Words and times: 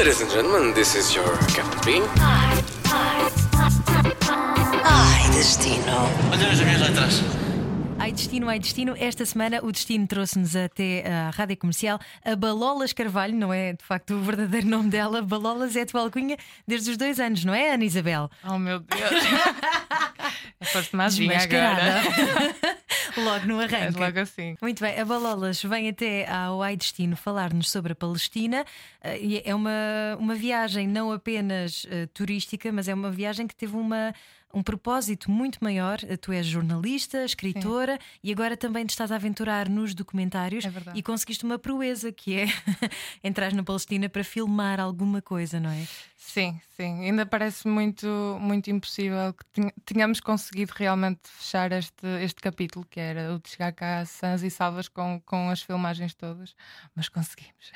Ladies 0.00 0.22
and 0.22 0.30
gentlemen, 0.30 0.72
this 0.72 0.94
is 0.94 1.14
your 1.14 1.28
Captain 1.54 1.78
Bean. 1.84 2.02
Ai, 4.82 5.28
destino. 5.30 6.08
Olha 6.32 6.48
as 6.48 6.60
minhas 6.62 6.80
letras. 6.80 7.22
Ai 7.98 8.10
Destino, 8.12 8.48
ai 8.48 8.58
Destino. 8.58 8.94
Esta 8.98 9.26
semana 9.26 9.60
o 9.62 9.70
Destino 9.70 10.06
trouxe-nos 10.06 10.56
até 10.56 11.06
a 11.06 11.28
rádio 11.28 11.58
comercial 11.58 12.00
a 12.24 12.34
Balolas 12.34 12.94
Carvalho, 12.94 13.36
não 13.36 13.52
é 13.52 13.74
de 13.74 13.84
facto 13.84 14.14
o 14.14 14.22
verdadeiro 14.22 14.66
nome 14.66 14.88
dela. 14.88 15.20
Balolas 15.20 15.76
é 15.76 15.82
a 15.82 15.86
tua 15.86 16.00
alcunha 16.00 16.38
desde 16.66 16.92
os 16.92 16.96
dois 16.96 17.20
anos, 17.20 17.44
não 17.44 17.52
é, 17.52 17.74
Ana 17.74 17.84
Isabel? 17.84 18.30
Oh 18.48 18.58
meu 18.58 18.80
Deus! 18.80 19.24
Foste 20.72 20.96
mais 20.96 21.20
agora. 21.20 22.00
Logo 23.18 23.46
no 23.46 23.60
É 23.60 23.64
arranque. 23.64 23.98
logo 23.98 24.18
assim. 24.20 24.56
Muito 24.60 24.80
bem, 24.82 24.98
a 24.98 25.04
Balolas 25.04 25.62
vem 25.62 25.88
até 25.88 26.28
ao 26.30 26.62
Ai 26.62 26.76
Destino 26.76 27.16
falar-nos 27.16 27.70
sobre 27.70 27.92
a 27.92 27.96
Palestina. 27.96 28.64
Eh, 29.02 29.42
É 29.44 29.54
uma, 29.54 29.70
uma 30.18 30.34
viagem 30.34 30.86
não 30.88 31.10
apenas 31.12 31.86
eh, 31.90 32.06
turística, 32.12 32.70
mas 32.72 32.88
é 32.88 32.94
uma 32.94 33.10
viagem 33.10 33.46
que 33.46 33.54
teve 33.54 33.76
uma, 33.76 34.14
um 34.52 34.62
propósito 34.62 35.30
muito 35.30 35.58
maior. 35.62 35.98
Eh, 36.04 36.16
Tu 36.16 36.32
és 36.32 36.46
jornalista, 36.46 37.24
escritora 37.24 37.98
e 38.22 38.32
agora 38.32 38.56
também 38.56 38.84
te 38.84 38.90
estás 38.90 39.10
a 39.12 39.16
aventurar 39.16 39.68
nos 39.68 39.94
documentários 39.94 40.64
É 40.64 40.70
e 40.94 41.02
conseguiste 41.02 41.44
uma 41.44 41.58
proeza 41.58 42.12
que 42.12 42.36
é 42.40 42.46
entrar 43.22 43.52
na 43.52 43.62
Palestina 43.62 44.08
para 44.08 44.24
filmar 44.24 44.80
alguma 44.80 45.22
coisa, 45.22 45.58
não 45.60 45.70
é? 45.70 45.86
Sim, 46.16 46.60
sim. 46.76 47.00
Ainda 47.04 47.24
parece 47.24 47.66
muito, 47.66 48.06
muito 48.40 48.70
impossível 48.70 49.32
que 49.32 49.44
tenha- 49.46 49.72
tenhamos 49.84 50.20
conseguido 50.20 50.72
realmente 50.76 51.20
fechar 51.24 51.72
este, 51.72 52.06
este 52.22 52.40
capítulo, 52.40 52.86
que 52.88 53.00
era 53.00 53.34
o 53.34 53.38
de 53.40 53.48
chegar 53.50 53.72
cá 53.72 54.04
sãs 54.04 54.42
e 54.42 54.50
salvas 54.50 54.86
com, 54.88 55.20
com 55.24 55.48
as 55.50 55.62
filmagens 55.62 56.14
todas, 56.14 56.54
mas 56.94 57.08
conseguimos. 57.08 57.72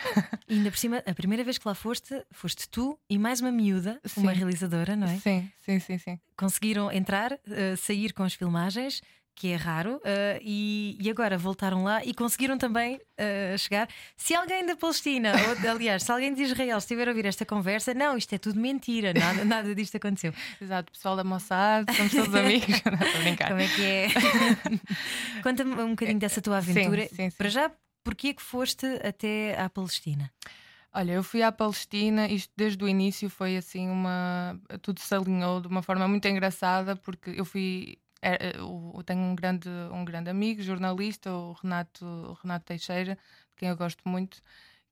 E 0.47 0.55
ainda 0.55 0.71
por 0.71 0.77
cima, 0.79 1.03
a 1.07 1.15
primeira 1.15 1.43
vez 1.43 1.57
que 1.59 1.67
lá 1.67 1.75
foste, 1.75 2.23
foste 2.31 2.69
tu 2.69 2.99
e 3.09 3.19
mais 3.19 3.41
uma 3.41 3.51
miúda, 3.51 4.01
uma 4.17 4.33
Sim. 4.33 4.39
realizadora, 4.39 4.95
não 4.95 5.09
é? 5.09 5.19
Sim, 5.19 5.51
sim, 5.61 5.81
sim, 5.81 5.99
sim. 5.99 6.21
Conseguiram 6.65 6.91
entrar, 6.91 7.39
eh, 7.51 7.77
sair 7.77 8.13
com 8.15 8.23
as 8.23 8.33
filmagens, 8.33 9.03
que 9.37 9.49
é 9.49 9.57
raro, 9.57 10.01
eh, 10.05 10.41
e, 10.43 10.97
e 10.99 11.11
agora 11.11 11.37
voltaram 11.37 11.83
lá 11.83 12.03
e 12.05 12.15
conseguiram 12.15 12.57
também 12.57 13.01
eh, 13.19 13.57
chegar. 13.59 13.89
Se 14.17 14.35
alguém 14.35 14.65
da 14.65 14.77
Palestina, 14.77 15.33
ou, 15.33 15.71
aliás, 15.71 16.05
se 16.05 16.13
alguém 16.13 16.33
de 16.33 16.43
Israel 16.43 16.79
estiver 16.79 17.09
a 17.09 17.11
ouvir 17.11 17.27
esta 17.27 17.45
conversa, 17.45 17.93
não, 17.93 18.17
isto 18.17 18.33
é 18.33 18.39
tudo 18.39 18.59
mentira, 18.59 19.13
nada, 19.13 19.45
nada 19.45 19.75
disto 19.75 19.97
aconteceu. 19.97 20.33
Exato, 20.61 20.91
pessoal 20.93 21.17
da 21.17 21.25
Mossad, 21.25 21.85
somos 21.95 22.13
todos 22.13 22.35
amigos. 22.35 22.69
Não, 22.85 22.93
estou 22.95 23.21
a 23.21 23.25
brincar. 23.25 23.49
Como 23.49 23.61
é 23.61 23.69
que 23.69 23.83
é? 23.83 24.09
Conta-me 25.43 25.75
um 25.83 25.91
bocadinho 25.91 26.19
dessa 26.19 26.41
tua 26.41 26.59
aventura. 26.59 27.03
Sim, 27.03 27.09
sim, 27.09 27.31
sim. 27.31 27.37
Para 27.37 27.49
já, 27.49 27.71
porquê 28.03 28.33
que 28.33 28.43
foste 28.43 28.87
até 29.03 29.61
à 29.61 29.69
Palestina? 29.69 30.31
Olha, 30.97 31.13
eu 31.13 31.25
fui 31.25 31.43
à 31.43 31.51
Palestina, 31.51 32.29
isto 32.29 32.53
desde 32.57 32.83
o 32.85 32.89
início 32.89 33.29
foi 33.29 33.57
assim 33.57 33.89
uma. 33.91 34.59
Tudo 34.81 35.01
se 35.01 35.13
alinhou 35.15 35.61
de 35.61 35.67
uma 35.67 35.83
forma 35.83 36.07
muito 36.07 36.27
engraçada, 36.29 36.95
porque 36.97 37.31
eu 37.31 37.45
fui. 37.45 37.99
é, 38.23 38.61
o- 38.63 38.93
Eu 38.97 39.03
tenho 39.03 39.21
um 39.21 39.35
grande, 39.35 39.69
um 39.93 40.05
grande 40.05 40.31
amigo, 40.31 40.63
jornalista, 40.63 41.31
o 41.33 41.53
Renato, 41.53 42.05
o 42.07 42.33
Renato 42.35 42.65
Teixeira, 42.67 43.17
de 43.17 43.57
quem 43.57 43.69
eu 43.69 43.77
gosto 43.77 44.09
muito, 44.09 44.41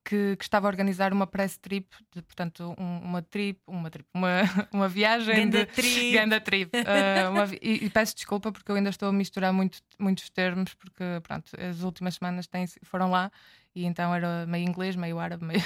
que, 0.05 0.37
que 0.37 0.45
estava 0.45 0.67
a 0.67 0.71
organizar 0.71 1.13
uma 1.13 1.27
press 1.27 1.57
trip, 1.57 1.87
de, 2.13 2.21
portanto, 2.23 2.75
um- 2.79 2.99
uma 2.99 3.23
trip, 3.23 3.61
uma 3.67 3.89
trip, 3.89 4.07
uma, 4.13 4.29
uma 4.73 4.89
viagem. 4.89 5.35
Ganda 5.37 5.65
de, 5.65 5.73
trip. 5.73 6.13
Ganda 6.13 6.41
trip. 6.41 6.71
Ah, 6.85 7.31
uma 7.31 7.45
e, 7.63 7.87
e 7.87 7.91
peço 7.91 8.15
desculpa 8.17 8.51
porque 8.53 8.71
eu 8.71 8.77
ainda 8.77 8.91
estou 8.91 9.09
a 9.09 9.13
misturar 9.13 9.53
muito, 9.53 9.79
muitos 10.01 10.29
termos, 10.31 10.75
porque 10.75 11.05
pronto, 11.23 11.53
as 11.59 11.83
últimas 11.83 12.17
semanas 12.17 12.47
têm, 12.49 12.67
foram 12.83 13.09
lá 13.11 13.31
e 13.75 13.85
então 13.87 14.13
era 14.15 14.45
meio 14.47 14.69
inglês, 14.69 14.97
meio 14.97 15.19
árabe, 15.19 15.45
meio, 15.45 15.63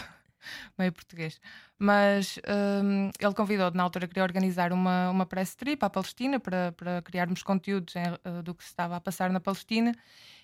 meio 0.79 0.93
português. 0.93 1.41
Mas 1.79 2.39
hum, 2.83 3.11
ele 3.19 3.35
convidou, 3.35 3.71
na 3.73 3.83
altura, 3.83 4.07
queria 4.07 4.23
organizar 4.23 4.73
uma, 4.73 5.11
uma 5.11 5.27
press 5.27 5.55
trip 5.55 5.83
à 5.85 5.91
Palestina 5.91 6.41
para, 6.41 6.73
para 6.73 7.03
criarmos 7.03 7.43
conteúdos 7.43 7.95
em, 7.97 8.03
eh, 8.03 8.43
do 8.43 8.55
que 8.55 8.65
se 8.65 8.71
estava 8.71 8.97
a 8.97 9.01
passar 9.01 9.31
na 9.31 9.41
Palestina. 9.41 9.93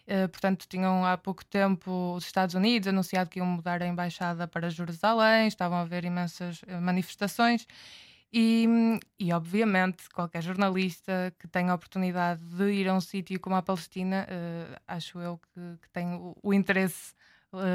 Eh, 0.07 0.27
portanto, 0.29 0.67
tinham 0.69 1.05
há 1.05 1.17
pouco 1.17 1.45
tempo 1.45 2.15
os 2.17 2.25
Estados 2.25 2.55
Unidos 2.55 2.89
anunciado 2.89 3.31
que 3.31 3.39
iam 3.39 3.47
mudar 3.47 3.83
a 3.83 3.87
embaixada 3.87 4.49
para 4.49 4.69
Jerusalém, 4.69 5.47
estavam 5.47 5.79
a 5.79 5.83
haver 5.83 6.05
imensas 6.05 6.61
eh, 6.67 6.79
manifestações. 6.81 7.67
E, 8.35 8.67
e, 9.19 9.33
obviamente, 9.33 10.09
qualquer 10.11 10.43
jornalista 10.43 11.35
que 11.39 11.47
tenha 11.47 11.71
a 11.73 11.75
oportunidade 11.75 12.43
de 12.43 12.73
ir 12.73 12.89
a 12.89 12.95
um 12.95 13.01
sítio 13.01 13.39
como 13.39 13.57
a 13.57 13.63
Palestina, 13.63 14.27
eh, 14.29 14.81
acho 14.89 15.19
eu 15.21 15.39
que, 15.39 15.61
que 15.83 15.91
tem 15.91 16.15
o, 16.15 16.35
o 16.43 16.55
interesse 16.55 17.15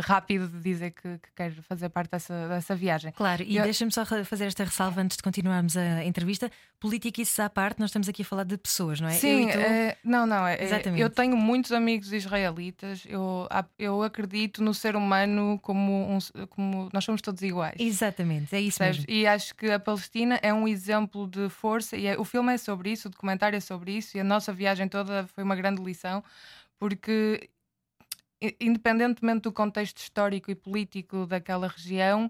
rápido 0.03 0.47
de 0.47 0.59
dizer 0.59 0.91
que, 0.91 1.01
que 1.19 1.29
quer 1.35 1.51
fazer 1.63 1.89
parte 1.89 2.11
dessa, 2.11 2.47
dessa 2.47 2.75
viagem. 2.75 3.11
Claro, 3.11 3.43
e 3.43 3.57
Eu- 3.57 3.63
deixa-me 3.63 3.91
só 3.91 4.05
fazer 4.05 4.45
esta 4.45 4.63
ressalva 4.63 5.01
antes 5.01 5.17
de 5.17 5.23
continuarmos 5.23 5.77
a 5.77 6.03
entrevista. 6.03 6.49
Política, 6.79 7.21
isso 7.21 7.41
à 7.41 7.49
parte, 7.49 7.79
nós 7.79 7.89
estamos 7.89 8.07
aqui 8.09 8.21
a 8.21 8.25
falar 8.25 8.43
de 8.43 8.57
pessoas, 8.57 8.99
não 9.01 9.07
é? 9.07 9.13
Sim, 9.13 9.47
tu- 9.51 9.57
é- 9.57 9.97
não, 10.03 10.25
não. 10.25 10.45
É, 10.47 10.55
é- 10.55 10.63
Exatamente. 10.63 11.01
eu 11.01 11.09
tenho 11.09 11.35
muitos 11.38 11.71
amigos 11.71 12.11
israelitas. 12.13 13.03
Eu, 13.07 13.47
eu 13.79 14.03
acredito 14.03 14.63
no 14.63 14.73
ser 14.73 14.95
humano 14.95 15.59
como, 15.61 16.11
um, 16.11 16.17
como 16.49 16.89
nós 16.94 17.03
somos 17.03 17.21
todos 17.21 17.41
iguais. 17.41 17.75
Exatamente, 17.79 18.55
é 18.55 18.61
isso 18.61 18.81
mesmo. 18.81 19.05
E 19.07 19.25
acho 19.27 19.55
que 19.55 19.71
a 19.71 19.79
Palestina 19.79 20.39
é 20.41 20.53
um 20.53 20.67
exemplo 20.67 21.27
de 21.27 21.49
força, 21.49 21.95
e 21.97 22.05
é- 22.07 22.17
o 22.19 22.23
filme 22.23 22.53
é 22.53 22.57
sobre 22.57 22.91
isso, 22.91 23.07
o 23.07 23.11
documentário 23.11 23.57
é 23.57 23.59
sobre 23.59 23.91
isso, 23.97 24.17
e 24.17 24.19
a 24.19 24.23
nossa 24.23 24.53
viagem 24.53 24.88
toda 24.88 25.27
foi 25.33 25.44
uma 25.44 25.55
grande 25.55 25.81
lição, 25.83 26.23
porque 26.79 27.49
independentemente 28.59 29.41
do 29.41 29.51
contexto 29.51 29.97
histórico 29.97 30.51
e 30.51 30.55
político 30.55 31.25
daquela 31.25 31.67
região, 31.67 32.29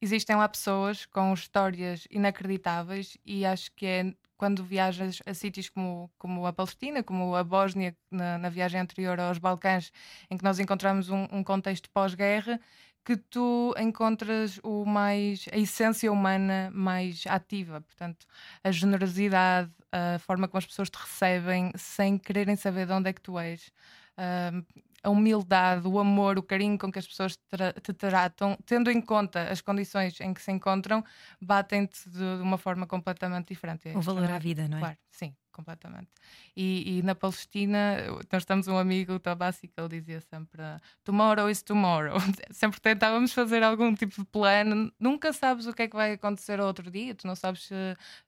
existem 0.00 0.36
lá 0.36 0.48
pessoas 0.48 1.06
com 1.06 1.32
histórias 1.32 2.06
inacreditáveis, 2.10 3.16
e 3.24 3.44
acho 3.46 3.70
que 3.72 3.86
é 3.86 4.14
quando 4.36 4.62
viajas 4.62 5.22
a 5.24 5.32
sítios 5.32 5.68
como, 5.70 6.10
como 6.18 6.46
a 6.46 6.52
Palestina, 6.52 7.02
como 7.02 7.34
a 7.34 7.42
Bósnia, 7.42 7.96
na, 8.10 8.36
na 8.38 8.48
viagem 8.50 8.80
anterior 8.80 9.18
aos 9.18 9.38
Balcãs, 9.38 9.90
em 10.30 10.36
que 10.36 10.44
nós 10.44 10.58
encontramos 10.58 11.08
um, 11.08 11.26
um 11.32 11.42
contexto 11.42 11.88
pós-guerra, 11.90 12.60
que 13.04 13.16
tu 13.16 13.72
encontras 13.78 14.58
o 14.64 14.84
mais 14.84 15.46
a 15.52 15.56
essência 15.56 16.10
humana 16.12 16.70
mais 16.74 17.24
ativa, 17.28 17.80
portanto, 17.80 18.26
a 18.64 18.70
generosidade, 18.70 19.70
a 19.92 20.18
forma 20.18 20.48
como 20.48 20.58
as 20.58 20.66
pessoas 20.66 20.90
te 20.90 20.98
recebem 20.98 21.70
sem 21.76 22.18
quererem 22.18 22.56
saber 22.56 22.86
de 22.86 22.92
onde 22.92 23.08
é 23.08 23.12
que 23.12 23.20
tu 23.22 23.38
és. 23.38 23.70
ahm, 24.18 24.62
a 25.02 25.10
humildade, 25.10 25.86
o 25.86 25.98
amor, 25.98 26.38
o 26.38 26.42
carinho 26.42 26.78
com 26.78 26.90
que 26.90 26.98
as 26.98 27.06
pessoas 27.06 27.36
te, 27.36 27.42
tra- 27.48 27.72
te 27.72 27.92
tratam, 27.92 28.56
tendo 28.66 28.90
em 28.90 29.00
conta 29.00 29.48
as 29.50 29.60
condições 29.60 30.20
em 30.20 30.34
que 30.34 30.42
se 30.42 30.50
encontram, 30.50 31.04
batem-te 31.40 32.08
de, 32.10 32.22
uma 32.42 32.58
forma 32.58 32.86
completamente 32.86 33.48
diferente. 33.48 33.88
O 33.94 34.00
valor 34.00 34.30
à 34.30 34.38
vida, 34.38 34.66
não 34.68 34.78
é? 34.78 34.80
Claro, 34.80 34.96
sim, 35.10 35.34
completamente. 35.52 36.08
E, 36.56 36.98
e 36.98 37.02
na 37.02 37.14
Palestina, 37.14 37.96
nós 38.32 38.44
temos 38.44 38.66
um 38.68 38.76
amigo, 38.76 39.14
o 39.14 39.18
Tabassi, 39.20 39.68
que 39.68 39.80
ele 39.80 40.00
dizia 40.00 40.20
sempre: 40.20 40.62
Tomorrow 41.04 41.48
is 41.48 41.62
tomorrow. 41.62 42.16
sempre 42.50 42.80
tentávamos 42.80 43.32
fazer 43.32 43.62
algum 43.62 43.94
tipo 43.94 44.20
de 44.20 44.26
plano. 44.26 44.92
Nunca 44.98 45.32
sabes 45.32 45.66
o 45.66 45.72
que 45.72 45.82
é 45.82 45.88
que 45.88 45.96
vai 45.96 46.12
acontecer 46.12 46.60
outro 46.60 46.90
dia, 46.90 47.14
tu 47.14 47.26
não 47.26 47.36
sabes 47.36 47.64
se 47.64 47.74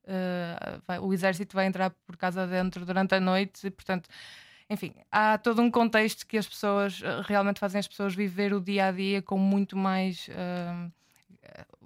eh, 0.05 0.81
vai- 0.87 0.99
o 0.99 1.13
exército 1.13 1.55
vai 1.57 1.67
entrar 1.67 1.91
por 2.07 2.17
casa 2.17 2.47
dentro 2.47 2.85
durante 2.87 3.15
a 3.15 3.21
noite, 3.21 3.67
e 3.67 3.71
portanto. 3.71 4.09
Enfim, 4.71 4.95
há 5.11 5.39
todo 5.39 5.63
um 5.63 5.71
contexto 5.71 6.27
que 6.27 6.37
as 6.37 6.47
pessoas 6.47 7.01
eh, 7.03 7.23
realmente 7.27 7.59
fazem 7.59 7.79
as 7.79 7.89
pessoas 7.89 8.15
viver 8.15 8.53
o 8.53 8.61
dia 8.61 8.87
a 8.87 8.93
dia 8.93 9.23
com 9.23 9.39
muito 9.39 9.77
mais 9.77 10.29
eh, 10.31 10.91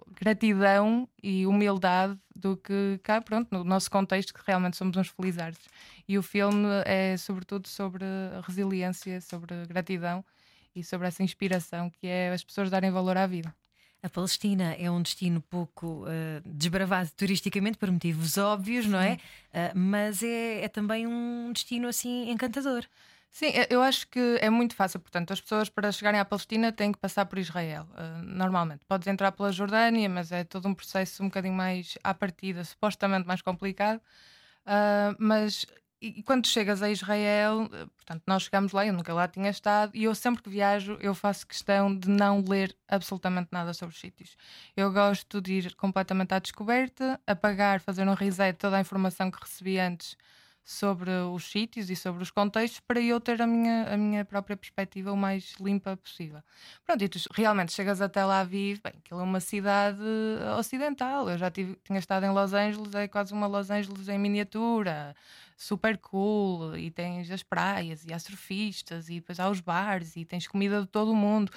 gratidão 0.08 1.08
e 1.22 1.46
humildade 1.46 2.18
do 2.34 2.56
que 2.56 2.98
cá, 3.02 3.20
pronto, 3.20 3.48
no 3.52 3.64
nosso 3.64 3.90
contexto, 3.90 4.34
que 4.34 4.40
realmente 4.46 4.76
somos 4.76 4.96
uns 4.96 5.08
felizardos. 5.08 5.60
E 6.08 6.18
o 6.18 6.22
filme 6.22 6.68
é 6.84 7.16
sobretudo 7.16 7.68
sobre 7.68 8.04
resiliência, 8.46 9.20
sobre 9.20 9.66
gratidão 9.66 10.24
e 10.74 10.82
sobre 10.84 11.08
essa 11.08 11.22
inspiração 11.22 11.90
que 11.90 12.06
é 12.06 12.32
as 12.32 12.44
pessoas 12.44 12.70
darem 12.70 12.90
valor 12.90 13.16
à 13.16 13.26
vida. 13.26 13.54
A 14.02 14.08
Palestina 14.08 14.74
é 14.78 14.90
um 14.90 15.00
destino 15.00 15.40
pouco 15.40 16.04
eh, 16.08 16.42
desbravado 16.44 17.08
turisticamente 17.16 17.78
por 17.78 17.90
motivos 17.90 18.36
óbvios, 18.36 18.84
não 18.86 18.98
é? 18.98 19.16
Eh, 19.52 19.72
mas 19.74 20.22
é, 20.24 20.64
é 20.64 20.68
também 20.68 21.06
um 21.06 21.52
destino 21.52 21.86
assim 21.86 22.28
encantador. 22.30 22.84
Sim, 23.30 23.46
eu- 23.54 23.66
eu 23.70 23.82
acho 23.82 24.08
que 24.08 24.18
é 24.40 24.50
muito 24.50 24.74
fácil. 24.74 24.98
Portanto, 25.00 25.32
as 25.32 25.40
pessoas 25.40 25.68
para 25.68 25.90
chegarem 25.92 26.18
à 26.20 26.24
Palestina 26.24 26.72
têm 26.72 26.90
que 26.92 26.98
passar 26.98 27.26
por 27.26 27.38
Israel, 27.38 27.86
eh, 27.96 28.22
normalmente. 28.24 28.84
Podes 28.86 29.06
entrar 29.06 29.30
pela 29.32 29.52
Jordânia, 29.52 30.08
mas 30.08 30.32
é 30.32 30.42
todo 30.44 30.66
um 30.68 30.74
processo 30.74 31.22
um 31.22 31.26
bocadinho 31.26 31.54
mais 31.54 31.96
à 32.02 32.12
partida, 32.12 32.64
supostamente 32.64 33.26
mais 33.26 33.40
complicado. 33.40 34.00
Mas 35.18 35.66
e, 36.02 36.22
quando 36.22 36.46
chegas 36.46 36.82
a 36.82 36.90
Israel, 36.90 37.68
eh, 37.72 37.86
portanto, 37.96 38.22
nós 38.26 38.42
chegamos 38.42 38.72
lá, 38.72 38.84
eu 38.86 38.92
nunca 38.92 39.14
lá 39.14 39.28
tinha 39.28 39.50
estado, 39.50 39.92
e 39.94 40.04
eu 40.04 40.14
sempre 40.14 40.42
que 40.42 40.50
viajo, 40.50 40.98
eu 41.00 41.14
faço 41.14 41.46
questão 41.46 41.96
de 41.96 42.08
não 42.08 42.42
ler 42.46 42.76
absolutamente 42.88 43.48
nada 43.52 43.72
sobre 43.72 43.94
os 43.94 44.00
sítios. 44.00 44.36
Eu 44.76 44.92
gosto 44.92 45.40
de 45.40 45.52
ir 45.54 45.74
completamente 45.76 46.34
à 46.34 46.38
descoberta, 46.38 47.20
apagar, 47.26 47.80
fazer 47.80 48.06
um 48.08 48.14
reset 48.14 48.58
toda 48.58 48.76
a 48.76 48.80
informação 48.80 49.30
que 49.30 49.40
recebi 49.40 49.78
antes 49.78 50.16
sobre 50.64 51.10
os 51.10 51.50
sítios 51.50 51.90
e 51.90 51.96
sobre 51.96 52.22
os 52.22 52.30
contextos 52.30 52.80
para 52.80 53.00
eu 53.00 53.20
ter 53.20 53.42
a 53.42 53.46
minha, 53.46 53.92
a 53.92 53.96
minha 53.96 54.24
própria 54.24 54.56
perspectiva 54.56 55.12
o 55.12 55.16
mais 55.16 55.54
limpa 55.60 55.96
possível. 55.96 56.42
Pronto, 56.84 57.02
e 57.02 57.08
tu 57.08 57.18
realmente 57.32 57.72
chegas 57.72 58.00
até 58.00 58.24
lá 58.24 58.40
Aviv, 58.40 58.80
bem, 58.82 58.92
aquilo 58.98 59.20
é 59.20 59.22
uma 59.24 59.40
cidade 59.40 60.00
ocidental. 60.58 61.28
Eu 61.28 61.36
já 61.38 61.50
tive, 61.50 61.76
tinha 61.84 61.98
estado 61.98 62.24
em 62.24 62.30
Los 62.30 62.52
Angeles, 62.52 62.94
é 62.94 63.08
quase 63.08 63.32
uma 63.32 63.46
Los 63.46 63.70
Angeles 63.70 64.08
em 64.08 64.18
miniatura, 64.18 65.16
super 65.56 65.98
cool, 65.98 66.76
e 66.76 66.90
tens 66.90 67.30
as 67.30 67.42
praias, 67.42 68.04
e 68.04 68.12
há 68.12 68.18
surfistas, 68.18 69.08
e 69.08 69.14
depois 69.14 69.40
há 69.40 69.50
os 69.50 69.60
bares, 69.60 70.16
e 70.16 70.24
tens 70.24 70.46
comida 70.46 70.80
de 70.80 70.86
todo 70.86 71.10
o 71.12 71.16
mundo. 71.16 71.52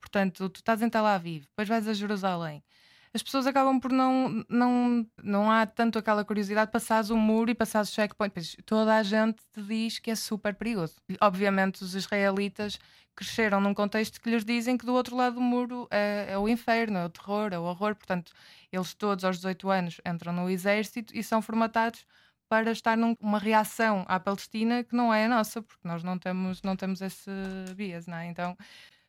Portanto, 0.00 0.48
tu 0.48 0.58
estás 0.58 0.82
em 0.82 0.90
Tel 0.90 1.06
Aviv, 1.06 1.42
depois 1.42 1.68
vais 1.68 1.86
a 1.86 1.92
Jerusalém 1.92 2.62
as 3.18 3.22
pessoas 3.22 3.48
acabam 3.48 3.80
por 3.80 3.92
não. 3.92 4.44
Não, 4.48 5.06
não 5.22 5.50
há 5.50 5.66
tanto 5.66 5.98
aquela 5.98 6.24
curiosidade, 6.24 6.70
passares 6.70 7.10
o 7.10 7.16
muro 7.16 7.50
e 7.50 7.54
passares 7.54 7.90
o 7.90 7.92
checkpoint. 7.92 8.32
Pois 8.32 8.56
toda 8.64 8.96
a 8.96 9.02
gente 9.02 9.38
te 9.52 9.60
diz 9.60 9.98
que 9.98 10.10
é 10.12 10.14
super 10.14 10.54
perigoso. 10.54 10.94
Obviamente, 11.20 11.82
os 11.82 11.94
israelitas 11.96 12.78
cresceram 13.16 13.60
num 13.60 13.74
contexto 13.74 14.20
que 14.20 14.30
lhes 14.30 14.44
dizem 14.44 14.78
que 14.78 14.86
do 14.86 14.94
outro 14.94 15.16
lado 15.16 15.34
do 15.34 15.40
muro 15.40 15.88
é, 15.90 16.26
é, 16.30 16.38
o 16.38 16.48
inferno, 16.48 16.98
é 16.98 17.04
o 17.04 17.10
terror, 17.10 17.52
é 17.52 17.58
o 17.58 17.64
horror. 17.64 17.96
Portanto, 17.96 18.32
eles 18.72 18.94
todos 18.94 19.24
aos 19.24 19.36
18 19.38 19.68
anos 19.68 20.00
entram 20.06 20.32
no 20.32 20.48
exército 20.48 21.12
e 21.16 21.22
são 21.24 21.42
formatados 21.42 22.06
para 22.48 22.70
estar 22.70 22.96
numa 22.96 23.38
reação 23.38 24.04
à 24.08 24.20
Palestina 24.20 24.84
que 24.84 24.94
não 24.94 25.12
é 25.12 25.26
a 25.26 25.28
nossa, 25.28 25.60
porque 25.60 25.86
nós 25.86 26.04
não 26.04 26.18
temos, 26.18 26.62
não 26.62 26.76
temos 26.76 27.02
esse 27.02 27.30
bias, 27.74 28.06
não 28.06 28.16
é? 28.16 28.26
Então 28.26 28.56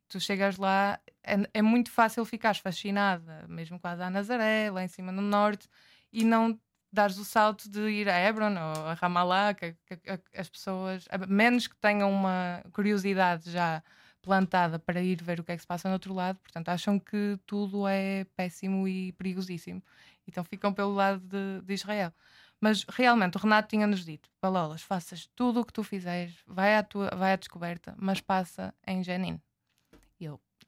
tu 0.10 0.20
chegas 0.20 0.58
lá, 0.58 1.00
é, 1.24 1.36
é 1.54 1.62
muito 1.62 1.92
fácil 1.92 2.26
ficares 2.26 2.60
fascinada, 2.60 3.46
mesmo 3.48 3.80
quase 3.80 4.02
a 4.02 4.10
Nazaré, 4.10 4.70
lá 4.72 4.84
em 4.84 4.88
cima 4.88 5.12
no 5.12 5.22
norte, 5.22 5.68
e 6.12 6.24
não 6.24 6.60
dares 6.92 7.18
o 7.18 7.26
salto 7.26 7.70
de 7.70 7.80
ir 7.90 8.10
a 8.10 8.20
Hebron 8.20 8.52
ou 8.52 8.88
a 8.88 8.94
Ramallah, 8.96 9.54
que, 9.54 9.76
que, 9.86 9.98
que, 9.98 10.20
as 10.38 10.50
pessoas, 10.50 11.06
a 11.10 11.18
menos 11.28 11.68
que 11.68 11.76
tenham 11.78 12.12
uma 12.12 12.64
curiosidade 12.74 13.52
já 13.52 13.84
plantada 14.22 14.80
para 14.80 15.02
ir 15.02 15.24
ver 15.24 15.40
o 15.40 15.44
que 15.44 15.52
é 15.52 15.56
que 15.56 15.62
se 15.62 15.68
passa 15.68 15.88
no 15.88 15.94
outro 15.94 16.14
lado, 16.14 16.40
portanto 16.40 16.70
acham 16.70 17.00
que 17.00 17.40
tudo 17.46 17.88
é 17.88 18.26
péssimo 18.36 18.88
e 18.88 19.12
perigosíssimo, 19.14 19.82
então 20.28 20.44
ficam 20.44 20.74
pelo 20.74 20.94
lado 20.94 21.20
de, 21.20 21.62
de 21.64 21.74
Israel. 21.74 22.12
Mas 22.60 22.84
realmente 22.90 23.38
o 23.38 23.40
Renato 23.40 23.70
tinha-nos 23.70 24.04
dito: 24.04 24.30
Palolas, 24.42 24.82
faças 24.82 25.30
tudo 25.36 25.62
o 25.62 25.66
que 25.66 25.72
tu 25.72 25.84
fizeres, 25.84 26.36
vai 26.46 26.76
à, 26.76 26.84
tua, 26.84 27.10
vai 27.16 27.34
à 27.34 27.36
descoberta, 27.36 27.96
mas 27.98 28.20
passa 28.20 28.74
em 28.86 29.04
Jenin. 29.04 29.40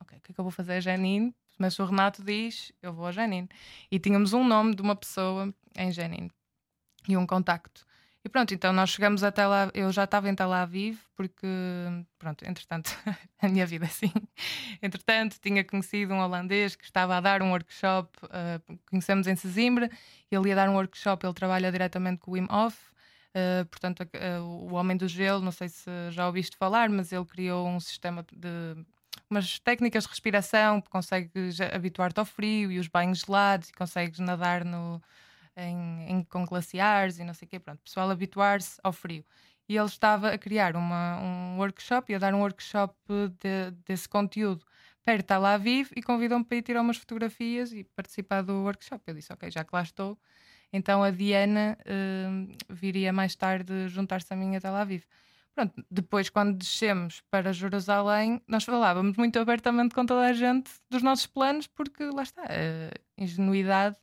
Ok, 0.01 0.17
o 0.17 0.21
que 0.21 0.31
é 0.31 0.33
que 0.33 0.39
eu 0.39 0.43
vou 0.43 0.51
fazer 0.51 0.73
a 0.73 0.79
Janine? 0.79 1.33
Mas 1.59 1.77
o 1.77 1.85
Renato 1.85 2.23
diz, 2.23 2.71
eu 2.81 2.91
vou 2.91 3.05
a 3.05 3.11
Janine. 3.11 3.47
E 3.91 3.99
tínhamos 3.99 4.33
um 4.33 4.43
nome 4.43 4.73
de 4.75 4.81
uma 4.81 4.95
pessoa 4.95 5.53
em 5.75 5.91
Janine 5.91 6.31
e 7.07 7.15
um 7.15 7.27
contacto. 7.27 7.85
E 8.23 8.29
pronto, 8.29 8.53
então 8.53 8.71
nós 8.71 8.91
chegamos 8.91 9.23
até 9.23 9.45
lá, 9.47 9.71
eu 9.73 9.91
já 9.91 10.03
estava 10.03 10.29
em 10.29 10.35
Tel 10.35 10.53
Aviv, 10.53 10.99
porque, 11.15 11.47
pronto, 12.19 12.43
entretanto, 12.47 12.95
a 13.41 13.47
minha 13.47 13.65
vida 13.65 13.85
é 13.85 13.87
assim. 13.87 14.11
Entretanto, 14.81 15.39
tinha 15.39 15.63
conhecido 15.63 16.13
um 16.13 16.19
holandês 16.19 16.75
que 16.75 16.83
estava 16.83 17.17
a 17.17 17.21
dar 17.21 17.41
um 17.41 17.51
workshop, 17.51 18.09
uh, 18.25 18.79
conhecemos 18.87 19.25
em 19.25 19.35
Sesimbra, 19.35 19.89
ele 20.29 20.49
ia 20.49 20.55
dar 20.55 20.69
um 20.69 20.75
workshop, 20.75 21.25
ele 21.25 21.33
trabalha 21.33 21.71
diretamente 21.71 22.19
com 22.19 22.31
o 22.31 22.33
Wim 22.35 22.47
Hof, 22.49 22.77
uh, 23.35 23.65
portanto, 23.65 24.01
uh, 24.01 24.41
o 24.43 24.73
Homem 24.73 24.97
do 24.97 25.07
Gelo, 25.07 25.41
não 25.41 25.51
sei 25.51 25.69
se 25.69 25.89
já 26.11 26.27
ouviste 26.27 26.55
falar, 26.57 26.89
mas 26.89 27.11
ele 27.11 27.25
criou 27.25 27.67
um 27.67 27.79
sistema 27.79 28.23
de 28.31 28.85
umas 29.29 29.59
técnicas 29.59 30.03
de 30.03 30.09
respiração, 30.09 30.81
consegues 30.81 31.59
habituar-te 31.61 32.19
ao 32.19 32.25
frio 32.25 32.71
e 32.71 32.79
os 32.79 32.87
banhos 32.87 33.19
gelados 33.19 33.69
e 33.69 33.73
consegues 33.73 34.19
nadar 34.19 34.65
no, 34.65 35.01
em, 35.55 36.09
em, 36.09 36.23
com 36.23 36.45
glaciares 36.45 37.19
e 37.19 37.23
não 37.23 37.33
sei 37.33 37.45
o 37.45 37.49
quê. 37.49 37.59
Pronto, 37.59 37.81
pessoal 37.83 38.09
habituar-se 38.09 38.79
ao 38.83 38.93
frio. 38.93 39.25
E 39.67 39.77
ele 39.77 39.85
estava 39.85 40.31
a 40.31 40.37
criar 40.37 40.75
uma, 40.75 41.19
um 41.21 41.57
workshop 41.57 42.11
e 42.11 42.15
a 42.15 42.19
dar 42.19 42.33
um 42.33 42.39
workshop 42.41 42.93
de, 43.39 43.71
desse 43.85 44.07
conteúdo 44.07 44.65
perto 45.03 45.27
de 45.33 45.37
lá 45.37 45.57
vivo 45.57 45.91
e 45.95 46.01
convidou-me 46.03 46.45
para 46.45 46.57
ir 46.57 46.61
tirar 46.61 46.81
umas 46.81 46.97
fotografias 46.97 47.71
e 47.73 47.83
participar 47.83 48.41
do 48.41 48.63
workshop. 48.63 49.03
Eu 49.07 49.15
disse, 49.15 49.31
ok, 49.33 49.49
já 49.49 49.63
que 49.63 49.73
lá 49.73 49.81
estou. 49.81 50.17
Então 50.73 51.03
a 51.03 51.11
Diana 51.11 51.77
uh, 51.81 52.73
viria 52.73 53.11
mais 53.11 53.35
tarde 53.35 53.87
juntar-se 53.89 54.31
a 54.33 54.35
mim 54.35 54.55
até 54.55 54.69
lá 54.69 54.83
vivo. 54.83 55.05
Pronto, 55.53 55.85
depois, 55.91 56.29
quando 56.29 56.57
descemos 56.57 57.21
para 57.29 57.51
Jerusalém, 57.51 58.41
nós 58.47 58.63
falávamos 58.63 59.17
muito 59.17 59.37
abertamente 59.37 59.93
com 59.93 60.05
toda 60.05 60.27
a 60.27 60.33
gente 60.33 60.71
dos 60.89 61.03
nossos 61.03 61.27
planos, 61.27 61.67
porque 61.67 62.05
lá 62.05 62.23
está, 62.23 62.43
a 62.43 63.21
ingenuidade. 63.21 63.97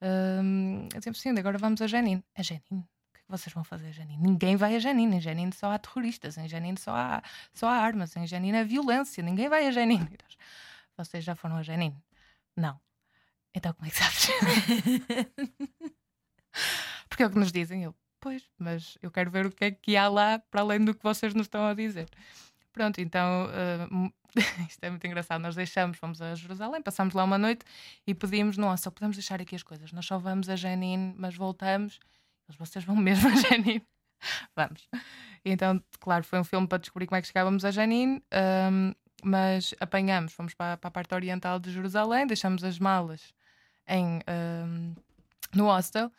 Um, 0.00 0.88
dizemos 0.94 1.18
assim, 1.18 1.38
agora 1.38 1.58
vamos 1.58 1.82
a 1.82 1.86
Janine. 1.86 2.24
A 2.34 2.42
Janine? 2.42 2.64
O 2.70 3.12
que 3.12 3.18
é 3.18 3.20
que 3.20 3.28
vocês 3.28 3.52
vão 3.52 3.64
fazer 3.64 3.88
a 3.88 3.92
Janine? 3.92 4.22
Ninguém 4.22 4.56
vai 4.56 4.76
a 4.76 4.78
Janine. 4.78 5.16
Em 5.16 5.20
Janine 5.20 5.52
só 5.52 5.72
há 5.72 5.78
terroristas, 5.78 6.38
em 6.38 6.48
Janine 6.48 6.78
só 6.78 6.94
há, 6.94 7.22
só 7.52 7.68
há 7.68 7.76
armas, 7.76 8.16
em 8.16 8.26
Janine 8.26 8.58
há 8.58 8.64
violência. 8.64 9.22
Ninguém 9.22 9.48
vai 9.48 9.66
a 9.66 9.70
Janine. 9.70 10.08
Vocês 10.96 11.22
já 11.22 11.34
foram 11.34 11.56
a 11.56 11.62
Janine? 11.62 12.02
Não. 12.56 12.80
Então 13.54 13.74
como 13.74 13.86
é 13.86 13.90
que 13.90 13.98
sabes? 13.98 14.30
porque 17.08 17.22
é 17.22 17.26
o 17.26 17.30
que 17.30 17.38
nos 17.38 17.52
dizem. 17.52 17.84
Eu, 17.84 17.94
Pois, 18.20 18.42
mas 18.58 18.98
eu 19.00 19.10
quero 19.10 19.30
ver 19.30 19.46
o 19.46 19.50
que 19.52 19.64
é 19.64 19.70
que 19.70 19.96
há 19.96 20.08
lá 20.08 20.38
para 20.50 20.60
além 20.60 20.84
do 20.84 20.94
que 20.94 21.02
vocês 21.02 21.34
nos 21.34 21.46
estão 21.46 21.66
a 21.66 21.74
dizer. 21.74 22.08
Pronto, 22.72 23.00
então 23.00 23.46
uh, 23.46 24.12
isto 24.68 24.82
é 24.82 24.90
muito 24.90 25.06
engraçado. 25.06 25.40
Nós 25.40 25.54
deixamos, 25.54 25.98
fomos 25.98 26.20
a 26.20 26.34
Jerusalém, 26.34 26.82
passamos 26.82 27.14
lá 27.14 27.24
uma 27.24 27.38
noite 27.38 27.64
e 28.06 28.14
pedimos: 28.14 28.56
nossa, 28.56 28.84
só 28.84 28.90
podemos 28.90 29.16
deixar 29.16 29.40
aqui 29.40 29.54
as 29.54 29.62
coisas. 29.62 29.92
Nós 29.92 30.06
só 30.06 30.18
vamos 30.18 30.48
a 30.48 30.56
Janine, 30.56 31.14
mas 31.16 31.36
voltamos. 31.36 31.98
Eles, 32.48 32.58
vocês 32.58 32.84
vão 32.84 32.96
mesmo 32.96 33.28
a 33.28 33.34
Janine? 33.34 33.82
vamos. 34.54 34.88
então, 35.44 35.82
claro, 36.00 36.24
foi 36.24 36.40
um 36.40 36.44
filme 36.44 36.66
para 36.66 36.78
descobrir 36.78 37.06
como 37.06 37.16
é 37.16 37.20
que 37.20 37.28
chegávamos 37.28 37.64
a 37.64 37.70
Janine, 37.70 38.22
um, 38.72 38.92
mas 39.22 39.74
apanhamos, 39.80 40.32
fomos 40.32 40.54
para, 40.54 40.76
para, 40.76 40.88
a 40.88 40.90
parte 40.90 41.14
oriental 41.14 41.58
de 41.58 41.70
Jerusalém, 41.70 42.26
deixamos 42.26 42.64
as 42.64 42.78
malas 42.78 43.32
em, 43.86 44.20
um, 44.28 44.94
no 45.54 45.64
hostel 45.64 46.12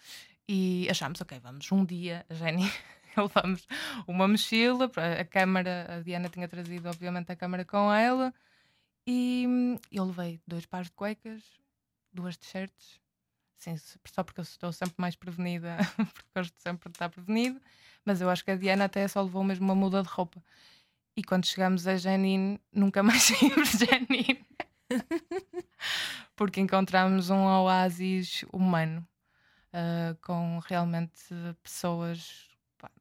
e 0.52 0.88
achámos, 0.90 1.22
ok, 1.22 1.40
vamos 1.40 1.72
um 1.72 1.86
dia, 1.86 2.26
a 2.28 2.34
Jenny, 2.34 2.64
levamos 3.16 3.68
uma 4.08 4.28
mochila, 4.28 4.90
a 5.20 5.24
câmara, 5.24 5.86
a 5.88 6.00
Diana 6.02 6.28
tinha 6.28 6.48
trazido, 6.48 6.90
obviamente, 6.90 7.32
a 7.32 7.36
câmara 7.36 7.64
com 7.64 7.94
ela, 7.94 8.34
e 9.06 9.46
eu 9.92 10.06
levei 10.06 10.42
dois 10.48 10.66
pares 10.66 10.88
de 10.88 10.94
cuecas, 10.94 11.44
duas 12.12 12.36
t-shirts, 12.36 13.00
Sim, 13.60 13.76
só 14.06 14.24
porque 14.24 14.40
eu 14.40 14.44
estou 14.44 14.72
sempre 14.72 14.96
mais 14.98 15.16
prevenida, 15.16 15.78
porque 16.16 16.30
gosto 16.36 16.56
sempre 16.58 16.90
de 16.90 16.96
estar 16.96 17.10
prevenida, 17.10 17.62
mas 18.04 18.20
eu 18.20 18.28
acho 18.28 18.44
que 18.44 18.50
a 18.50 18.56
Diana 18.56 18.86
até 18.86 19.08
só 19.08 19.22
levou 19.22 19.44
mesmo 19.44 19.66
uma 19.66 19.76
muda 19.76 20.02
de 20.02 20.10
roupa. 20.10 20.44
E 21.16 21.24
quando 21.24 21.46
chegamos 21.46 21.86
a 21.86 21.96
Janine, 21.96 22.60
nunca 22.74 23.04
mais 23.04 23.22
saímos 23.22 23.74
de 23.74 23.86
Janine. 23.86 24.48
porque 26.36 26.60
encontramos 26.60 27.30
um 27.30 27.44
oásis 27.46 28.46
humano 28.52 29.06
uh, 29.74 30.16
com 30.22 30.60
realmente 30.60 31.34
pessoas. 31.64 32.48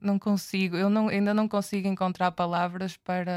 não 0.00 0.18
consigo, 0.18 0.76
eu 0.76 0.90
não, 0.90 1.08
ainda 1.08 1.32
não 1.32 1.48
consigo 1.48 1.87
encontrar 1.88 2.32
palavras 2.32 2.96
para 2.96 3.32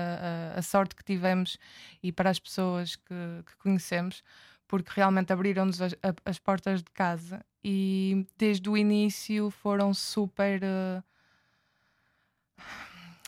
uh, 0.56 0.60
a 0.60 0.62
sorte 0.62 0.96
que 0.96 1.04
tivemos 1.04 1.58
e 2.02 2.12
para 2.12 2.30
as 2.30 2.40
pessoas 2.40 2.96
que, 2.96 3.44
que 3.46 3.56
conhecemos, 3.58 4.24
porque 4.68 4.92
realmente 4.96 5.32
abriram-nos 5.34 5.82
as, 5.82 5.96
as, 6.26 6.40
portas 6.40 6.82
de 6.82 6.92
casa 6.92 7.46
e 7.64 8.26
desde 8.38 8.70
o 8.70 8.78
início 8.78 9.52
foram 9.52 9.94
super. 9.94 10.62
Uh, 10.64 11.04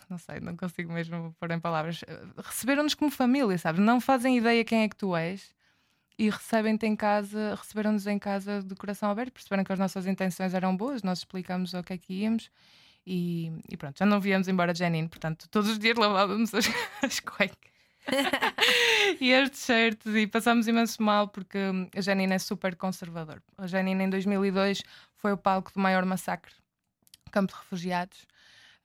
não 0.09 0.17
sei, 0.17 0.39
não 0.39 0.55
consigo 0.55 0.93
mesmo 0.93 1.35
pôr 1.39 1.51
em 1.51 1.59
palavras. 1.59 2.01
Receberam-nos 2.37 2.93
como 2.93 3.09
família, 3.09 3.57
sabes? 3.57 3.81
Não 3.81 3.99
fazem 3.99 4.37
ideia 4.37 4.63
quem 4.63 4.83
é 4.83 4.89
que 4.89 4.95
tu 4.95 5.15
és 5.15 5.53
e 6.17 6.29
recebem-te 6.29 6.85
em 6.85 6.95
casa, 6.95 7.55
receberam-nos 7.55 8.05
em 8.07 8.19
casa 8.19 8.61
de 8.61 8.75
coração 8.75 9.09
aberto, 9.09 9.33
perceberam 9.33 9.63
que 9.63 9.73
as 9.73 9.79
nossas 9.79 10.05
intenções 10.05 10.53
eram 10.53 10.75
boas, 10.75 11.01
nós 11.03 11.19
explicámos 11.19 11.73
o 11.73 11.83
que 11.83 11.93
é 11.93 11.97
que 11.97 12.13
íamos 12.13 12.49
e, 13.05 13.51
e 13.69 13.75
pronto, 13.75 13.97
já 13.97 14.05
não 14.05 14.19
viemos 14.21 14.47
embora 14.47 14.73
de 14.73 14.79
Janine, 14.79 15.09
portanto, 15.09 15.47
todos 15.49 15.69
os 15.69 15.79
dias 15.79 15.97
lavávamos 15.97 16.53
as, 16.53 16.65
as 17.03 17.19
cuecas. 17.19 17.73
e 19.21 19.33
as 19.33 19.49
t-shirts 19.49 20.13
e 20.13 20.27
passámos 20.27 20.67
imenso 20.67 21.01
mal 21.01 21.27
porque 21.29 21.57
a 21.95 22.01
Janine 22.01 22.33
é 22.33 22.39
super 22.39 22.75
conservador. 22.75 23.41
A 23.57 23.65
Janine 23.65 24.03
em 24.03 24.09
2002 24.09 24.83
foi 25.15 25.31
o 25.31 25.37
palco 25.37 25.71
do 25.73 25.79
maior 25.79 26.03
massacre, 26.05 26.53
campo 27.31 27.53
de 27.53 27.59
refugiados. 27.59 28.25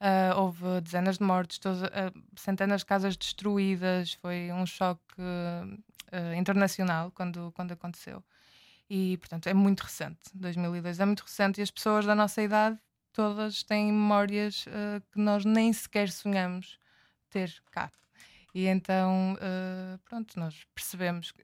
Uh, 0.00 0.38
houve 0.38 0.80
dezenas 0.80 1.18
de 1.18 1.25
mortes, 1.25 1.58
uh, 1.58 2.12
centenas 2.37 2.82
de 2.82 2.87
casas 2.87 3.16
destruídas. 3.16 4.12
Foi 4.14 4.52
um 4.52 4.64
choque 4.64 5.02
uh, 5.18 5.78
internacional 6.36 7.10
quando, 7.10 7.52
quando 7.52 7.72
aconteceu. 7.72 8.24
E, 8.88 9.16
portanto, 9.18 9.46
é 9.46 9.54
muito 9.54 9.80
recente. 9.80 10.18
2002 10.34 11.00
é 11.00 11.04
muito 11.04 11.20
recente 11.20 11.60
e 11.60 11.62
as 11.62 11.70
pessoas 11.70 12.06
da 12.06 12.14
nossa 12.14 12.42
idade 12.42 12.78
todas 13.12 13.64
têm 13.64 13.86
memórias 13.86 14.64
uh, 14.66 15.00
que 15.12 15.20
nós 15.20 15.44
nem 15.44 15.72
sequer 15.72 16.08
sonhamos 16.08 16.78
ter 17.28 17.52
cá. 17.72 17.90
E 18.54 18.66
então, 18.66 19.34
uh, 19.34 19.98
pronto, 20.04 20.38
nós 20.38 20.64
percebemos 20.74 21.32
que 21.32 21.42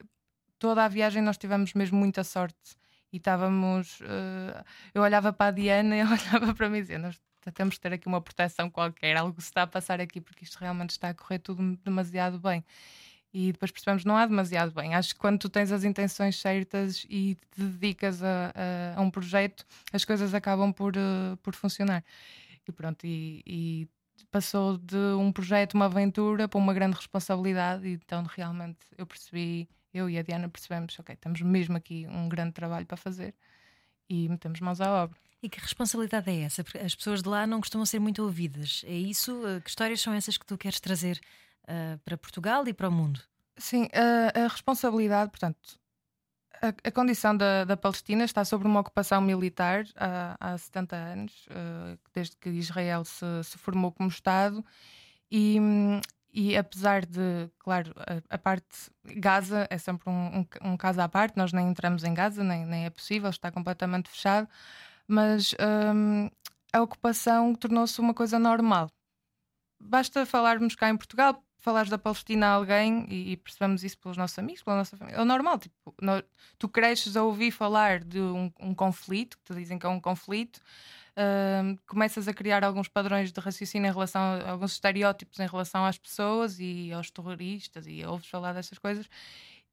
toda 0.58 0.84
a 0.84 0.88
viagem 0.88 1.20
nós 1.20 1.36
tivemos 1.36 1.74
mesmo 1.74 1.98
muita 1.98 2.22
sorte 2.22 2.76
e 3.12 3.16
estávamos. 3.16 4.00
Uh, 4.00 4.64
eu 4.94 5.02
olhava 5.02 5.32
para 5.32 5.48
a 5.48 5.50
Diana 5.50 5.96
e 5.96 5.98
ela 5.98 6.12
olhava 6.14 6.54
para 6.54 6.70
mim 6.70 6.78
e 6.78 6.82
dizia: 6.82 6.98
Nós 6.98 7.20
temos 7.52 7.74
de 7.74 7.80
ter 7.80 7.92
aqui 7.92 8.06
uma 8.06 8.20
proteção 8.20 8.70
qualquer, 8.70 9.16
algo 9.16 9.40
se 9.40 9.48
está 9.48 9.62
a 9.62 9.66
passar 9.66 10.00
aqui, 10.00 10.20
porque 10.20 10.44
isto 10.44 10.56
realmente 10.56 10.90
está 10.90 11.08
a 11.08 11.14
correr 11.14 11.40
tudo 11.40 11.76
demasiado 11.84 12.38
bem. 12.38 12.64
E 13.34 13.50
depois 13.50 13.72
percebemos 13.72 14.04
não 14.04 14.16
há 14.16 14.24
demasiado 14.24 14.70
bem. 14.72 14.94
Acho 14.94 15.12
que 15.12 15.20
quando 15.20 15.40
tu 15.40 15.48
tens 15.48 15.72
as 15.72 15.82
intenções 15.82 16.40
certas 16.40 17.04
e 17.10 17.36
te 17.50 17.64
dedicas 17.64 18.22
a, 18.22 18.52
a, 18.54 18.98
a 18.98 19.00
um 19.00 19.10
projeto, 19.10 19.66
as 19.92 20.04
coisas 20.04 20.32
acabam 20.32 20.72
por, 20.72 20.96
uh, 20.96 21.36
por 21.42 21.52
funcionar. 21.52 22.04
E 22.66 22.70
pronto, 22.70 23.04
e, 23.04 23.42
e 23.44 23.88
passou 24.30 24.78
de 24.78 24.96
um 25.18 25.32
projeto, 25.32 25.74
uma 25.74 25.86
aventura, 25.86 26.46
para 26.46 26.58
uma 26.58 26.72
grande 26.72 26.94
responsabilidade. 26.94 27.88
E 27.88 27.94
então 27.94 28.22
realmente 28.22 28.78
eu 28.96 29.04
percebi, 29.04 29.68
eu 29.92 30.08
e 30.08 30.16
a 30.16 30.22
Diana 30.22 30.48
percebemos, 30.48 30.96
ok, 30.96 31.16
temos 31.16 31.42
mesmo 31.42 31.76
aqui 31.76 32.06
um 32.08 32.28
grande 32.28 32.52
trabalho 32.52 32.86
para 32.86 32.96
fazer 32.96 33.34
e 34.08 34.28
metemos 34.28 34.60
mãos 34.60 34.80
à 34.80 34.92
obra. 35.02 35.18
E 35.42 35.48
que 35.48 35.60
responsabilidade 35.60 36.30
é 36.30 36.42
essa? 36.42 36.62
Porque 36.62 36.78
as 36.78 36.94
pessoas 36.94 37.20
de 37.20 37.28
lá 37.28 37.48
não 37.48 37.60
costumam 37.60 37.84
ser 37.84 37.98
muito 37.98 38.22
ouvidas. 38.22 38.82
É 38.86 38.94
isso? 38.94 39.44
Eh, 39.44 39.60
que 39.60 39.68
histórias 39.68 40.00
são 40.00 40.14
essas 40.14 40.38
que 40.38 40.46
tu 40.46 40.56
queres 40.56 40.80
trazer 40.80 41.20
uh, 41.64 41.98
para 42.04 42.16
Portugal 42.16 42.66
e 42.68 42.72
para 42.72 42.88
o 42.88 42.92
mundo? 42.92 43.20
Sim, 43.56 43.88
a, 43.92 44.44
a 44.44 44.48
responsabilidade, 44.48 45.30
portanto, 45.30 45.78
a, 46.60 46.88
a, 46.88 46.90
condição 46.90 47.36
da, 47.36 47.64
da 47.64 47.76
Palestina 47.76 48.24
está 48.24 48.44
sobre 48.44 48.66
uma 48.66 48.80
ocupação 48.80 49.20
militar 49.20 49.84
há, 49.96 50.36
há 50.40 50.58
70 50.58 50.96
anos, 50.96 51.46
uh, 51.46 51.98
desde 52.12 52.36
que 52.36 52.48
Israel 52.50 53.04
se, 53.04 53.24
se 53.44 53.58
formou 53.58 53.92
como 53.92 54.08
Estado, 54.08 54.64
e, 55.30 55.58
e 56.32 56.56
apesar 56.56 57.04
de, 57.04 57.48
claro, 57.58 57.92
a, 57.98 58.34
a, 58.34 58.38
parte 58.38 58.90
Gaza 59.04 59.66
é 59.70 59.78
sempre 59.78 60.10
um, 60.10 60.40
um, 60.40 60.72
um, 60.72 60.76
caso 60.76 61.00
à 61.00 61.08
parte, 61.08 61.36
nós 61.36 61.52
nem 61.52 61.68
entramos 61.68 62.02
em 62.04 62.14
Gaza, 62.14 62.42
nem, 62.42 62.64
nem 62.66 62.86
é 62.86 62.90
possível, 62.90 63.30
está 63.30 63.50
completamente 63.50 64.08
fechado, 64.08 64.48
mas 65.06 65.54
um, 65.94 66.28
a 66.72 66.82
ocupação 66.82 67.54
tornou-se 67.54 68.00
uma 68.00 68.14
coisa 68.14 68.38
normal. 68.38 68.90
Basta 69.80 70.24
falarmos 70.24 70.74
cá 70.74 70.88
em 70.88 70.96
Portugal, 70.96 71.42
falares 71.64 71.88
da 71.88 71.96
Palestina 71.96 72.48
a 72.48 72.50
alguém 72.50 73.06
e, 73.08 73.32
e, 73.32 73.36
percebemos 73.38 73.82
isso 73.82 73.96
pelos 73.98 74.18
nossos 74.18 74.38
amigos, 74.38 74.62
pela 74.62 74.76
nossa 74.76 74.98
família. 74.98 75.18
É 75.18 75.24
normal, 75.24 75.58
tipo, 75.58 75.94
no, 75.98 76.22
tu 76.58 76.68
cresces 76.68 77.16
a 77.16 77.22
ouvir 77.24 77.50
falar 77.50 78.04
de 78.04 78.20
um, 78.20 78.52
um 78.60 78.74
conflito, 78.74 79.38
que 79.38 79.44
te 79.44 79.54
dizem 79.54 79.78
que 79.78 79.86
é 79.86 79.88
um 79.88 79.98
conflito, 79.98 80.60
uh, 81.16 81.78
começas 81.86 82.28
a 82.28 82.34
criar 82.34 82.62
alguns 82.62 82.86
padrões 82.86 83.32
de 83.32 83.40
raciocínio 83.40 83.88
em 83.88 83.92
relação 83.92 84.20
a 84.20 84.50
alguns 84.50 84.72
estereótipos 84.72 85.40
em 85.40 85.46
relação 85.46 85.86
às 85.86 85.96
pessoas 85.96 86.60
e 86.60 86.92
aos 86.92 87.10
terroristas 87.10 87.86
e 87.86 88.04
ouves 88.04 88.28
falar 88.28 88.52
dessas 88.52 88.78
coisas 88.78 89.08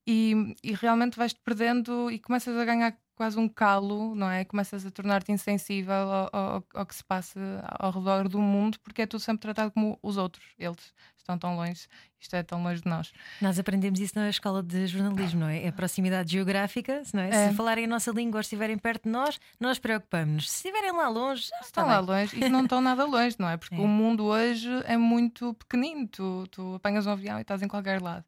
e, 0.05 0.55
e 0.63 0.73
realmente 0.73 1.17
vais-te 1.17 1.39
perdendo 1.43 2.09
e 2.09 2.19
começas 2.19 2.55
a 2.57 2.65
ganhar 2.65 2.97
quase 3.15 3.37
um 3.37 3.47
calo, 3.47 4.15
não 4.15 4.29
é? 4.29 4.43
Começas 4.43 4.83
a 4.83 4.89
tornar-te 4.89 5.31
insensível 5.31 5.93
ao, 5.93 6.29
ao, 6.33 6.67
ao, 6.73 6.85
que 6.87 6.95
se 6.95 7.03
passa 7.03 7.39
ao 7.79 7.91
redor 7.91 8.27
do 8.27 8.39
mundo, 8.39 8.79
porque 8.79 9.03
é 9.03 9.05
tudo 9.05 9.19
sempre 9.19 9.41
tratado 9.41 9.71
como 9.71 9.99
os 10.01 10.17
outros. 10.17 10.43
Eles 10.57 10.91
estão 11.15 11.37
tão 11.37 11.55
longe, 11.55 11.87
isto 12.19 12.35
é 12.35 12.41
tão 12.41 12.63
longe 12.63 12.81
de 12.81 12.89
nós. 12.89 13.11
Nós 13.39 13.59
aprendemos 13.59 13.99
isso 13.99 14.13
na 14.15 14.27
escola 14.27 14.63
de 14.63 14.87
jornalismo, 14.87 15.41
não 15.41 15.47
é? 15.47 15.65
É 15.65 15.67
a 15.67 15.71
proximidade 15.71 16.31
geográfica, 16.31 17.03
não 17.13 17.21
é? 17.21 17.29
é. 17.29 17.49
Se 17.49 17.55
falarem 17.55 17.85
a 17.85 17.87
nossa 17.87 18.09
língua 18.09 18.37
ou 18.37 18.41
estiverem 18.41 18.77
perto 18.77 19.03
de 19.03 19.09
nós, 19.09 19.39
nós 19.59 19.77
preocupamos-nos. 19.77 20.49
Se 20.49 20.67
estiverem 20.67 20.91
lá 20.91 21.07
longe, 21.07 21.47
já 21.47 21.59
estão 21.59 21.85
lá 21.85 21.99
longe 21.99 22.43
e 22.43 22.49
não 22.49 22.63
estão 22.63 22.81
nada 22.81 23.05
longe, 23.05 23.35
não 23.37 23.49
é? 23.49 23.55
Porque 23.57 23.75
é. 23.75 23.79
o 23.79 23.87
mundo 23.87 24.25
hoje 24.25 24.67
é 24.85 24.97
muito 24.97 25.53
pequenino. 25.53 26.07
Tu, 26.07 26.47
tu 26.49 26.73
apanhas 26.73 27.05
um 27.05 27.11
avião 27.11 27.37
e 27.37 27.41
estás 27.43 27.61
em 27.61 27.67
qualquer 27.67 28.01
lado. 28.01 28.25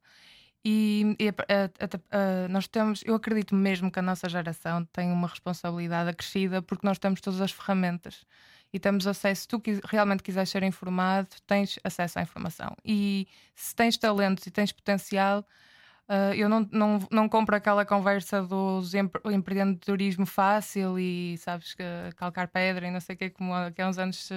E, 0.66 1.16
e 1.20 1.28
a, 1.28 1.34
a, 1.34 2.46
a, 2.46 2.48
nós 2.48 2.68
temos, 2.68 3.04
eu 3.06 3.16
acredito 3.16 3.54
mesmo 3.54 3.92
que 3.92 4.00
a 4.00 4.02
nossa 4.02 4.30
geração 4.30 4.86
tem 4.86 5.12
uma 5.12 5.28
responsabilidade 5.28 6.10
acrescida 6.10 6.62
porque 6.62 6.88
nós 6.88 6.98
temos 6.98 7.20
todas 7.20 7.42
as 7.42 7.52
ferramentas 7.52 8.26
e 8.72 8.80
temos 8.80 9.06
acesso. 9.06 9.42
Se 9.42 9.48
tu 9.48 9.62
realmente 9.86 10.24
quiseres 10.24 10.50
ser 10.50 10.64
informado, 10.64 11.28
tens 11.46 11.78
acesso 11.84 12.18
à 12.18 12.22
informação. 12.22 12.76
E 12.84 13.28
se 13.54 13.76
tens 13.76 13.98
talentos 13.98 14.48
e 14.48 14.52
tens 14.52 14.72
potencial, 14.72 15.46
uh, 16.08 16.34
eu 16.34 16.48
não, 16.48 16.68
não, 16.72 17.08
não 17.12 17.30
compro 17.30 17.56
aquela 17.58 17.86
conversa 17.86 18.42
do 18.42 18.82
empreendedorismo 19.32 20.26
fácil 20.26 20.98
e 20.98 21.38
sabes 21.40 21.74
que 21.74 21.84
calcar 22.16 22.48
pedra 22.48 22.88
e 22.88 22.92
não 22.92 23.02
sei 23.02 23.16
o 23.16 23.18
que, 23.18 23.30
como 23.30 23.54
há 23.54 23.72
uns 23.88 23.98
anos 23.98 24.16
se, 24.26 24.34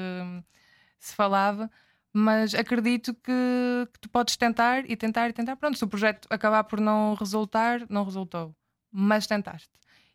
se 0.99 1.15
falava 1.15 1.71
mas 2.19 2.55
acredito 2.55 3.13
que, 3.13 3.89
que, 3.93 4.01
tu 4.01 4.09
podes 4.09 4.39
tentar 4.39 4.91
e 4.91 4.97
tentar 4.97 5.29
e 5.29 5.35
tentar. 5.35 5.55
Pronto, 5.55 5.77
se 5.77 5.85
o 5.85 5.87
projeto 5.87 6.27
acabar 6.31 6.65
por 6.65 6.81
não 6.81 7.13
resultar, 7.13 7.83
não 7.91 8.05
resultou, 8.05 8.57
mas 8.91 9.27
tentaste. 9.27 9.69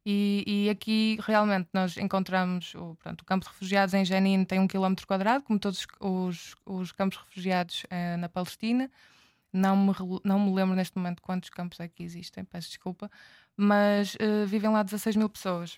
E, 0.04 0.44
e 0.48 0.70
aqui 0.72 1.20
realmente 1.22 1.70
nós 1.72 1.98
encontramos 1.98 2.74
o, 2.74 2.96
pronto, 2.96 3.22
o 3.22 3.26
campo 3.26 3.46
de 3.46 3.52
refugiados 3.52 3.94
em 3.94 4.04
Jenin 4.04 4.44
tem 4.46 4.60
um 4.60 4.68
quilómetro 4.68 5.06
quadrado, 5.06 5.44
como 5.44 5.60
todos 5.60 5.86
os, 6.00 6.56
os 6.66 6.92
campos 6.92 7.20
de 7.20 7.24
refugiados 7.26 7.86
eh, 7.92 8.18
na 8.18 8.28
Palestina. 8.28 8.90
Não 9.54 9.78
me, 9.78 9.94
não 10.24 10.40
me 10.40 10.56
lembro 10.56 10.76
neste 10.76 10.98
momento 10.98 11.22
quantos 11.22 11.52
campos 11.52 11.80
é 11.80 11.88
que 11.88 12.02
existem, 12.02 12.44
peço 12.44 12.70
desculpa, 12.70 13.12
mas 13.56 14.16
uh, 14.16 14.48
vivem 14.48 14.72
lá 14.72 14.82
16 14.82 15.18
mil 15.18 15.30
pessoas 15.30 15.78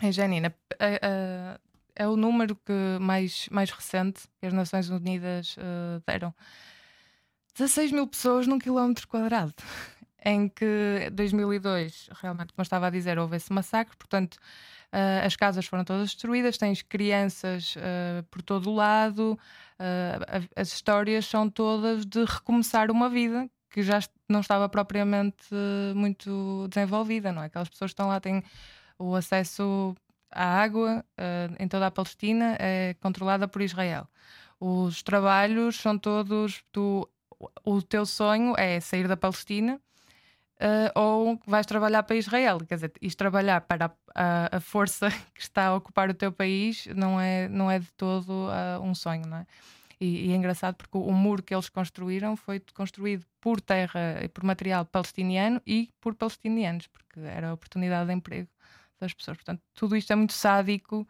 em 0.00 0.12
Jenin. 0.12 0.46
Uh, 0.46 1.58
é 1.96 2.08
o 2.08 2.16
número 2.16 2.56
que 2.56 2.98
mais, 3.00 3.48
mais 3.50 3.70
recente 3.70 4.22
que 4.40 4.46
as 4.46 4.52
Nações 4.52 4.90
Unidas 4.90 5.56
uh, 5.56 6.02
deram. 6.06 6.34
16 7.56 7.92
mil 7.92 8.06
pessoas 8.06 8.46
num 8.46 8.58
quilómetro 8.58 9.06
quadrado. 9.06 9.54
em 10.26 10.48
que 10.48 11.10
2002, 11.12 12.08
realmente, 12.20 12.52
como 12.54 12.62
estava 12.62 12.86
a 12.86 12.90
dizer, 12.90 13.18
houve 13.18 13.36
esse 13.36 13.52
massacre, 13.52 13.94
portanto, 13.96 14.34
uh, 14.34 15.26
as 15.26 15.36
casas 15.36 15.66
foram 15.66 15.84
todas 15.84 16.10
destruídas, 16.10 16.56
tens 16.56 16.80
crianças 16.80 17.76
uh, 17.76 18.22
por 18.30 18.40
todo 18.40 18.70
o 18.70 18.74
lado, 18.74 19.38
as 20.54 20.68
histórias 20.72 21.26
são 21.26 21.50
todas 21.50 22.06
de 22.06 22.24
recomeçar 22.24 22.90
uma 22.92 23.10
vida 23.10 23.50
que 23.68 23.82
já 23.82 23.98
não 24.28 24.38
estava 24.38 24.68
propriamente 24.68 25.48
muito 25.96 26.68
desenvolvida, 26.68 27.32
não 27.32 27.42
é? 27.42 27.46
Aquelas 27.46 27.68
pessoas 27.68 27.90
que 27.90 27.94
estão 27.94 28.06
lá 28.06 28.20
têm 28.20 28.40
o 28.96 29.16
acesso 29.16 29.96
a 30.34 30.60
água 30.62 31.04
uh, 31.18 31.54
em 31.58 31.68
toda 31.68 31.86
a 31.86 31.90
Palestina 31.90 32.56
é 32.58 32.94
controlada 33.00 33.46
por 33.46 33.62
Israel. 33.62 34.08
Os 34.58 35.02
trabalhos 35.02 35.76
são 35.76 35.98
todos. 35.98 36.64
Tu, 36.72 37.08
o 37.64 37.82
teu 37.82 38.04
sonho 38.04 38.54
é 38.56 38.80
sair 38.80 39.06
da 39.06 39.16
Palestina 39.16 39.80
uh, 40.60 40.98
ou 40.98 41.40
vais 41.46 41.66
trabalhar 41.66 42.02
para 42.02 42.16
Israel. 42.16 42.58
Quer 42.66 42.74
dizer, 42.74 42.92
ir 43.00 43.14
trabalhar 43.14 43.60
para 43.62 43.94
a, 44.14 44.56
a, 44.56 44.60
força 44.60 45.10
que 45.34 45.40
está 45.40 45.66
a 45.66 45.76
ocupar 45.76 46.10
o 46.10 46.14
teu 46.14 46.32
país 46.32 46.86
não 46.94 47.20
é, 47.20 47.48
não 47.48 47.70
é 47.70 47.78
de 47.78 47.90
todo 47.92 48.30
uh, 48.30 48.82
um 48.82 48.94
sonho, 48.94 49.26
não 49.26 49.38
é? 49.38 49.46
E, 50.00 50.26
e, 50.26 50.32
é 50.32 50.36
engraçado 50.36 50.74
porque 50.74 50.98
o, 50.98 51.12
muro 51.12 51.42
que 51.42 51.54
eles 51.54 51.68
construíram 51.68 52.36
foi 52.36 52.60
construído 52.74 53.24
por 53.40 53.60
terra 53.60 54.20
e 54.22 54.28
por 54.28 54.42
material 54.42 54.84
palestiniano 54.84 55.62
e 55.64 55.88
por 56.00 56.14
palestinianos, 56.16 56.88
porque 56.88 57.20
era 57.20 57.50
a 57.50 57.54
oportunidade 57.54 58.08
de 58.08 58.14
emprego 58.14 58.48
das 59.04 59.14
pessoas. 59.14 59.36
Portanto, 59.36 59.62
tudo 59.74 59.96
isto 59.96 60.12
é 60.12 60.16
muito 60.16 60.32
sádico 60.32 61.06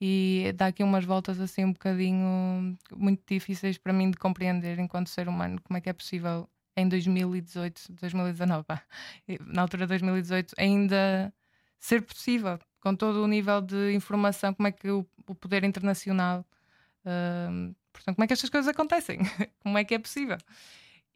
e 0.00 0.52
dá 0.56 0.66
aqui 0.66 0.82
umas 0.82 1.04
voltas 1.04 1.40
assim 1.40 1.64
um 1.64 1.72
bocadinho 1.72 2.76
muito 2.94 3.22
difíceis 3.26 3.78
para 3.78 3.92
mim 3.92 4.10
de 4.10 4.18
compreender 4.18 4.78
enquanto 4.78 5.08
ser 5.08 5.26
humano 5.26 5.58
como 5.62 5.78
é 5.78 5.80
que 5.80 5.88
é 5.88 5.92
possível 5.92 6.48
em 6.76 6.86
2018, 6.88 7.94
2019, 8.00 8.64
pá, 8.64 8.82
na 9.46 9.62
altura 9.62 9.84
de 9.84 9.88
2018 9.88 10.54
ainda 10.58 11.32
ser 11.78 12.02
possível 12.02 12.58
com 12.80 12.94
todo 12.94 13.24
o 13.24 13.26
nível 13.26 13.60
de 13.62 13.94
informação, 13.94 14.52
como 14.52 14.68
é 14.68 14.72
que 14.72 14.90
o, 14.90 15.06
o 15.26 15.34
poder 15.34 15.64
internacional, 15.64 16.44
uh, 17.04 17.74
portanto, 17.92 18.14
como 18.16 18.24
é 18.24 18.26
que 18.26 18.32
estas 18.34 18.50
coisas 18.50 18.68
acontecem, 18.68 19.18
como 19.60 19.78
é 19.78 19.84
que 19.84 19.94
é 19.94 19.98
possível. 19.98 20.36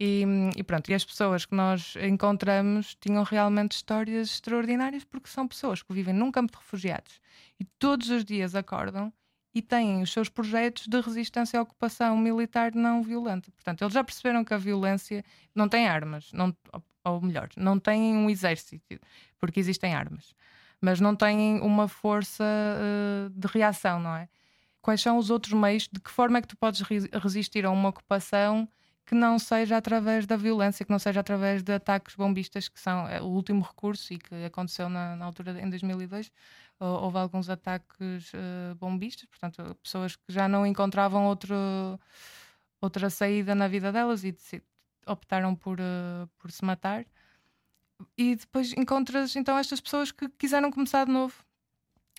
E, 0.02 0.24
e, 0.56 0.62
pronto, 0.62 0.90
e 0.90 0.94
as 0.94 1.04
pessoas 1.04 1.44
que 1.44 1.54
nós 1.54 1.94
encontramos 2.00 2.96
tinham 2.98 3.22
realmente 3.22 3.72
histórias 3.72 4.30
extraordinárias 4.30 5.04
porque 5.04 5.28
são 5.28 5.46
pessoas 5.46 5.82
que 5.82 5.92
vivem 5.92 6.14
num 6.14 6.32
campo 6.32 6.52
de 6.52 6.58
refugiados 6.58 7.20
e 7.60 7.64
todos 7.78 8.08
os 8.08 8.24
dias 8.24 8.54
acordam 8.54 9.12
e 9.54 9.60
têm 9.60 10.00
os 10.00 10.10
seus 10.10 10.30
projetos 10.30 10.86
de 10.86 10.98
resistência 11.02 11.58
à 11.58 11.62
ocupação 11.62 12.16
militar 12.16 12.74
não 12.74 13.02
violenta. 13.02 13.50
Portanto, 13.50 13.82
eles 13.82 13.92
já 13.92 14.02
perceberam 14.02 14.42
que 14.42 14.54
a 14.54 14.56
violência 14.56 15.22
não 15.54 15.68
tem 15.68 15.86
armas, 15.86 16.32
não, 16.32 16.56
ou 17.04 17.20
melhor, 17.20 17.50
não 17.54 17.78
têm 17.78 18.16
um 18.16 18.30
exército, 18.30 18.98
porque 19.38 19.60
existem 19.60 19.94
armas, 19.94 20.34
mas 20.80 20.98
não 20.98 21.14
têm 21.14 21.60
uma 21.60 21.88
força 21.88 22.44
uh, 22.44 23.28
de 23.30 23.46
reação, 23.48 24.00
não 24.00 24.16
é? 24.16 24.30
Quais 24.80 25.02
são 25.02 25.18
os 25.18 25.28
outros 25.28 25.52
meios? 25.52 25.86
De 25.92 26.00
que 26.00 26.10
forma 26.10 26.38
é 26.38 26.40
que 26.40 26.48
tu 26.48 26.56
podes 26.56 26.80
resistir 27.12 27.66
a 27.66 27.70
uma 27.70 27.90
ocupação? 27.90 28.66
Que 29.10 29.14
não 29.16 29.40
seja 29.40 29.76
através 29.76 30.24
da 30.24 30.36
violência, 30.36 30.84
que 30.84 30.90
não 30.92 30.98
seja 31.00 31.18
através 31.18 31.64
de 31.64 31.72
ataques 31.72 32.14
bombistas, 32.14 32.68
que 32.68 32.78
são 32.78 33.08
é, 33.08 33.20
o 33.20 33.24
último 33.24 33.60
recurso 33.60 34.14
e 34.14 34.18
que 34.18 34.44
aconteceu 34.44 34.88
na, 34.88 35.16
na 35.16 35.24
altura 35.24 35.60
em 35.60 35.68
2002. 35.68 36.30
Houve 36.78 37.18
alguns 37.18 37.50
ataques 37.50 38.32
uh, 38.32 38.76
bombistas, 38.76 39.28
portanto, 39.28 39.76
pessoas 39.82 40.14
que 40.14 40.22
já 40.32 40.46
não 40.46 40.64
encontravam 40.64 41.26
outro, 41.26 41.56
outra 42.80 43.10
saída 43.10 43.52
na 43.52 43.66
vida 43.66 43.90
delas 43.90 44.22
e 44.22 44.32
optaram 45.04 45.56
por, 45.56 45.80
uh, 45.80 46.28
por 46.38 46.52
se 46.52 46.64
matar. 46.64 47.04
E 48.16 48.36
depois 48.36 48.72
encontras 48.74 49.34
então 49.34 49.58
estas 49.58 49.80
pessoas 49.80 50.12
que 50.12 50.28
quiseram 50.28 50.70
começar 50.70 51.04
de 51.04 51.10
novo 51.10 51.34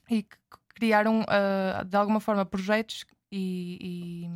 e 0.10 0.24
que 0.24 0.38
criaram 0.75 1.21
uh, 1.21 1.86
de 1.86 1.95
alguma 1.95 2.19
forma 2.19 2.45
projetos 2.45 3.05
e, 3.31 4.27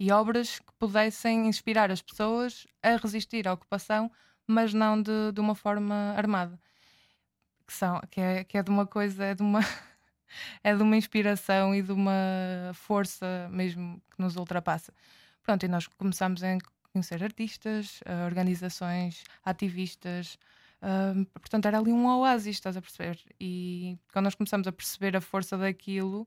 e, 0.00 0.10
obras 0.10 0.58
que 0.58 0.72
pudessem 0.78 1.46
inspirar 1.46 1.90
as 1.90 2.02
pessoas 2.02 2.66
a 2.82 2.96
resistir 2.96 3.46
à 3.46 3.52
ocupação, 3.52 4.10
mas 4.46 4.74
não 4.74 5.00
de, 5.00 5.32
de 5.32 5.40
uma 5.40 5.54
forma 5.54 6.14
armada. 6.16 6.58
Que, 7.66 7.72
são, 7.72 8.00
que, 8.10 8.20
é, 8.20 8.44
que 8.44 8.58
é 8.58 8.62
de 8.62 8.70
uma 8.70 8.86
coisa, 8.86 9.24
é 9.24 9.34
de 9.34 9.42
uma, 9.42 9.60
é 10.64 10.74
de 10.74 10.82
uma 10.82 10.96
inspiração 10.96 11.74
e 11.74 11.82
de 11.82 11.92
uma 11.92 12.72
força 12.74 13.48
mesmo 13.52 14.02
que 14.10 14.20
nos 14.20 14.36
ultrapassa. 14.36 14.92
Pronto, 15.42 15.64
e 15.64 15.68
nós 15.68 15.86
começamos 15.86 16.42
a 16.42 16.58
conhecer 16.92 17.22
artistas, 17.22 18.00
organizações, 18.24 19.22
ativistas. 19.44 20.38
Uh, 20.82 21.24
portanto, 21.38 21.66
era 21.66 21.78
ali 21.78 21.92
um 21.92 22.06
oásis, 22.06 22.56
estás 22.56 22.76
a 22.76 22.80
perceber? 22.80 23.18
E 23.38 23.98
quando 24.12 24.24
nós 24.24 24.34
começamos 24.34 24.66
a 24.66 24.72
perceber 24.72 25.16
a 25.16 25.20
força 25.20 25.56
daquilo, 25.56 26.26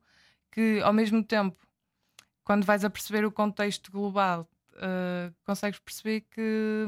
que 0.52 0.80
ao 0.82 0.94
mesmo 0.94 1.24
tempo, 1.24 1.58
quando 2.44 2.66
vais 2.66 2.84
a 2.84 2.90
perceber 2.90 3.26
o 3.26 3.32
contexto 3.32 3.92
global, 3.92 4.48
uh, 4.76 5.34
consegues 5.46 5.80
perceber 5.80 6.22
que, 6.22 6.86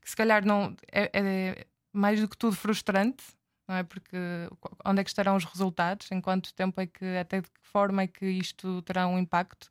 que, 0.00 0.10
se 0.10 0.16
calhar 0.16 0.44
não 0.44 0.76
é, 0.92 1.10
é, 1.12 1.66
mais 1.92 2.20
do 2.20 2.28
que 2.28 2.36
tudo 2.36 2.56
frustrante, 2.56 3.24
não 3.68 3.76
é? 3.76 3.82
Porque 3.82 4.16
onde 4.84 5.00
é 5.00 5.04
que 5.04 5.10
estarão 5.10 5.36
os 5.36 5.44
resultados? 5.44 6.10
Em 6.12 6.20
quanto 6.20 6.54
tempo 6.54 6.80
é 6.80 6.86
que, 6.86 7.04
até 7.16 7.40
de 7.40 7.48
que 7.50 7.60
forma 7.62 8.02
é 8.02 8.06
que 8.06 8.26
isto 8.26 8.82
terá 8.82 9.06
um 9.06 9.18
impacto? 9.18 9.68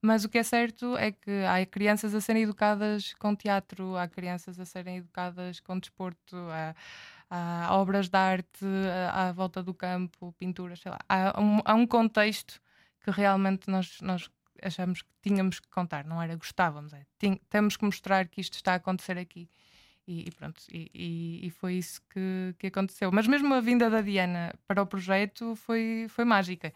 Mas 0.00 0.24
o 0.24 0.28
que 0.28 0.38
é 0.38 0.42
certo 0.42 0.96
é 0.96 1.10
que 1.10 1.44
há 1.44 1.64
crianças 1.66 2.14
a 2.14 2.20
serem 2.20 2.44
educadas 2.44 3.14
com 3.14 3.34
teatro, 3.34 3.96
há 3.96 4.06
crianças 4.06 4.58
a 4.60 4.64
serem 4.64 4.98
educadas 4.98 5.58
com 5.60 5.78
desporto, 5.78 6.36
há, 6.36 6.74
há 7.68 7.76
obras 7.76 8.08
de 8.08 8.16
arte 8.16 8.64
à, 9.12 9.28
à, 9.28 9.32
volta 9.32 9.62
do 9.62 9.74
campo, 9.74 10.32
pinturas, 10.38 10.80
sei 10.80 10.92
lá. 10.92 10.98
Há 11.08 11.40
um, 11.40 11.60
há 11.64 11.74
um 11.74 11.86
contexto 11.86 12.60
que 13.00 13.10
realmente 13.10 13.68
nós, 13.68 14.00
nós 14.00 14.30
achamos 14.62 15.02
que 15.02 15.08
tínhamos 15.22 15.60
que 15.60 15.68
contar, 15.68 16.04
não 16.04 16.20
era 16.20 16.34
gostávamos, 16.36 16.92
é, 16.92 17.04
temos 17.48 17.76
que 17.76 17.84
mostrar 17.84 18.28
que 18.28 18.40
isto 18.40 18.54
está 18.54 18.72
a 18.72 18.76
acontecer 18.76 19.18
aqui. 19.18 19.48
E, 20.06 20.26
e 20.26 20.30
pronto, 20.30 20.62
e, 20.72 21.46
e, 21.46 21.50
foi 21.50 21.74
isso 21.74 22.00
que, 22.08 22.54
que 22.58 22.68
aconteceu. 22.68 23.12
Mas 23.12 23.26
mesmo 23.26 23.52
a 23.52 23.60
vinda 23.60 23.90
da 23.90 24.00
Diana 24.00 24.54
para 24.66 24.80
o 24.80 24.86
projeto 24.86 25.54
foi, 25.54 26.06
foi 26.08 26.24
mágica, 26.24 26.72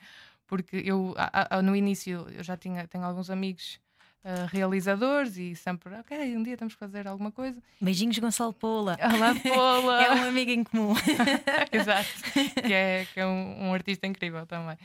porque 0.47 0.83
eu 0.85 1.15
a, 1.17 1.57
a, 1.57 1.63
no 1.63 1.75
início 1.75 2.27
eu 2.29 2.45
já 2.45 2.59
tinha 2.59 2.87
tenho 2.87 3.05
alguns 3.05 3.31
amigos 3.31 3.81
uh, 4.25 4.47
realizadores 4.49 5.37
e 5.37 5.55
sempre, 5.55 5.95
ok, 5.95 6.37
um 6.37 6.43
dia 6.43 6.57
temos 6.57 6.75
que 6.75 6.81
fazer 6.81 7.07
alguma 7.07 7.31
coisa. 7.31 7.61
Beijinhos, 7.81 8.19
Gonçalo 8.19 8.53
Pola. 8.53 8.99
Olá, 9.01 9.35
Pola! 9.43 10.03
é 10.05 10.11
um 10.13 10.29
amigo 10.29 10.51
em 10.51 10.65
comum. 10.65 10.95
Exato, 11.73 12.11
que 12.67 12.73
é, 12.73 13.07
que 13.13 13.21
é 13.21 13.27
um, 13.27 13.69
um 13.69 13.75
artista 13.75 14.07
incrível 14.07 14.47
também. 14.47 14.77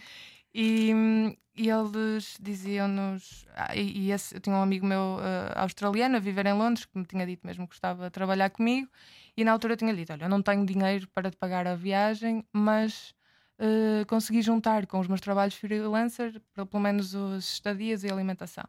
E, 0.60 0.92
e 1.56 1.70
eles 1.70 2.36
diziam-nos. 2.42 3.46
Ah, 3.56 3.76
e, 3.76 4.10
esse, 4.12 4.36
eu 4.36 4.40
tinha 4.40 4.56
um 4.56 4.62
amigo 4.64 4.88
meu 4.88 5.18
uh, 5.20 5.54
australiano 5.56 6.18
a 6.18 6.20
viver 6.20 6.48
em 6.48 6.54
Londres 6.54 6.86
que 6.86 6.98
me 6.98 7.06
tinha 7.06 7.28
dito 7.28 7.46
mesmo 7.46 7.68
que 7.68 7.76
gostava 7.76 8.06
de 8.06 8.10
trabalhar 8.10 8.50
comigo. 8.50 8.90
E 9.38 9.44
na 9.44 9.52
altura 9.52 9.74
eu 9.74 9.78
tinha 9.78 9.94
dito: 9.94 10.12
Olha, 10.14 10.24
eu 10.26 10.30
não 10.30 10.42
tenho 10.42 10.66
dinheiro 10.66 11.08
para 11.10 11.30
te 11.30 11.38
pagar 11.38 11.68
a 11.68 11.76
viagem, 11.76 12.44
mas 12.52 13.14
uh, 13.60 14.04
consegui 14.08 14.42
juntar 14.42 14.88
com 14.88 15.00
os 15.00 15.08
meus 15.08 15.22
trabalhos 15.22 15.54
freelancer 15.54 16.42
pelo 16.56 16.82
menos 16.82 17.14
as 17.14 17.44
estadias 17.54 18.04
e 18.04 18.10
alimentação. 18.10 18.66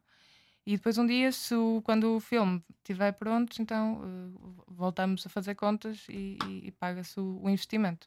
E 0.66 0.76
depois 0.76 0.98
um 0.98 1.06
dia, 1.06 1.32
se 1.32 1.54
o, 1.54 1.80
quando 1.82 2.16
o 2.16 2.20
filme 2.20 2.62
estiver 2.76 3.12
pronto, 3.12 3.62
então 3.62 3.94
uh, 4.02 4.64
voltamos 4.66 5.24
a 5.26 5.30
fazer 5.30 5.54
contas 5.54 6.04
e, 6.10 6.36
e, 6.46 6.66
e 6.66 6.70
paga-se 6.72 7.18
o, 7.18 7.40
o, 7.42 7.48
investimento. 7.48 8.06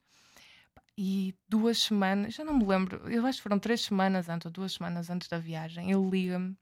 E 0.98 1.34
duas 1.48 1.80
semanas, 1.80 2.34
já 2.34 2.44
não 2.44 2.58
me 2.58 2.66
lembro, 2.66 3.10
eu 3.10 3.26
acho 3.26 3.38
que 3.40 3.44
foram 3.44 3.58
três 3.58 3.82
semanas 3.82 4.30
antes 4.30 4.46
ou 4.46 4.52
duas 4.52 4.74
semanas 4.74 5.10
antes 5.10 5.28
da 5.28 5.40
viagem, 5.40 5.90
ele 5.90 6.10
liga-me 6.10 6.56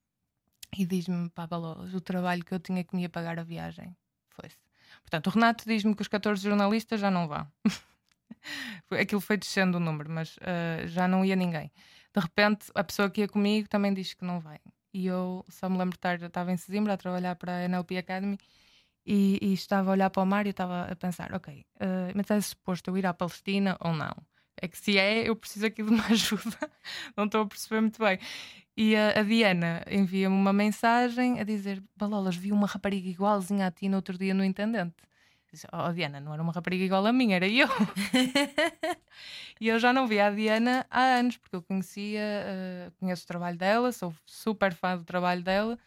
e 0.78 0.86
diz-me, 0.86 1.30
pá, 1.30 1.48
o 1.52 2.02
trabalho 2.02 2.46
que 2.46 2.54
eu 2.54 2.60
tinha 2.60 2.84
que 2.84 2.96
me 2.96 3.02
ia 3.02 3.10
pagar 3.10 3.40
a 3.40 3.44
viagem 3.44 3.96
foi-se. 4.30 4.58
Portanto, 5.02 5.28
o 5.28 5.30
Renato 5.32 5.64
diz-me 5.66 5.96
que 5.96 6.02
os 6.02 6.08
14 6.08 6.44
jornalistas 6.44 7.00
já 7.00 7.10
não 7.10 7.28
vão. 7.28 7.48
Aquilo 8.92 9.22
foi 9.22 9.38
descendo 9.38 9.78
o 9.78 9.80
número, 9.80 10.10
mas 10.10 10.38
uh, 10.38 10.88
já 10.88 11.08
não 11.08 11.26
ia 11.26 11.36
ninguém. 11.36 11.72
De 12.14 12.20
repente, 12.20 12.72
a 12.76 12.84
pessoa 12.84 13.10
que 13.10 13.22
ia 13.22 13.28
comigo 13.28 13.68
também 13.68 13.94
diz 13.94 14.14
que 14.14 14.24
não 14.24 14.40
vai. 14.40 14.60
E 14.94 15.06
eu 15.06 15.46
só 15.50 15.70
me 15.70 15.78
lembro 15.78 15.92
de 15.92 15.98
estar, 15.98 16.22
estava 16.22 16.52
em 16.52 16.58
Sesimbra 16.58 16.94
a 16.94 16.98
trabalhar 16.98 17.36
para 17.36 17.58
a 17.58 17.64
NLP 17.64 17.98
Academy 17.98 18.38
e, 19.06 19.40
e, 19.42 19.54
estava 19.54 19.90
a 19.90 19.94
olhar 19.94 20.10
para 20.10 20.24
o 20.24 20.26
mar 20.26 20.46
e 20.46 20.50
estava 20.50 20.84
a 20.84 20.96
pensar: 20.96 21.34
ok, 21.34 21.66
uh, 21.76 22.12
mas 22.16 22.30
é 22.30 22.42
suposto 22.42 22.90
eu 22.90 22.98
ir 22.98 23.06
à 23.06 23.14
Palestina 23.14 23.78
ou 23.80 23.94
não? 23.94 24.14
É 24.62 24.68
que 24.68 24.78
se 24.78 24.98
é, 24.98 25.30
eu 25.30 25.36
preciso 25.36 25.66
aqui 25.66 25.82
de 25.82 25.90
uma 25.90 26.06
ajuda, 26.12 26.72
não 27.16 27.26
estou 27.26 27.42
a 27.42 27.48
perceber 27.48 27.82
muito 27.82 28.00
bem. 28.00 28.20
E 28.76 28.96
a, 28.96 29.20
a 29.20 29.24
Diana 29.24 29.84
envia-me 29.90 30.36
uma 30.36 30.54
mensagem 30.54 31.40
a 31.40 31.44
dizer: 31.44 31.84
Balolas, 31.96 32.36
vi 32.36 32.52
uma 32.52 32.68
rapariga 32.68 33.10
igualzinha 33.10 33.68
a 33.68 33.72
ti 33.72 33.90
no 33.90 33.98
outro 33.98 34.18
dia 34.18 34.34
no 34.34 34.44
Intendente. 34.44 34.96
Disse, 35.52 35.68
oh 35.74 35.92
Diana, 35.92 36.20
não 36.20 36.32
era 36.32 36.44
uma 36.44 36.52
rapariga 36.54 36.84
igual 36.84 37.06
a 37.08 37.12
mim, 37.12 37.34
era 37.34 37.48
eu. 37.48 37.68
e 39.60 39.68
eu 39.68 39.80
já 39.80 39.92
não 39.92 40.06
via 40.06 40.28
a 40.28 40.32
Diana 40.32 40.86
há 40.92 41.02
anos, 41.02 41.38
porque 41.38 41.56
eu 41.56 41.62
conhecia, 41.64 42.22
uh, 42.22 42.92
conheço 43.00 43.24
o 43.24 43.28
trabalho 43.28 43.58
dela, 43.58 43.92
sou 43.92 44.14
super 44.28 44.74
fã 44.76 44.96
do 44.96 45.04
trabalho 45.04 45.42
dela, 45.42 45.80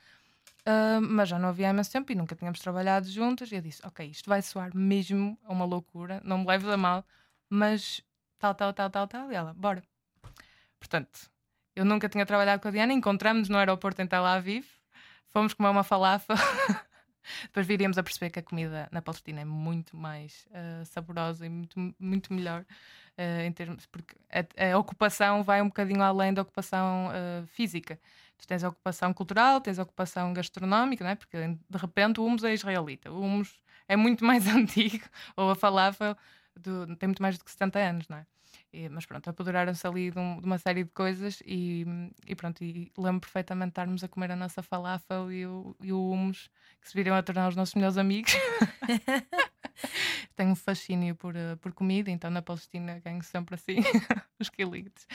uh, 0.66 1.01
mas 1.01 1.29
já 1.29 1.38
não 1.38 1.48
havia 1.48 1.70
há 1.70 1.85
tempo 1.85 2.12
e 2.12 2.14
nunca 2.14 2.35
tínhamos 2.35 2.61
trabalhado 2.61 3.09
juntas. 3.09 3.51
E 3.51 3.57
eu 3.57 3.62
disse: 3.62 3.85
Ok, 3.87 4.07
isto 4.07 4.29
vai 4.29 4.42
soar 4.42 4.75
mesmo 4.75 5.38
a 5.44 5.53
uma 5.53 5.64
loucura, 5.64 6.20
não 6.25 6.38
me 6.38 6.46
leves 6.46 6.68
a 6.68 6.77
mal, 6.77 7.05
mas 7.48 8.03
tal, 8.38 8.55
tal, 8.55 8.72
tal, 8.72 8.90
tal, 8.90 9.07
tal. 9.07 9.33
E 9.33 9.35
ela, 9.35 9.55
bora. 9.55 9.83
Portanto, 10.79 11.31
eu 11.77 11.85
nunca 11.85 12.09
tinha 12.09 12.27
trabalhado 12.27 12.61
com 12.61 12.68
a 12.68 12.70
Diana, 12.70 12.92
encontramos-nos 12.92 13.48
no 13.48 13.59
aeroporto 13.59 14.03
em 14.03 14.07
Tel 14.07 14.25
Aviv, 14.25 14.66
fomos 15.29 15.55
comer 15.55 15.70
uma 15.70 15.85
falafel. 15.85 16.37
Depois 17.44 17.66
viríamos 17.66 17.96
a 17.98 18.03
perceber 18.03 18.31
que 18.31 18.40
a 18.40 18.42
comida 18.42 18.88
na 18.90 19.01
Palestina 19.01 19.42
é 19.42 19.44
muito 19.44 19.96
mais 19.96 20.44
uh, 20.51 20.85
saborosa 20.85 21.46
e 21.46 21.48
muito, 21.48 21.94
muito 21.98 22.33
melhor 22.33 22.62
uh, 23.16 23.42
em 23.42 23.53
termos 23.53 23.87
porque 23.87 24.16
a, 24.29 24.72
a, 24.72 24.77
ocupação 24.77 25.44
vai 25.44 25.62
um 25.62 25.68
bocadinho 25.68 26.03
além 26.03 26.35
da 26.35 26.42
ocupação 26.42 27.11
física. 27.46 27.98
Tens 28.46 28.64
a 28.64 28.68
ocupação 28.68 29.12
cultural, 29.14 29.61
tens 29.61 29.78
ocupação 29.78 30.33
gastronómica, 30.33 31.05
não 31.05 31.11
é? 31.11 31.14
porque 31.14 31.38
de 31.38 31.78
repente 31.78 32.20
o 32.20 32.24
humus 32.24 32.44
é 32.44 32.52
israelita, 32.52 33.11
o 33.11 33.20
humus 33.20 33.62
é 33.88 33.96
muito 33.96 34.24
mais 34.26 34.46
antigo, 34.46 35.05
ou 35.37 35.50
a 35.50 35.55
falafel 35.55 36.16
do, 36.57 36.96
tem 36.96 37.09
muito 37.09 37.22
mais 37.22 37.38
do 37.38 37.44
que 37.44 37.50
70 37.50 37.78
anos, 37.78 38.09
não 38.09 38.18
é? 38.18 38.26
E, 38.72 38.88
mas 38.88 39.06
pronto, 39.06 39.28
apoderaram-se 39.28 39.86
ali 39.86 40.10
de, 40.10 40.18
um, 40.18 40.40
de, 40.40 40.46
uma 40.46 40.58
série 40.58 40.84
de 40.84 40.90
coisas 40.90 41.42
e, 41.46 41.84
e 42.26 42.34
pronto, 42.34 42.62
e 42.62 42.90
lembro 42.96 43.20
perfeitamente 43.20 43.68
de 43.68 43.72
estarmos 43.72 44.04
a 44.04 44.08
comer 44.08 44.30
a 44.30 44.36
nossa 44.36 44.62
falafel 44.62 45.30
e 45.30 45.46
o, 45.46 45.76
e 45.80 45.92
o 45.92 46.10
humus, 46.10 46.50
que 46.80 46.88
se 46.88 46.94
viram 46.94 47.14
a 47.14 47.22
tornar 47.22 47.48
os 47.48 47.56
nossos 47.56 47.74
melhores 47.74 47.98
amigos. 47.98 48.32
Tenho 50.36 50.50
um 50.50 50.56
fascínio 50.56 51.14
por, 51.14 51.34
uh, 51.34 51.56
por 51.60 51.72
comida, 51.72 52.10
então 52.10 52.30
na 52.30 52.42
Palestina 52.42 52.98
ganho 53.00 53.22
sempre 53.22 53.54
assim 53.54 53.76
os 54.38 54.48
quilitos. 54.48 55.06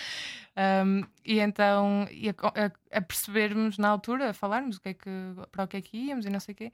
Um, 0.55 1.03
e 1.23 1.39
então, 1.39 2.07
e 2.11 2.29
a, 2.29 2.33
a, 2.33 2.97
a, 2.97 3.01
percebermos 3.01 3.77
na 3.77 3.89
altura, 3.89 4.29
a 4.29 4.33
falarmos 4.33 4.77
o 4.77 4.81
que 4.81 4.89
é 4.89 4.93
que, 4.93 5.09
para 5.51 5.63
o 5.63 5.67
que 5.67 5.77
é 5.77 5.81
que 5.81 5.97
íamos 5.97 6.25
e 6.25 6.29
não 6.29 6.39
sei 6.39 6.53
o 6.53 6.55
quê. 6.55 6.73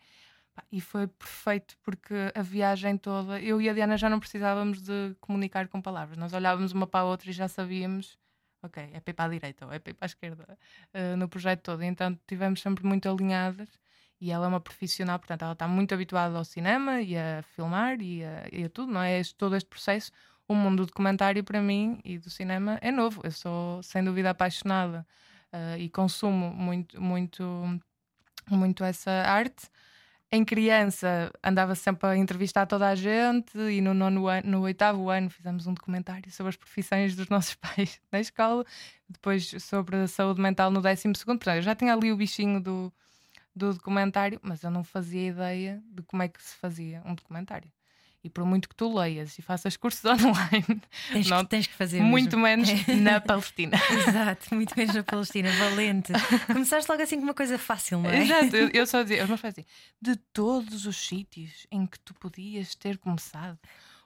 E 0.72 0.82
foi 0.82 1.08
perfeito 1.08 1.76
porque 1.84 2.14
a 2.36 2.42
viagem 2.42 2.98
toda, 2.98 3.40
eu 3.40 3.62
e 3.62 3.70
a 3.70 3.74
Diana 3.74 3.98
já 3.98 4.10
não 4.10 4.20
precisávamos 4.20 4.82
de 4.82 5.16
comunicar 5.20 5.68
com 5.68 5.82
palavras. 5.82 6.18
Nós 6.18 6.34
olhávamos 6.34 6.72
uma 6.72 6.86
para 6.86 7.02
a 7.02 7.06
outra 7.06 7.30
e 7.30 7.34
já 7.34 7.48
sabíamos, 7.48 8.18
ok, 8.62 8.90
é 8.94 9.00
para 9.00 9.26
a 9.26 9.28
direita 9.30 9.66
ou 9.66 9.74
é 9.74 9.80
para 9.80 9.96
a 10.02 10.06
esquerda 10.06 10.58
uh, 10.94 11.18
no 11.18 11.28
projeto 11.28 11.62
todo. 11.62 11.84
Então 11.84 12.12
estivemos 12.12 12.62
sempre 12.62 12.86
muito 12.86 13.10
alinhadas 13.10 13.70
e 14.22 14.32
ela 14.32 14.46
é 14.46 14.48
uma 14.48 14.60
profissional, 14.60 15.20
portanto, 15.20 15.42
ela 15.42 15.54
está 15.54 15.68
muito 15.68 15.94
habituada 15.94 16.38
ao 16.38 16.46
cinema 16.46 17.02
e 17.02 17.18
a 17.18 17.44
filmar 17.56 18.00
e 18.02 18.24
a, 18.24 18.48
e 18.52 18.64
a 18.64 18.70
tudo, 18.70 18.92
não 18.92 19.02
é? 19.02 19.20
Este, 19.20 19.36
todo 19.36 19.56
este 19.56 19.68
processo. 19.68 20.12
O 20.48 20.56
mundo 20.56 20.84
do 20.84 20.86
documentário 20.88 21.44
para 21.44 21.62
mim 21.62 22.00
e 22.04 22.18
do 22.18 22.30
cinema 22.30 22.78
é 22.82 22.92
novo. 22.92 23.22
Eu 23.24 23.32
sou 23.32 23.82
sem 23.82 24.04
dúvida 24.04 24.30
apaixonada 24.30 25.06
uh, 25.52 25.78
e 25.78 25.90
consumo 25.90 26.52
muito, 26.52 27.02
muito, 27.02 27.44
muito 28.50 28.84
essa 28.84 29.12
arte 29.12 29.70
em 30.34 30.44
criança 30.44 31.32
andava 31.44 31.76
sempre 31.76 32.10
a 32.10 32.18
entrevistar 32.18 32.66
toda 32.66 32.90
a 32.90 32.96
gente 32.96 33.56
e 33.56 33.80
no, 33.80 33.94
nono 33.94 34.28
ano, 34.28 34.50
no 34.50 34.62
oitavo 34.62 35.08
ano 35.08 35.30
fizemos 35.30 35.68
um 35.68 35.76
documentário 35.76 36.32
sobre 36.32 36.50
as 36.50 36.56
profissões 36.56 37.16
dos 37.16 37.30
nossos 37.30 37.54
pais 37.62 38.02
na 38.12 38.20
escola, 38.20 38.66
depois 39.08 39.48
sobre 39.60 39.96
a 39.96 40.08
saúde 40.08 40.42
mental 40.42 40.72
no 40.72 40.82
décimo 40.82 41.16
segundo. 41.16 41.38
Portanto, 41.38 41.58
eu 41.58 41.62
já 41.62 41.76
tinha 41.76 41.94
ali 41.94 42.12
o 42.12 42.18
bichinho 42.18 42.60
do, 42.60 42.92
do 43.56 43.76
documentário, 43.76 44.40
mas 44.42 44.64
eu 44.64 44.72
não 44.72 44.84
fazia 44.84 45.28
ideia 45.28 45.84
de 45.92 46.02
como 46.02 46.24
é 46.24 46.28
que 46.28 46.42
se 46.42 46.56
fazia 46.56 47.04
um 47.06 47.14
documentário. 47.14 47.72
E 48.24 48.30
por 48.30 48.46
muito 48.46 48.70
que 48.70 48.76
tu 48.76 48.98
leias 48.98 49.38
e 49.38 49.42
faças 49.42 49.76
cursos 49.76 50.06
online, 50.08 50.82
tens, 51.12 51.30
não, 51.30 51.44
que, 51.44 51.50
tens 51.50 51.68
que 51.68 51.74
fazer 51.74 52.02
muito 52.02 52.38
mesmo. 52.38 52.66
menos 52.66 52.88
na 53.04 53.20
Palestina. 53.20 53.78
Exato, 54.08 54.56
muito 54.56 54.74
menos 54.78 54.96
na 54.96 55.04
Palestina, 55.04 55.52
valente. 55.52 56.14
Começaste 56.48 56.90
logo 56.90 57.04
assim 57.04 57.18
com 57.18 57.24
uma 57.24 57.34
coisa 57.34 57.58
fácil, 57.58 58.00
não 58.00 58.10
é? 58.10 58.24
Exato, 58.24 58.56
eu, 58.56 58.70
eu 58.74 58.88
só 58.88 59.04
dizia, 59.04 59.24
os 59.24 59.30
meus 59.30 59.42
pais 59.42 59.54
diziam, 59.54 59.70
de 60.02 60.16
todos 60.32 60.86
os 60.86 60.96
sítios 60.96 61.68
em 61.70 61.86
que 61.86 62.00
tu 62.00 62.14
podias 62.14 62.76
ter 62.76 62.98
começado, 62.98 63.60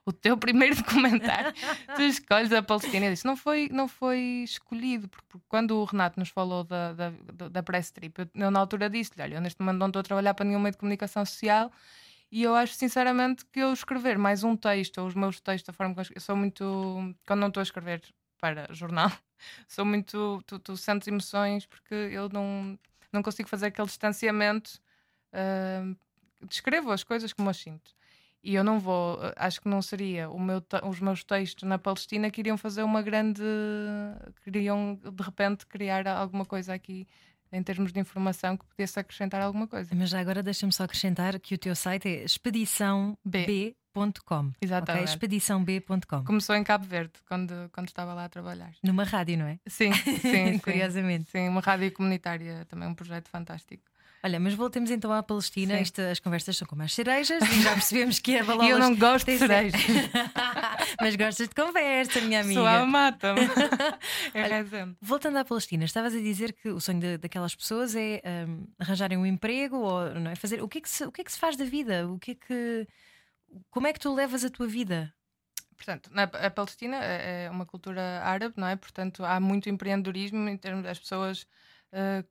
o 0.07 0.13
teu 0.13 0.37
primeiro 0.37 0.73
documentário, 0.77 1.53
tu 1.93 2.01
escolhes 2.01 2.51
a 2.53 2.63
Palestina. 2.63 3.07
Eu 3.07 3.11
disse: 3.11 3.25
não 3.25 3.35
foi, 3.35 3.67
não 3.69 3.89
foi 3.89 4.19
escolhido, 4.45 5.09
porque, 5.09 5.25
porque 5.27 5.45
quando 5.49 5.71
o 5.71 5.83
Renato 5.83 6.17
nos 6.17 6.29
falou 6.29 6.63
da, 6.63 6.93
da, 6.93 7.11
da 7.49 7.61
press 7.61 7.91
trip, 7.91 8.17
eu, 8.17 8.27
eu 8.33 8.49
na 8.49 8.59
altura 8.61 8.89
disse-lhe: 8.89 9.21
olha, 9.21 9.35
eu 9.35 9.41
neste 9.41 9.61
momento 9.61 9.79
não 9.79 9.87
estou 9.87 9.99
a 9.99 10.03
trabalhar 10.03 10.33
para 10.33 10.45
nenhum 10.45 10.61
meio 10.61 10.71
de 10.71 10.77
comunicação 10.77 11.25
social. 11.25 11.69
E 12.31 12.43
eu 12.43 12.55
acho 12.55 12.73
sinceramente 12.73 13.45
que 13.45 13.59
eu 13.59 13.71
escrever 13.71 14.17
mais 14.17 14.43
um 14.43 14.55
texto, 14.55 14.99
ou 14.99 15.07
os 15.07 15.15
meus 15.15 15.39
textos, 15.39 15.69
a 15.69 15.73
forma 15.73 15.95
que 15.95 16.17
eu, 16.17 16.21
sou 16.21 16.35
muito. 16.35 17.15
Quando 17.25 17.39
não 17.39 17.47
estou 17.47 17.61
a 17.61 17.63
escrever 17.63 18.01
para 18.39 18.67
jornal, 18.73 19.11
sou 19.67 19.85
muito. 19.85 20.43
Tu, 20.45 20.59
tu 20.59 20.75
sentes 20.77 21.07
emoções 21.07 21.65
porque 21.65 21.93
eu 21.95 22.29
não, 22.29 22.77
não 23.13 23.23
consigo 23.23 23.47
fazer 23.47 23.67
aquele 23.67 23.87
distanciamento. 23.87 24.79
Uh, 25.33 25.95
descrevo 26.47 26.91
as 26.91 27.03
coisas 27.03 27.31
como 27.31 27.49
as 27.49 27.57
sinto. 27.57 27.95
E 28.43 28.55
eu 28.55 28.63
não 28.63 28.79
vou, 28.79 29.19
acho 29.35 29.61
que 29.61 29.67
não 29.67 29.81
seria 29.81 30.29
meu, 30.39 30.63
os 30.87 30.99
meus 30.99 31.23
textos 31.23 31.67
na 31.67 31.77
Palestina 31.77 32.29
que 32.29 32.41
iriam 32.41 32.57
fazer 32.57 32.83
uma 32.83 33.01
grande. 33.01 33.41
queriam 34.43 34.95
de 34.95 35.23
repente 35.23 35.65
criar 35.65 36.07
alguma 36.07 36.45
coisa 36.45 36.73
aqui 36.73 37.07
em 37.51 37.63
termos 37.63 37.91
de 37.91 37.99
informação 37.99 38.57
que 38.57 38.65
pudesse 38.65 38.99
acrescentar 38.99 39.41
alguma 39.41 39.67
coisa. 39.67 39.93
Mas 39.95 40.09
já 40.09 40.19
agora 40.19 40.43
deixa-me 40.43 40.71
só 40.71 40.83
acrescentar 40.83 41.39
que 41.39 41.55
o 41.55 41.57
teu 41.57 41.75
site 41.75 42.07
é 42.07 42.23
expediçãob.com. 42.23 44.51
Exatamente. 44.61 45.03
Okay? 45.03 45.13
Expediçãob.com. 45.13 46.23
Começou 46.23 46.55
em 46.55 46.63
Cabo 46.63 46.85
Verde, 46.85 47.13
quando, 47.27 47.69
quando 47.71 47.87
estava 47.87 48.13
lá 48.13 48.25
a 48.25 48.29
trabalhar. 48.29 48.71
Numa 48.83 49.03
rádio, 49.03 49.37
não 49.37 49.47
é? 49.47 49.59
Sim, 49.67 49.91
sim. 49.93 50.59
Curiosamente. 50.59 51.31
Sim, 51.31 51.49
uma 51.49 51.61
rádio 51.61 51.91
comunitária, 51.91 52.65
também 52.65 52.87
um 52.87 52.93
projeto 52.93 53.29
fantástico. 53.29 53.83
Olha, 54.27 54.41
mas 54.41 54.53
voltemos 54.55 54.91
então 54.91 55.09
à 55.13 55.23
Palestina. 55.23 55.75
Esta, 55.75 56.11
as 56.11 56.19
conversas 56.19 56.57
são 56.57 56.67
como 56.67 56.83
as 56.83 56.93
cerejas 56.93 57.41
e 57.41 57.61
já 57.61 57.71
percebemos 57.71 58.19
que 58.19 58.37
a 58.37 58.43
balolas. 58.43 58.67
Eu 58.71 58.77
não 58.77 58.93
gosto 58.93 59.25
de 59.25 59.37
cerejas. 59.37 59.79
mas 60.99 61.15
gostas 61.15 61.47
de 61.47 61.55
conversa, 61.55 62.19
minha 62.19 62.41
amiga. 62.41 62.59
Sua 62.59 62.85
mata-me. 62.85 63.39
é 64.35 64.65
voltando 65.01 65.37
à 65.37 65.45
Palestina, 65.45 65.85
estavas 65.85 66.13
a 66.13 66.19
dizer 66.19 66.51
que 66.51 66.67
o 66.67 66.81
sonho 66.81 66.99
de, 66.99 67.17
daquelas 67.17 67.55
pessoas 67.55 67.95
é 67.95 68.21
um, 68.49 68.67
arranjarem 68.77 69.17
um 69.17 69.25
emprego 69.25 69.77
ou 69.77 70.13
não 70.15 70.29
é 70.29 70.35
fazer. 70.35 70.61
O 70.61 70.67
que 70.67 70.79
é 70.79 70.81
que 70.81 70.89
se, 70.89 71.05
o 71.05 71.11
que 71.11 71.21
é 71.21 71.23
que 71.23 71.31
se 71.31 71.39
faz 71.39 71.55
da 71.55 71.63
vida? 71.63 72.05
O 72.09 72.19
que 72.19 72.31
é 72.31 72.35
que. 72.35 72.87
Como 73.69 73.87
é 73.87 73.93
que 73.93 73.99
tu 74.01 74.13
levas 74.13 74.43
a 74.43 74.49
tua 74.49 74.67
vida? 74.67 75.13
Portanto, 75.77 76.09
na, 76.11 76.23
a 76.23 76.51
Palestina 76.51 76.97
é, 77.01 77.45
é 77.45 77.49
uma 77.49 77.65
cultura 77.65 78.01
árabe, 78.25 78.55
não 78.57 78.67
é? 78.67 78.75
Portanto, 78.75 79.23
há 79.23 79.39
muito 79.39 79.69
empreendedorismo 79.69 80.49
em 80.49 80.57
termos 80.57 80.83
das 80.83 80.99
pessoas 80.99 81.47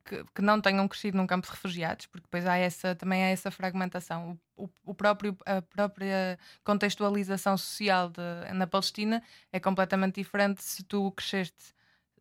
que, 0.04 0.24
que, 0.34 0.42
não 0.42 0.60
tenham 0.60 0.86
crescido 0.86 1.16
num 1.16 1.26
campo 1.26 1.46
de 1.46 1.52
refugiados, 1.52 2.06
porque 2.06 2.26
depois 2.26 2.46
há 2.46 2.56
essa, 2.56 2.94
também 2.94 3.24
há 3.24 3.28
essa 3.28 3.50
fragmentação. 3.50 4.38
O, 4.56 4.68
o 4.84 4.94
próprio, 4.94 5.36
a 5.46 5.62
própria 5.62 6.38
contextualização 6.62 7.56
social 7.56 8.10
de, 8.10 8.52
na 8.52 8.66
Palestina 8.66 9.22
é 9.52 9.58
completamente 9.58 10.16
diferente 10.16 10.62
se 10.62 10.82
tu 10.84 11.10
cresceste 11.12 11.74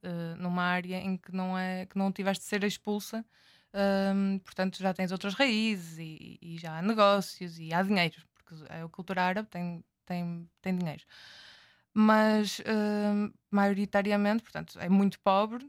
uh, 0.03 0.35
numa 0.41 0.63
área 0.63 0.97
em 0.97 1.17
que 1.17 1.33
não, 1.33 1.57
é, 1.57 1.85
que 1.85 1.97
não 1.97 2.11
tiveste 2.11 2.43
de 2.43 2.49
ser 2.49 2.63
expulsa. 2.63 3.25
Um, 4.15 4.39
portanto, 4.39 4.77
já 4.79 4.93
tens 4.93 5.11
outras 5.11 5.33
raízes 5.33 5.97
e, 5.99 6.39
e, 6.41 6.57
já 6.57 6.77
há 6.77 6.81
negócios 6.81 7.59
e 7.59 7.73
há 7.73 7.81
dinheiro, 7.83 8.15
porque 8.33 8.55
a 8.71 8.87
cultura 8.87 9.21
árabe 9.23 9.49
tem, 9.49 9.83
tem, 10.05 10.49
tem 10.61 10.77
dinheiro 10.77 11.03
mas 11.97 12.59
uh, 12.59 13.33
maioritariamente, 13.49 14.43
portanto, 14.43 14.77
é 14.81 14.89
muito 14.89 15.17
pobre, 15.21 15.65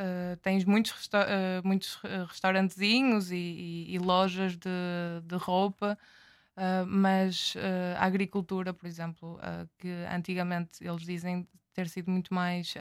Uh, 0.00 0.34
tens 0.38 0.64
muitos, 0.64 0.92
resta 0.92 1.26
uh, 1.26 1.68
muitos 1.68 2.00
restaurantezinhos 2.28 3.30
e, 3.30 3.36
e, 3.36 3.94
e, 3.94 3.98
lojas 3.98 4.56
de, 4.56 4.70
de 5.24 5.36
roupa, 5.36 5.98
uh, 6.56 6.86
mas 6.86 7.54
a 7.98 8.06
agricultura, 8.06 8.72
por 8.72 8.86
exemplo, 8.86 9.38
que 9.76 9.88
antigamente 10.10 10.82
eles 10.82 11.02
dizem 11.02 11.46
ter 11.74 11.86
sido 11.86 12.10
muito 12.10 12.32
mais. 12.32 12.74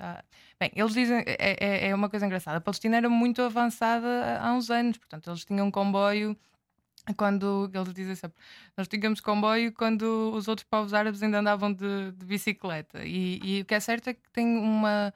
bem, 0.58 0.71
eles 0.73 0.93
dizem. 0.93 1.23
É, 1.27 1.58
é, 1.60 1.89
é, 1.89 1.95
uma 1.95 2.10
coisa 2.10 2.25
engraçada. 2.25 2.58
A 2.58 2.62
Palestina 2.62 2.95
era 2.95 3.10
muito 3.10 3.41
avançada 3.41 4.39
há 4.39 4.53
uns 4.53 4.71
anos, 4.71 4.97
portanto, 4.97 5.29
eles 5.29 5.43
tinham 5.43 5.67
um 5.67 5.71
comboio. 5.71 6.38
Quando 7.17 7.69
eles 7.73 7.93
dizem 7.93 8.15
sempre, 8.15 8.38
nós 8.77 8.88
tínhamos 8.88 9.19
comboio 9.19 9.73
quando 9.73 10.32
os 10.34 10.47
outros 10.47 10.67
povos 10.69 10.93
árabes 10.93 11.23
ainda 11.23 11.39
andavam 11.39 11.73
de, 11.73 12.12
de 12.12 12.25
bicicleta. 12.25 13.03
E, 13.03 13.39
e 13.43 13.62
o 13.62 13.65
que 13.65 13.73
é 13.73 13.79
certo 13.79 14.10
é 14.10 14.13
que 14.13 14.29
tem 14.32 14.45
uma, 14.45 15.13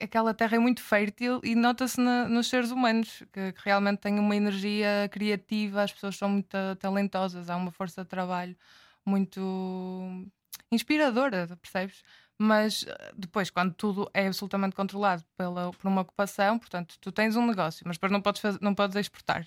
aquela 0.00 0.34
terra 0.34 0.56
é 0.56 0.58
muito 0.58 0.82
fértil 0.82 1.40
e 1.42 1.54
nota-se 1.54 2.00
nos 2.00 2.48
seres 2.48 2.70
humanos 2.70 3.22
que, 3.32 3.52
que, 3.52 3.60
realmente 3.64 4.00
têm 4.00 4.18
uma 4.18 4.36
energia 4.36 5.08
criativa, 5.10 5.82
as 5.82 5.92
pessoas 5.92 6.16
são 6.16 6.28
muito 6.28 6.56
talentosas, 6.78 7.50
há 7.50 7.56
uma 7.56 7.70
força 7.70 8.02
de 8.02 8.08
trabalho 8.08 8.56
muito 9.04 10.30
inspiradora, 10.70 11.48
percebes? 11.60 12.02
Mas 12.38 12.86
eh, 12.88 13.12
depois, 13.16 13.50
quando 13.50 13.74
tudo 13.74 14.10
é 14.14 14.26
absolutamente 14.26 14.74
controlado 14.74 15.22
pela, 15.36 15.72
por 15.72 15.88
uma 15.88 16.00
ocupação, 16.00 16.58
portanto, 16.58 16.96
tu 16.98 17.12
tens 17.12 17.36
um 17.36 17.46
negócio, 17.46 17.82
mas 17.86 17.96
depois 17.96 18.10
não 18.10 18.22
podes, 18.22 18.40
fazer, 18.40 18.58
não 18.62 18.74
podes 18.74 18.96
exportar. 18.96 19.46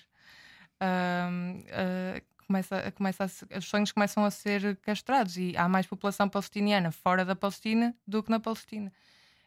Uh, 0.80 1.58
uh, 1.60 2.34
começa, 2.46 2.92
começa 2.92 3.24
a, 3.24 3.58
os 3.58 3.64
sonhos 3.64 3.90
começam 3.90 4.24
a 4.24 4.30
ser 4.30 4.76
castrados 4.76 5.36
e 5.36 5.56
há 5.56 5.68
mais 5.68 5.86
população 5.86 6.28
palestiniana 6.28 6.92
fora 6.92 7.24
da 7.24 7.34
Palestina 7.34 7.96
do 8.06 8.22
que 8.22 8.30
na 8.30 8.38
Palestina. 8.38 8.92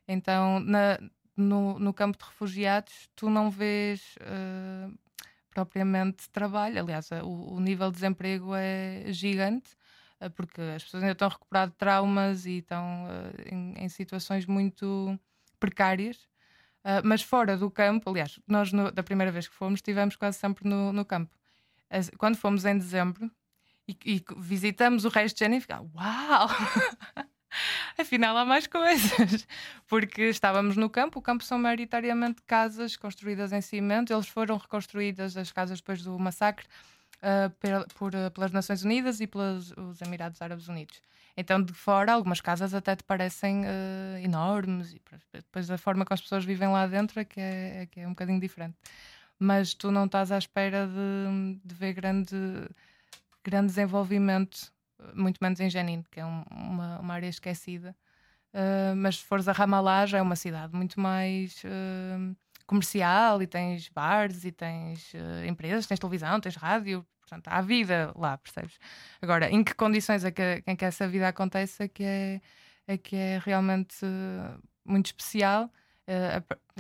Então, 0.08 0.60
na, 0.60 0.98
no, 1.36 1.78
no, 1.78 1.93
campo 1.93 2.17
de 2.17 2.26
refugiados, 2.26 3.10
tu 3.15 3.30
não 3.30 3.50
vês 3.52 4.15
uh, 4.22 4.98
propriamente 5.52 6.30
trabalho. 6.30 6.80
Aliás, 6.80 7.10
o, 7.24 7.56
o, 7.56 7.60
nível 7.60 7.89
de 7.89 7.96
desemprego 7.96 8.56
é 8.56 9.06
gigante, 9.10 9.70
uh, 10.22 10.30
porque 10.32 10.62
as 10.62 10.84
pessoas 10.84 11.04
ainda 11.04 11.13
estão 11.13 11.28
a 11.28 11.32
recuperar 11.32 11.67
de 11.67 11.76
traumas 11.76 12.46
e 12.46 12.60
estão 12.60 13.06
uh, 13.06 13.54
em, 13.54 13.74
em, 13.84 13.89
situações 13.89 14.46
muito 14.46 15.20
precárias. 15.60 16.28
mas 17.04 17.22
fora 17.22 17.58
do 17.58 17.70
campo, 17.70 18.10
aliás, 18.10 18.39
nós 18.48 18.72
no, 18.72 18.91
da 18.91 19.04
primeira 19.04 19.32
vez 19.32 19.48
que 19.48 19.54
fomos, 19.54 19.80
estivemos 19.80 20.15
quase 20.15 20.38
sempre 20.38 20.67
no, 20.67 20.93
no 20.93 21.04
campo. 21.04 21.36
Quando 22.17 22.38
fomos 22.38 22.63
em 22.65 22.78
dezembro 22.78 23.30
e, 23.88 23.98
e 24.06 24.26
visitamos 24.38 25.04
o 25.04 25.10
resto 25.10 25.36
de 25.36 25.41
janeiro, 25.41 25.62
ficava, 25.62 25.89
uau! 25.96 26.48
afinal 27.97 28.38
há 28.38 28.45
mais 28.45 28.67
coisas. 28.67 29.47
Porque 29.88 30.23
estávamos 30.23 30.75
no 30.75 30.89
campo, 30.89 31.19
o 31.19 31.21
campo 31.21 31.43
são 31.43 31.57
maioritariamente 31.57 32.41
casas 32.45 32.95
construídas 32.95 33.51
em 33.51 33.62
cimento, 33.62 34.13
eles 34.13 34.27
foram 34.27 34.57
reconstruídas, 34.57 35.38
as 35.38 35.51
casas 35.51 35.79
depois 35.79 36.01
do 36.03 36.17
massacre, 36.19 36.65
uh, 37.17 37.49
per, 37.60 37.86
por, 37.95 38.13
uh, 38.13 38.31
pelas 38.31 38.51
Nações 38.51 38.83
Unidas 38.83 39.19
e 39.19 39.27
pelos 39.27 39.71
os 39.71 40.01
Emirados 40.01 40.41
Árabes 40.41 40.67
Unidos. 40.67 41.01
Então, 41.36 41.62
de 41.62 41.71
fora, 41.71 42.13
algumas 42.13 42.41
casas 42.41 42.73
até 42.73 42.95
te 42.95 43.03
parecem 43.03 43.62
uh, 43.62 44.17
enormes, 44.23 44.93
e 44.93 45.01
depois 45.33 45.69
a 45.69 45.77
forma 45.77 46.03
como 46.03 46.15
as 46.15 46.21
pessoas 46.21 46.43
vivem 46.43 46.67
lá 46.67 46.88
dentro 46.88 47.19
é 47.19 47.25
que 47.25 47.39
é, 47.39 47.83
é, 47.83 47.86
que 47.86 47.99
é 47.99 48.07
um 48.07 48.12
bocadinho 48.12 48.39
diferente. 48.39 48.75
Mas 49.39 49.75
tu 49.75 49.91
não 49.91 50.05
estás 50.05 50.31
à 50.31 50.38
espera 50.39 50.88
de, 50.88 51.60
de 51.63 51.75
ver 51.75 51.93
grande, 51.93 52.36
grande 53.43 53.67
desenvolvimento 53.67 54.73
muito 55.13 55.38
menos 55.41 55.60
em 55.60 55.69
Jenin, 55.69 56.03
que 56.12 56.19
é 56.19 56.25
um, 56.25 56.43
uma, 56.51 56.99
uma 56.99 57.13
área 57.13 57.27
esquecida. 57.27 57.95
Uh, 58.53 58.95
mas 58.95 59.17
se 59.17 59.25
fores 59.25 59.47
a 59.47 59.51
Ramallah 59.51 60.05
já 60.05 60.17
é 60.17 60.21
uma 60.21 60.36
cidade 60.36 60.73
muito 60.75 60.99
mais 60.99 61.62
uh, 61.63 62.36
comercial 62.65 63.41
e 63.41 63.47
tens 63.47 63.89
bares 63.89 64.45
e 64.45 64.51
tens 64.51 65.13
uh, 65.13 65.45
empresas, 65.45 65.86
tens 65.86 65.99
televisão, 65.99 66.39
tens 66.39 66.55
rádio, 66.55 67.05
portanto 67.19 67.47
há 67.49 67.62
vida 67.62 68.12
lá, 68.15 68.38
percebes? 68.38 68.79
Agora, 69.21 69.49
em 69.49 69.63
que 69.63 69.75
condições 69.75 70.23
é 70.23 70.31
que, 70.31 70.63
em 70.65 70.75
que 70.75 70.86
essa 70.86 71.07
vida 71.07 71.27
acontece 71.27 71.83
é 71.83 71.88
que 71.88 72.03
é, 72.03 72.41
é, 72.88 72.97
que 72.97 73.15
é 73.15 73.39
realmente 73.43 73.97
muito 74.83 75.07
especial. 75.07 75.69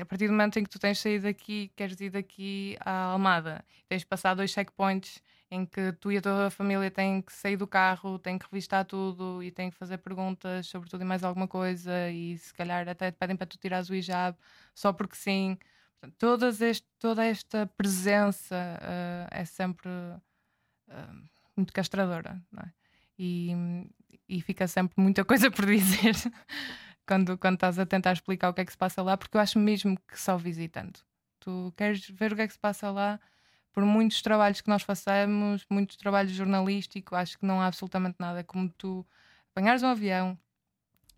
a 0.01 0.05
partir 0.05 0.27
do 0.27 0.31
momento 0.31 0.57
em 0.57 0.63
que 0.63 0.69
tu 0.69 0.79
tens 0.79 0.99
saído 0.99 1.25
daqui, 1.25 1.69
queres 1.75 1.99
ir 1.99 2.09
daqui 2.11 2.77
à 2.79 3.11
Almada, 3.11 3.63
tens 3.89 4.03
passado 4.05 4.37
dois 4.37 4.51
checkpoints 4.51 5.21
em 5.49 5.65
que 5.65 5.93
tu 5.93 6.11
e 6.11 6.17
a 6.17 6.21
tua 6.21 6.49
família 6.49 6.91
têm 6.91 7.21
que 7.21 7.31
sair 7.31 7.55
do 7.55 7.65
carro, 7.65 8.19
têm 8.19 8.37
que 8.37 8.45
revistar 8.45 8.85
tudo 8.85 9.41
e 9.41 9.51
têm 9.51 9.69
que 9.69 9.77
fazer 9.77 9.97
perguntas 9.97 10.67
sobre 10.67 10.89
tudo 10.89 11.01
e 11.01 11.05
mais 11.05 11.23
alguma 11.23 11.47
coisa 11.47 12.09
e 12.09 12.37
se 12.37 12.53
calhar 12.53 12.87
até 12.87 13.11
te 13.11 13.17
pedem 13.17 13.35
para 13.35 13.47
tu 13.47 13.57
tirares 13.57 13.89
o 13.89 13.95
hijab 13.95 14.37
só 14.75 14.91
porque 14.91 15.15
sim. 15.15 15.57
Portanto, 15.93 16.15
todas 16.17 16.61
este, 16.61 16.87
toda 16.99 17.25
esta 17.25 17.65
presença 17.77 18.55
uh, 18.55 19.27
é 19.31 19.45
sempre 19.45 19.89
uh, 19.89 21.23
muito 21.55 21.73
castradora 21.73 22.41
é? 22.57 22.69
e, 23.17 23.51
e 24.27 24.41
fica 24.41 24.67
sempre 24.67 25.01
muita 25.01 25.23
coisa 25.25 25.49
por 25.49 25.65
dizer 25.67 26.15
quando, 27.07 27.37
quando 27.37 27.55
estás 27.55 27.79
a 27.79 27.85
tentar 27.85 28.11
explicar 28.11 28.49
o 28.49 28.53
que 28.53 28.61
é 28.61 28.65
que 28.65 28.71
se 28.71 28.77
passa 28.77 29.01
lá, 29.01 29.17
porque 29.17 29.37
eu 29.37 29.41
acho 29.41 29.57
mesmo 29.57 29.97
que 30.07 30.19
só 30.19 30.37
visitando. 30.37 30.99
Tu 31.39 31.73
queres 31.77 32.07
ver 32.09 32.33
o 32.33 32.35
que 32.35 32.41
é 32.41 32.47
que 32.47 32.53
se 32.53 32.59
passa 32.59 32.91
lá 32.91 33.19
por 33.77 33.85
muitos 33.85 34.23
trabalhos 34.23 34.59
que 34.59 34.69
nós 34.69 34.81
façamos, 34.81 35.63
muitos 35.69 35.97
trabalhos 35.97 36.31
jornalísticos, 36.31 37.15
acho 37.15 37.37
que 37.37 37.45
não 37.45 37.61
há 37.61 37.67
absolutamente 37.67 38.15
nada 38.17 38.43
como 38.43 38.67
tu 38.69 39.05
apanhares 39.51 39.83
um 39.83 39.87
avião, 39.89 40.35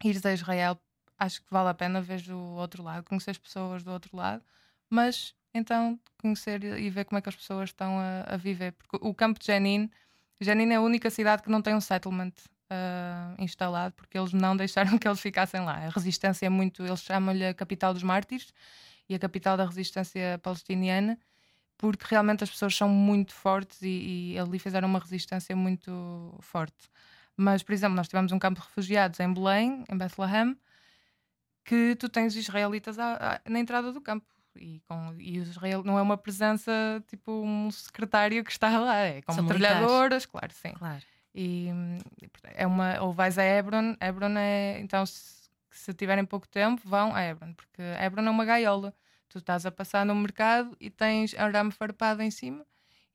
ires 0.03 0.25
a 0.25 0.33
Israel, 0.33 0.77
acho 1.17 1.41
que 1.41 1.47
vale 1.49 1.69
a 1.69 1.73
pena 1.73 2.01
ver 2.01 2.21
o 2.29 2.55
outro 2.57 2.83
lado, 2.83 3.05
conhecer 3.05 3.31
as 3.31 3.37
pessoas 3.37 3.81
do 3.81 3.93
outro 3.93 4.13
lado, 4.13 4.43
mas 4.89 5.33
então 5.53 5.97
conhecer 6.21 6.61
e 6.61 6.89
ver 6.89 7.05
como 7.05 7.17
é 7.17 7.21
que 7.21 7.29
as 7.29 7.35
pessoas 7.37 7.69
estão 7.69 7.97
a, 7.97 8.33
a 8.33 8.35
viver. 8.35 8.73
Porque 8.73 9.07
o 9.07 9.13
campo 9.13 9.39
de 9.39 9.45
Jenin, 9.45 9.89
Jenin 10.41 10.73
é 10.73 10.75
a 10.75 10.81
única 10.81 11.09
cidade 11.09 11.41
que 11.41 11.49
não 11.49 11.61
tem 11.61 11.73
um 11.73 11.79
settlement 11.79 12.33
uh, 12.69 13.41
instalado, 13.41 13.95
porque 13.95 14.17
eles 14.17 14.33
não 14.33 14.53
deixaram 14.57 14.97
que 14.97 15.07
eles 15.07 15.21
ficassem 15.21 15.61
lá. 15.61 15.77
A 15.77 15.89
resistência 15.91 16.45
é 16.45 16.49
muito. 16.49 16.85
Eles 16.85 16.99
chamam-lhe 17.03 17.45
a 17.45 17.53
capital 17.53 17.93
dos 17.93 18.03
mártires 18.03 18.53
e 19.07 19.15
a 19.15 19.19
capital 19.19 19.55
da 19.55 19.65
resistência 19.65 20.37
palestiniana, 20.43 21.17
porque 21.79 22.05
realmente 22.09 22.43
as 22.43 22.49
pessoas 22.49 22.75
são 22.75 22.89
muito 22.89 23.33
fortes 23.33 23.81
e, 23.81 24.33
e 24.33 24.37
ali 24.37 24.59
fizeram 24.59 24.87
uma 24.87 24.99
resistência 24.99 25.55
muito 25.55 26.35
forte. 26.41 26.89
Mas, 27.37 27.63
por 27.63 27.71
exemplo, 27.71 27.95
nós 27.95 28.09
tivemos 28.09 28.33
um 28.33 28.37
campo 28.37 28.59
de 28.59 28.67
refugiados 28.67 29.17
em 29.21 29.33
Belém, 29.33 29.85
em 29.89 29.97
Bethlehem, 29.97 30.57
que 31.63 31.95
tu 31.95 32.09
tens 32.09 32.35
israelitas 32.35 32.99
à, 32.99 33.13
à, 33.15 33.49
na 33.49 33.59
entrada 33.59 33.93
do 33.93 34.01
campo. 34.01 34.25
E, 34.57 34.81
com, 34.89 35.15
e 35.17 35.37
Israel 35.37 35.81
não 35.85 35.97
é 35.97 36.01
uma 36.01 36.17
presença 36.17 36.71
tipo 37.07 37.31
um 37.31 37.71
secretário 37.71 38.43
que 38.43 38.51
está 38.51 38.77
lá, 38.77 38.97
é 38.97 39.21
como 39.21 39.47
trabalhadoras, 39.47 40.25
claro, 40.25 40.51
sim. 40.51 40.73
Claro. 40.73 41.01
E 41.33 41.69
é 42.55 42.67
uma, 42.67 42.99
ou 42.99 43.13
vais 43.13 43.37
a 43.37 43.43
Hebron, 43.45 43.95
Hebron 44.01 44.37
é, 44.37 44.79
então 44.81 45.05
se, 45.05 45.49
se 45.71 45.93
tiverem 45.93 46.25
pouco 46.25 46.45
tempo, 46.45 46.81
vão 46.83 47.15
a 47.15 47.23
Hebron, 47.23 47.53
porque 47.53 47.81
Hebron 48.03 48.23
é 48.23 48.29
uma 48.29 48.43
gaiola. 48.43 48.93
Tu 49.29 49.37
estás 49.39 49.65
a 49.65 49.71
passar 49.71 50.05
no 50.05 50.15
mercado 50.15 50.75
e 50.79 50.89
tens 50.89 51.33
arame 51.35 51.71
farpado 51.71 52.21
em 52.21 52.31
cima 52.31 52.65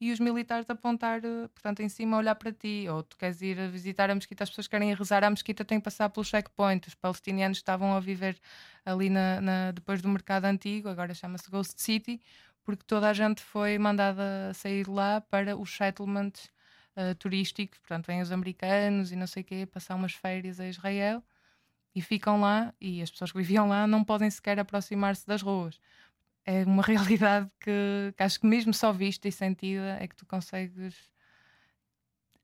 e 0.00 0.12
os 0.12 0.20
militares 0.20 0.68
a 0.68 0.72
apontar, 0.74 1.24
eh, 1.24 1.48
portanto, 1.48 1.80
em 1.80 1.88
cima 1.88 2.16
a 2.16 2.18
olhar 2.18 2.34
para 2.34 2.52
ti. 2.52 2.86
Ou 2.90 3.02
tu 3.02 3.16
queres 3.16 3.40
ir 3.40 3.56
visitar 3.70 4.10
a 4.10 4.14
mesquita, 4.14 4.44
as 4.44 4.50
pessoas 4.50 4.68
querem 4.68 4.90
ir 4.90 4.98
rezar 4.98 5.24
à 5.24 5.30
mesquita, 5.30 5.64
têm 5.64 5.78
que 5.78 5.84
passar 5.84 6.08
pelo 6.10 6.24
checkpoint. 6.24 6.86
Os 6.88 6.94
palestinianos 6.94 7.58
estavam 7.58 7.94
a 7.96 8.00
viver 8.00 8.38
ali 8.84 9.08
na, 9.08 9.40
na 9.40 9.70
depois 9.72 10.02
do 10.02 10.08
mercado 10.08 10.44
antigo, 10.46 10.88
agora 10.88 11.14
chama-se 11.14 11.50
Ghost 11.50 11.80
City, 11.80 12.20
porque 12.64 12.84
toda 12.86 13.08
a 13.08 13.12
gente 13.14 13.42
foi 13.42 13.78
mandada 13.78 14.52
sair 14.54 14.86
lá 14.88 15.20
para 15.20 15.56
os 15.56 15.74
settlements 15.74 16.50
uh, 16.96 17.14
turísticos. 17.16 17.78
Portanto, 17.78 18.06
vêm 18.06 18.20
os 18.20 18.32
americanos 18.32 19.12
e 19.12 19.16
não 19.16 19.26
sei 19.26 19.42
o 19.42 19.46
quê, 19.46 19.66
passar 19.66 19.94
umas 19.94 20.12
férias 20.12 20.60
a 20.60 20.68
Israel 20.68 21.22
e 21.94 22.02
ficam 22.02 22.40
lá. 22.40 22.74
E 22.80 23.02
as 23.02 23.10
pessoas 23.10 23.32
que 23.32 23.38
viviam 23.38 23.68
lá 23.68 23.86
não 23.86 24.04
podem 24.04 24.30
sequer 24.30 24.58
aproximar-se 24.58 25.26
das 25.26 25.42
ruas 25.42 25.80
é 26.44 26.64
uma 26.64 26.82
realidade 26.84 27.50
que, 27.60 28.14
que, 28.16 28.22
acho 28.22 28.40
que 28.40 28.46
mesmo 28.46 28.72
só 28.72 28.92
vista 28.92 29.28
e 29.28 29.32
sentida 29.32 29.98
é 30.00 30.06
que 30.06 30.16
tu 30.16 30.26
consegues 30.26 30.94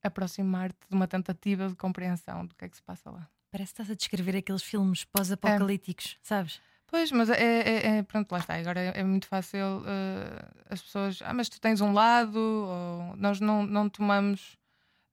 aproximar-te 0.02 0.78
de 0.88 0.94
uma 0.94 1.06
tentativa 1.06 1.68
de 1.68 1.74
compreensão 1.76 2.46
do 2.46 2.54
que 2.54 2.64
é 2.64 2.68
que 2.68 2.76
se 2.76 2.82
passa 2.82 3.10
lá. 3.10 3.28
Parece 3.50 3.74
que 3.74 3.82
estás 3.82 3.90
a 3.90 3.94
descrever 3.94 4.36
aqueles 4.36 4.62
filmes 4.62 5.04
pós-apocalípticos, 5.04 6.16
é. 6.16 6.18
sabes? 6.22 6.60
Pois, 6.86 7.12
mas 7.12 7.30
é, 7.30 7.60
é, 7.60 7.98
é, 7.98 8.02
pronto, 8.02 8.32
lá 8.32 8.38
está. 8.38 8.54
Agora 8.54 8.80
é, 8.80 9.00
é 9.00 9.04
muito 9.04 9.26
fácil 9.26 9.78
uh, 9.78 10.64
as 10.68 10.82
pessoas. 10.82 11.20
Ah, 11.24 11.32
mas 11.32 11.48
tu 11.48 11.60
tens 11.60 11.80
um 11.80 11.92
lado, 11.92 12.38
ou 12.38 13.16
nós 13.16 13.40
não, 13.40 13.64
não 13.64 13.88
tomamos. 13.88 14.58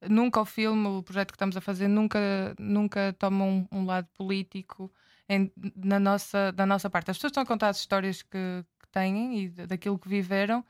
Nunca 0.09 0.41
o 0.41 0.45
filme, 0.45 0.87
o 0.87 1.03
projeto 1.03 1.31
que 1.31 1.35
estamos 1.35 1.57
a 1.57 1.61
fazer, 1.61 1.87
nunca, 1.87 2.19
nunca 2.59 3.15
toma 3.17 3.43
um, 3.45 3.67
um 3.71 3.85
lado 3.85 4.07
político 4.15 4.91
em, 5.27 5.51
na, 5.75 5.99
nossa, 5.99 6.51
da 6.51 6.65
nossa 6.65 6.89
parte. 6.89 7.11
As 7.11 7.17
pessoas 7.17 7.31
estão 7.31 7.43
a 7.43 7.45
contar 7.45 7.69
as 7.69 7.77
histórias 7.77 8.21
que, 8.21 8.65
têm 8.97 9.43
e 9.43 9.49
daquilo 9.49 9.99
que 9.99 10.09
viveram, 10.09 10.63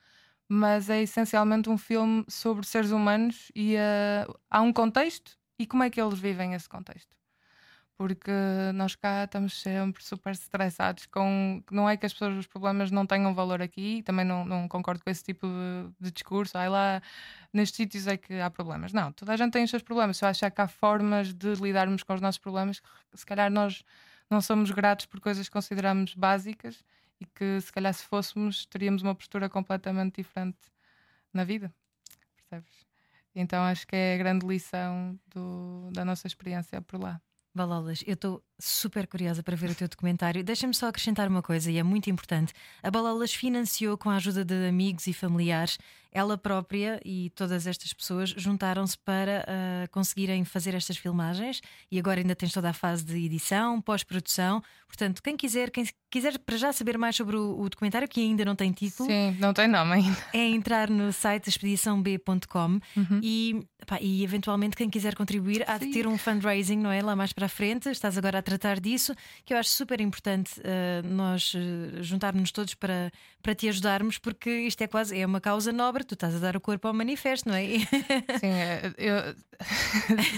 mas 0.47 0.89
é 0.89 1.01
essencialmente 1.01 1.69
um 1.69 1.77
filme 1.77 2.25
sobre 2.27 2.65
seres 2.65 2.91
humanos 2.91 3.51
e 3.55 3.75
uh, 3.75 4.39
há 4.49 4.61
um 4.61 4.73
contexto 4.73 5.37
e 5.59 5.65
como 5.65 5.83
é 5.83 5.89
que 5.89 6.01
eles 6.01 6.19
vivem 6.19 6.53
esse 6.53 6.67
contexto. 6.69 7.15
Porque 7.97 8.31
nós 8.75 8.95
cá 8.95 9.23
estamos 9.23 9.59
sempre 9.59 10.03
super 10.03 10.31
estressados 10.31 11.07
com. 11.07 11.63
Não 11.71 11.89
é 11.89 11.97
que 11.97 12.05
as 12.05 12.13
pessoas, 12.13 12.37
os 12.37 12.45
problemas 12.45 12.91
não 12.91 13.07
tenham 13.07 13.33
valor 13.33 13.59
aqui, 13.59 14.03
também 14.03 14.23
não, 14.23 14.45
não 14.45 14.67
concordo 14.67 15.03
com 15.03 15.09
esse 15.09 15.23
tipo 15.23 15.47
de, 15.47 16.05
de 16.05 16.11
discurso. 16.11 16.55
Ai 16.59 16.69
lá, 16.69 17.01
nestes 17.51 17.75
sítios 17.75 18.05
é 18.05 18.15
que 18.15 18.39
há 18.39 18.51
problemas. 18.51 18.93
Não, 18.93 19.11
toda 19.11 19.33
a 19.33 19.35
gente 19.35 19.51
tem 19.51 19.63
os 19.63 19.71
seus 19.71 19.81
problemas. 19.81 20.17
Se 20.17 20.25
eu 20.25 20.29
achar 20.29 20.51
que 20.51 20.61
há 20.61 20.67
formas 20.67 21.33
de 21.33 21.55
lidarmos 21.55 22.03
com 22.03 22.13
os 22.13 22.21
nossos 22.21 22.37
problemas, 22.37 22.83
se 23.15 23.25
calhar 23.25 23.49
nós 23.49 23.83
não 24.29 24.41
somos 24.41 24.69
gratos 24.69 25.07
por 25.07 25.19
coisas 25.19 25.47
que 25.47 25.53
consideramos 25.53 26.13
básicas 26.13 26.83
e 27.19 27.25
que 27.25 27.59
se 27.61 27.71
calhar 27.71 27.93
se 27.93 28.03
fôssemos 28.03 28.65
teríamos 28.65 29.01
uma 29.01 29.15
postura 29.15 29.49
completamente 29.49 30.17
diferente 30.17 30.59
na 31.33 31.43
vida, 31.43 31.73
percebes? 32.35 32.87
Então 33.35 33.63
acho 33.63 33.85
que 33.85 33.95
é 33.95 34.15
a 34.15 34.17
grande 34.17 34.45
lição 34.47 35.19
do, 35.27 35.89
da 35.91 36.03
nossa 36.03 36.25
experiência 36.27 36.81
por 36.81 36.99
lá. 36.99 37.21
Balolas, 37.53 38.03
eu 38.05 38.13
estou 38.13 38.43
super 38.59 39.07
curiosa 39.07 39.43
para 39.43 39.55
ver 39.55 39.69
o 39.69 39.75
teu 39.75 39.87
documentário. 39.87 40.43
Deixa-me 40.43 40.73
só 40.73 40.87
acrescentar 40.87 41.27
uma 41.27 41.41
coisa 41.41 41.71
e 41.71 41.77
é 41.77 41.83
muito 41.83 42.09
importante. 42.09 42.53
A 42.81 42.89
Balolas 42.89 43.33
financiou 43.33 43.97
com 43.97 44.09
a 44.09 44.15
ajuda 44.15 44.43
de 44.43 44.67
amigos 44.67 45.07
e 45.07 45.13
familiares 45.13 45.77
ela 46.11 46.37
própria 46.37 46.99
e 47.05 47.29
todas 47.35 47.67
estas 47.67 47.93
pessoas 47.93 48.29
juntaram-se 48.29 48.97
para 48.97 49.45
uh, 49.45 49.91
conseguirem 49.91 50.43
fazer 50.43 50.73
estas 50.73 50.97
filmagens 50.97 51.61
e 51.91 51.99
agora 51.99 52.19
ainda 52.19 52.35
tens 52.35 52.51
toda 52.51 52.69
a 52.69 52.73
fase 52.73 53.05
de 53.05 53.23
edição, 53.23 53.79
pós-produção. 53.79 54.63
Portanto, 54.87 55.21
quem 55.21 55.37
quiser, 55.37 55.69
quem 55.69 55.85
quiser 56.09 56.39
para 56.39 56.57
já 56.57 56.73
saber 56.73 56.97
mais 56.97 57.15
sobre 57.15 57.35
o, 57.35 57.59
o, 57.59 57.69
documentário, 57.69 58.07
que 58.07 58.21
ainda 58.21 58.43
não 58.45 58.55
tem 58.55 58.71
título, 58.71 59.07
Sim, 59.07 59.37
não 59.39 59.53
tem 59.53 59.67
nome 59.67 59.93
ainda. 59.93 60.17
É 60.33 60.47
entrar 60.47 60.89
no 60.89 61.11
site 61.11 61.49
expediçãob.com 61.49 62.79
uhum. 62.95 63.19
e, 63.21 63.67
e 64.01 64.23
eventualmente 64.23 64.75
quem 64.75 64.89
quiser 64.89 65.13
contribuir 65.13 65.63
há 65.69 65.77
de 65.77 65.87
ter 65.91 66.07
um 66.07 66.17
fundraising, 66.17 66.77
não 66.77 66.91
é? 66.91 67.01
Lá 67.01 67.15
mais 67.15 67.33
para 67.33 67.45
a 67.45 67.49
frente. 67.49 67.89
Estás 67.89 68.17
agora 68.17 68.39
a 68.39 68.41
tratar 68.47 68.79
disso, 68.79 69.13
que 69.43 69.53
eu 69.53 69.57
acho 69.57 69.69
super 69.69 69.99
importante 69.99 70.61
uh, 70.61 71.05
nós 71.05 71.53
uh, 71.53 72.01
juntarmos 72.01 72.49
todos 72.49 72.73
para, 72.75 73.11
para 73.43 73.53
te 73.53 73.67
ajudarmos, 73.67 74.17
porque 74.17 74.49
isto 74.61 74.81
é 74.81 74.87
quase 74.87 75.19
é 75.19 75.25
uma 75.25 75.41
causa 75.41 75.73
nobre 75.73 76.05
tu 76.05 76.13
estás 76.13 76.33
a 76.33 76.39
dar 76.39 76.55
o 76.55 76.61
corpo 76.61 76.87
ao 76.87 76.93
manifesto, 76.93 77.49
não 77.49 77.55
é? 77.55 77.65
Sim, 78.39 78.47
é, 78.47 78.93
eu... 78.97 79.35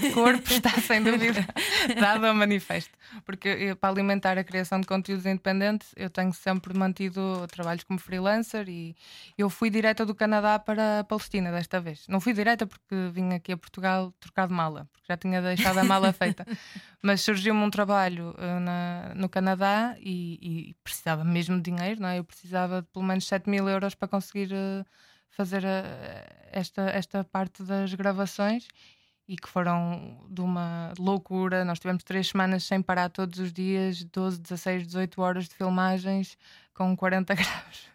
o 0.10 0.14
corpo 0.14 0.52
está 0.52 0.72
sem 0.82 1.04
dúvida 1.04 1.46
dado 2.00 2.26
ao 2.26 2.34
manifesto. 2.34 2.98
Porque 3.26 3.48
eu, 3.48 3.76
para 3.76 3.90
alimentar 3.90 4.38
a 4.40 4.44
criação 4.44 4.82
de 4.82 4.88
conteúdos 4.88 5.26
independentes, 5.26 5.94
eu 5.96 6.10
tenho 6.10 6.34
sempre 6.34 6.76
mantido 6.76 7.46
trabalhos 7.52 7.84
como 7.84 8.00
freelancer 8.00 8.68
e 8.70 8.96
eu 9.38 9.50
fui 9.50 9.70
direta 9.70 10.04
do 10.04 10.16
Canadá 10.16 10.58
para 10.58 11.02
a 11.02 11.04
Palestina 11.04 11.52
desta 11.52 11.80
vez. 11.80 12.06
Não 12.08 12.20
fui 12.20 12.34
direta 12.34 12.66
porque 12.66 12.96
vim 13.12 13.34
aqui 13.34 13.52
a 13.52 13.58
Portugal 13.58 14.12
trocar 14.20 14.48
de 14.48 14.54
mala, 14.54 14.88
porque 14.92 15.06
já 15.08 15.18
tinha 15.18 15.42
deixado 15.42 15.78
a 15.78 15.84
mala 15.84 16.12
feita. 16.12 16.46
Mas 17.02 17.22
surgiu-me 17.22 17.62
um 17.62 17.70
trabalho 17.70 17.99
uh, 18.08 18.60
na, 18.60 19.14
no 19.16 19.28
Canadá 19.30 19.96
e, 20.00 20.70
e, 20.70 20.74
precisava 20.84 21.24
mesmo 21.24 21.58
de 21.58 21.72
dinheiro, 21.72 22.02
não 22.02 22.10
é? 22.10 22.20
Eu 22.20 22.24
precisava 22.24 22.82
de 22.82 22.88
pelo 22.90 23.06
menos 23.06 23.28
7 23.28 23.50
mil 23.50 23.68
euros 23.68 23.96
para 23.96 24.08
conseguir. 24.08 24.52
Uh, 24.54 24.86
fazer 25.40 25.66
a, 25.66 25.84
esta, 26.52 26.82
esta 26.90 27.24
parte 27.24 27.64
das 27.64 27.94
gravações 27.94 28.68
e 29.28 29.38
que 29.38 29.48
foram 29.48 30.26
de 30.30 30.42
uma 30.42 30.92
loucura. 30.98 31.64
Nós 31.64 31.80
tivemos 31.80 32.04
três 32.04 32.28
semanas 32.28 32.64
sem 32.66 32.82
parar 32.82 33.10
todos 33.10 33.40
os 33.40 33.54
dias, 33.54 34.04
12, 34.04 34.40
16, 34.42 34.88
18 34.88 35.22
horas 35.22 35.48
de 35.48 35.56
filmagens 35.56 36.38
com 36.74 36.96
40 36.96 37.36
graus. 37.36 37.90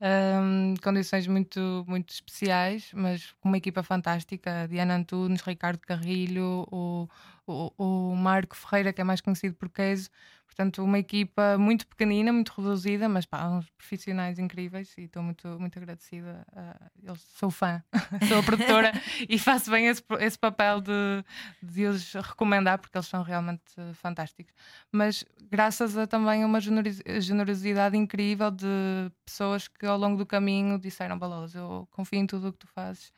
Um, 0.00 0.74
condições 0.82 1.26
muito, 1.28 1.84
muito 1.86 2.12
especiais, 2.12 2.90
mas 2.92 3.32
com 3.40 3.48
uma 3.48 3.58
equipa 3.58 3.82
fantástica: 3.82 4.66
Diana 4.68 4.96
Antunes, 4.96 5.42
Ricardo 5.42 5.80
Carrilho, 5.80 6.66
o, 6.70 7.08
o, 7.46 7.72
o 7.76 8.16
Marco 8.16 8.56
Ferreira, 8.56 8.92
que 8.92 9.00
é 9.00 9.04
mais 9.04 9.20
conhecido 9.20 9.54
por 9.54 9.68
Queijo. 9.68 10.08
Portanto, 10.46 10.84
uma 10.84 11.00
equipa 11.00 11.58
muito 11.58 11.84
pequenina, 11.84 12.32
muito 12.32 12.52
reduzida, 12.56 13.08
mas 13.08 13.26
pá, 13.26 13.44
uns 13.48 13.68
profissionais 13.70 14.38
incríveis 14.38 14.94
e 14.96 15.02
estou 15.02 15.20
muito, 15.20 15.48
muito 15.58 15.76
agradecida. 15.76 16.46
Uh, 16.52 17.16
sou 17.16 17.50
fã, 17.50 17.82
sou 18.28 18.38
a 18.38 18.42
produtora 18.42 18.92
e 19.28 19.36
faço 19.36 19.68
bem 19.68 19.88
esse, 19.88 20.02
esse 20.20 20.38
papel 20.38 20.80
de, 20.80 21.24
de 21.60 21.86
os 21.86 22.12
recomendar 22.12 22.78
porque 22.78 22.96
eles 22.96 23.08
são 23.08 23.24
realmente 23.24 23.62
fantásticos. 23.94 24.54
Mas 24.92 25.24
graças 25.50 25.98
a 25.98 26.06
também 26.06 26.44
uma 26.44 26.60
generosidade 26.60 27.96
incrível 27.96 28.52
de 28.52 29.10
pessoas 29.26 29.66
que 29.66 29.84
ao 29.84 29.98
longo 29.98 30.16
do 30.16 30.24
caminho 30.24 30.78
disseram: 30.78 31.18
Balolas, 31.18 31.56
eu 31.56 31.88
confio 31.90 32.20
em 32.20 32.28
tudo 32.28 32.48
o 32.48 32.52
que 32.52 32.60
tu 32.60 32.68
fazes 32.68 33.12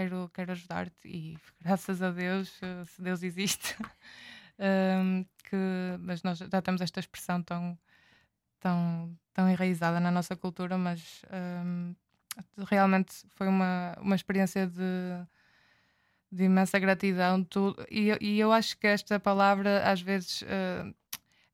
quero, 0.00 0.30
quero 0.32 0.52
ajudar-te 0.52 1.08
e 1.08 1.38
graças 1.60 2.02
a 2.02 2.10
Deus, 2.10 2.58
eh, 2.62 2.84
se 2.86 3.02
Deus 3.02 3.22
existe, 3.22 3.76
um, 4.58 5.24
que, 5.44 5.56
mas 6.00 6.22
nós 6.22 6.38
já 6.38 6.62
temos 6.62 6.80
esta 6.80 7.00
expressão 7.00 7.42
tão, 7.42 7.78
tão, 8.58 9.14
tão 9.34 9.48
enraizada 9.48 10.00
na 10.00 10.10
nossa 10.10 10.34
cultura, 10.34 10.78
mas 10.78 11.22
um, 11.64 11.94
realmente 12.66 13.26
foi 13.34 13.48
uma, 13.48 13.94
uma 14.00 14.14
experiência 14.14 14.66
de, 14.66 15.26
de 16.32 16.44
imensa 16.44 16.78
gratidão. 16.78 17.44
Tu, 17.44 17.76
e, 17.90 18.16
e 18.20 18.40
eu 18.40 18.52
acho 18.52 18.78
que 18.78 18.86
esta 18.86 19.20
palavra 19.20 19.82
às 19.84 20.00
vezes 20.00 20.42
uh, 20.42 20.94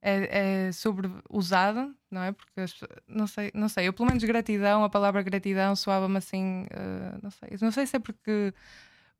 é, 0.06 0.68
é 0.68 0.72
sobreusada, 0.72 1.90
não 2.08 2.22
é? 2.22 2.30
Porque 2.30 2.64
não 3.08 3.26
sei, 3.26 3.50
não 3.52 3.68
sei, 3.68 3.88
eu 3.88 3.92
pelo 3.92 4.08
menos 4.08 4.22
gratidão, 4.22 4.84
a 4.84 4.88
palavra 4.88 5.20
gratidão 5.20 5.74
soava-me 5.74 6.16
assim, 6.18 6.62
uh, 6.64 7.18
não 7.20 7.30
sei, 7.30 7.58
não 7.60 7.70
sei 7.72 7.86
se 7.86 7.96
é 7.96 7.98
porque 7.98 8.54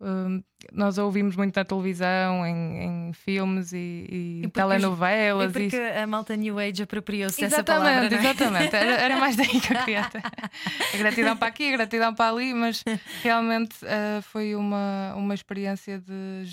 uh, 0.01 0.45
nós 0.73 0.97
a 0.97 1.05
ouvimos 1.05 1.35
muito 1.35 1.57
na 1.57 1.65
televisão, 1.65 2.47
em, 2.47 3.09
em 3.09 3.13
filmes 3.13 3.73
e, 3.73 4.07
e, 4.09 4.43
e 4.45 4.49
telenovelas. 4.49 5.51
E 5.51 5.53
porque 5.53 5.77
e... 5.77 5.99
a 5.99 6.07
malta 6.07 6.37
New 6.37 6.57
Age 6.57 6.85
apropriou-se 6.85 7.41
dessa 7.41 7.65
palavra. 7.65 8.15
É? 8.15 8.19
Exatamente, 8.19 8.77
era, 8.77 8.93
era, 8.93 9.17
mais 9.17 9.35
daí 9.35 9.61
que 9.61 9.73
eu 9.73 9.79
queria. 9.81 10.03
a 10.95 10.97
gratidão 10.99 11.37
para 11.37 11.49
aqui, 11.49 11.69
a 11.69 11.73
gratidão 11.73 12.15
para 12.15 12.31
ali, 12.31 12.55
mas 12.55 12.85
realmente 13.25 13.75
uh, 13.85 14.23
foi 14.23 14.55
uma, 14.55 15.15
uma 15.17 15.35
experiência 15.35 15.99
de 15.99 16.45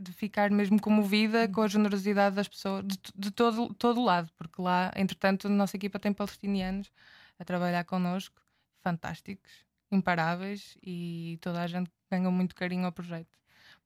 de 0.00 0.12
ficar 0.12 0.50
mesmo 0.50 0.80
comovida 0.80 1.48
com 1.48 1.62
a 1.62 1.68
generosidade 1.68 2.36
das 2.36 2.48
pessoas 2.48 2.84
de, 2.84 2.98
de 3.14 3.30
todo, 3.30 3.72
todo 3.74 4.02
lado, 4.02 4.30
porque 4.36 4.60
lá, 4.60 4.92
entretanto, 4.96 5.46
a 5.46 5.50
nossa 5.50 5.76
equipa 5.76 5.98
tem 5.98 6.12
palestinianos 6.12 6.90
a 7.38 7.44
trabalhar 7.44 7.84
connosco, 7.84 8.40
fantásticos, 8.82 9.50
imparáveis 9.90 10.76
e 10.82 11.38
toda 11.40 11.62
a 11.62 11.66
gente 11.66 11.90
ganha 12.10 12.30
muito 12.30 12.54
carinho 12.54 12.86
ao 12.86 12.92
projeto. 12.92 13.36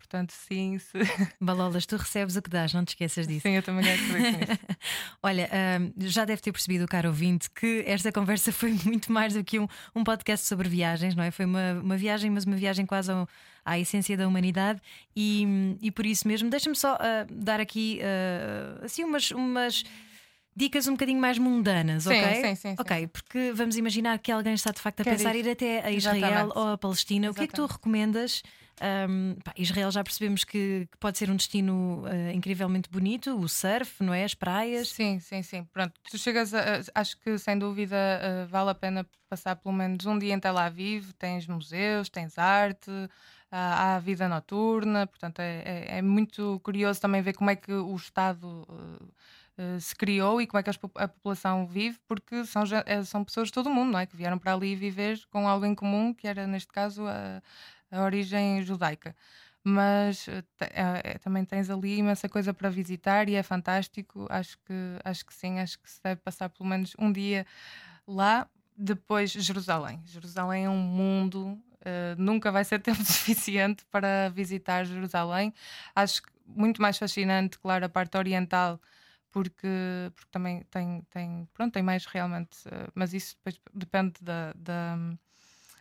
Portanto, 0.01 0.33
sim. 0.33 0.79
Se... 0.79 0.99
Balolas, 1.40 1.85
tu 1.85 1.96
recebes 1.96 2.35
o 2.35 2.42
que 2.42 2.49
dás, 2.49 2.73
não 2.73 2.85
te 2.85 2.90
esqueças 2.90 3.27
disso. 3.27 3.42
Sim, 3.42 3.57
eu 3.57 3.62
também 3.62 3.85
quero 3.85 4.03
saber. 4.07 4.61
Olha, 5.23 5.49
já 5.99 6.25
deve 6.25 6.40
ter 6.40 6.53
percebido, 6.53 6.88
caro 6.88 7.09
ouvinte, 7.09 7.51
que 7.51 7.85
esta 7.87 8.11
conversa 8.11 8.51
foi 8.53 8.73
muito 8.85 9.12
mais 9.12 9.35
do 9.35 9.44
que 9.44 9.59
um, 9.59 9.68
um 9.94 10.03
podcast 10.03 10.46
sobre 10.46 10.68
viagens, 10.68 11.14
não 11.14 11.23
é? 11.23 11.31
Foi 11.31 11.44
uma, 11.44 11.75
uma 11.83 11.96
viagem, 11.96 12.31
mas 12.31 12.44
uma 12.44 12.57
viagem 12.57 12.87
quase 12.87 13.12
ao, 13.12 13.29
à 13.64 13.79
essência 13.79 14.16
da 14.16 14.27
humanidade 14.27 14.81
e, 15.16 15.77
e 15.83 15.90
por 15.90 16.07
isso 16.07 16.27
mesmo, 16.29 16.49
deixa-me 16.51 16.77
só 16.77 16.94
uh, 16.94 16.99
dar 17.31 17.61
aqui 17.61 18.01
uh, 18.01 18.85
assim 18.85 19.05
umas. 19.05 19.31
umas 19.31 19.85
dicas 20.55 20.87
um 20.88 20.92
bocadinho 20.92 21.20
mais 21.20 21.38
mundanas, 21.38 22.03
sim, 22.03 22.11
ok? 22.11 22.35
Sim, 22.35 22.55
sim, 22.55 22.75
ok, 22.79 23.07
porque 23.07 23.53
vamos 23.53 23.77
imaginar 23.77 24.18
que 24.18 24.31
alguém 24.33 24.53
está 24.53 24.73
de 24.73 24.81
facto 24.81 25.01
a 25.01 25.05
Quer 25.05 25.16
pensar 25.16 25.35
ir. 25.35 25.46
ir 25.46 25.51
até 25.53 25.81
a 25.87 25.90
Israel 25.92 26.20
Exatamente. 26.27 26.59
ou 26.59 26.73
a 26.73 26.77
Palestina. 26.77 27.31
O 27.31 27.35
que 27.35 27.44
é 27.44 27.46
que 27.46 27.53
tu 27.55 27.62
Exatamente. 27.62 27.73
recomendas? 27.73 28.42
Um, 29.09 29.37
pá, 29.44 29.55
Israel 29.57 29.90
já 29.90 30.03
percebemos 30.03 30.42
que, 30.44 30.88
que 30.90 30.99
pode 30.99 31.16
ser 31.18 31.31
um 31.31 31.37
destino 31.37 32.03
uh, 32.05 32.31
incrivelmente 32.35 32.90
bonito, 32.90 33.38
o 33.38 33.49
surf, 33.49 34.03
não 34.03 34.12
é? 34.12 34.25
As 34.25 34.35
praias. 34.35 34.88
Sim, 34.88 35.20
sim, 35.20 35.40
sim. 35.42 35.64
Pronto, 35.73 35.94
tu 36.11 36.18
chegas 36.18 36.53
a. 36.53 36.61
a- 36.79 37.01
Acho 37.01 37.16
que 37.20 37.38
sem 37.38 37.57
dúvida 37.59 37.96
uh, 37.96 38.49
vale 38.49 38.70
a 38.70 38.75
pena 38.75 39.07
passar 39.31 39.55
pelo 39.57 39.73
menos 39.75 40.05
um 40.05 40.18
dia 40.18 40.35
em 40.35 40.40
Tel 40.40 40.59
Aviv. 40.59 41.12
Tens 41.18 41.46
museus, 41.46 42.09
tens 42.11 42.37
arte, 42.38 42.90
há 43.50 43.98
vida 43.98 44.28
noturna. 44.28 45.06
Portanto, 45.06 45.40
é, 45.40 45.62
é- 45.64 45.98
é 45.98 46.02
muito 46.02 46.60
curioso 46.62 47.00
também 47.00 47.22
ver 47.22 47.32
como 47.34 47.50
é 47.50 47.56
que 47.56 47.72
o 47.72 47.94
Estado. 47.96 48.66
uh, 48.68 49.04
uh, 49.58 49.80
se 49.80 49.94
criou 49.94 50.40
e 50.40 50.46
como 50.46 50.58
é 50.60 50.62
que 50.62 50.70
a 50.70 51.08
população 51.08 51.66
vive, 51.66 51.98
porque 52.08 52.44
são, 52.46 52.62
eh, 52.86 53.02
são 53.04 53.24
pessoas 53.24 53.48
de 53.48 53.52
todo 53.54 53.66
o 53.68 53.74
mundo, 53.74 53.92
não 53.92 53.98
é? 53.98 54.06
Que 54.06 54.16
vieram 54.16 54.38
para 54.38 54.52
ali 54.54 54.74
viver 54.74 55.20
com 55.30 55.46
algo 55.48 55.66
em 55.66 55.74
comum, 55.74 56.14
que 56.14 56.26
era, 56.26 56.46
neste 56.46 56.72
caso, 56.72 57.06
a, 57.06 57.42
a 57.90 58.02
origem 58.04 58.62
judaica 58.62 59.14
mas 59.62 60.26
eh, 60.28 60.42
eh, 60.60 61.00
eh, 61.04 61.18
também 61.18 61.44
tens 61.44 61.68
ali 61.68 61.98
imensa 61.98 62.28
coisa 62.30 62.54
para 62.54 62.70
visitar 62.70 63.28
e 63.28 63.34
é 63.34 63.42
fantástico. 63.42 64.26
Acho 64.30 64.56
que, 64.64 64.72
acho 65.04 65.26
que 65.26 65.34
sim, 65.34 65.58
acho 65.58 65.78
que 65.78 65.90
se 65.90 66.00
deve 66.02 66.20
passar 66.22 66.48
pelo 66.48 66.66
menos 66.68 66.94
um 66.98 67.12
dia 67.12 67.46
lá. 68.06 68.48
Depois, 68.76 69.32
Jerusalém. 69.32 70.00
Jerusalém 70.06 70.64
é 70.64 70.70
um 70.70 70.78
mundo, 70.78 71.58
eh, 71.85 72.14
nunca 72.19 72.51
vai 72.53 72.64
ser 72.64 72.81
tempo 72.83 73.03
suficiente 73.05 73.85
para 73.90 74.31
visitar 74.31 74.85
Jerusalém. 74.85 75.53
Acho 75.95 76.23
muito 76.47 76.83
mais 76.83 76.99
fascinante, 76.99 77.59
claro, 77.59 77.85
a 77.85 77.88
parte 77.88 78.16
oriental. 78.16 78.81
Porque, 79.33 80.11
porque 80.16 80.31
também 80.33 80.64
tem, 80.73 81.03
tem, 81.09 81.49
pronto, 81.55 81.73
tem 81.73 81.85
mais 81.85 82.05
realmente, 82.05 82.59
eh, 82.66 82.88
mas 82.95 83.14
isso 83.14 83.37
depois 83.37 83.61
depende 83.73 84.14
da, 84.21 84.53
da, 84.57 84.99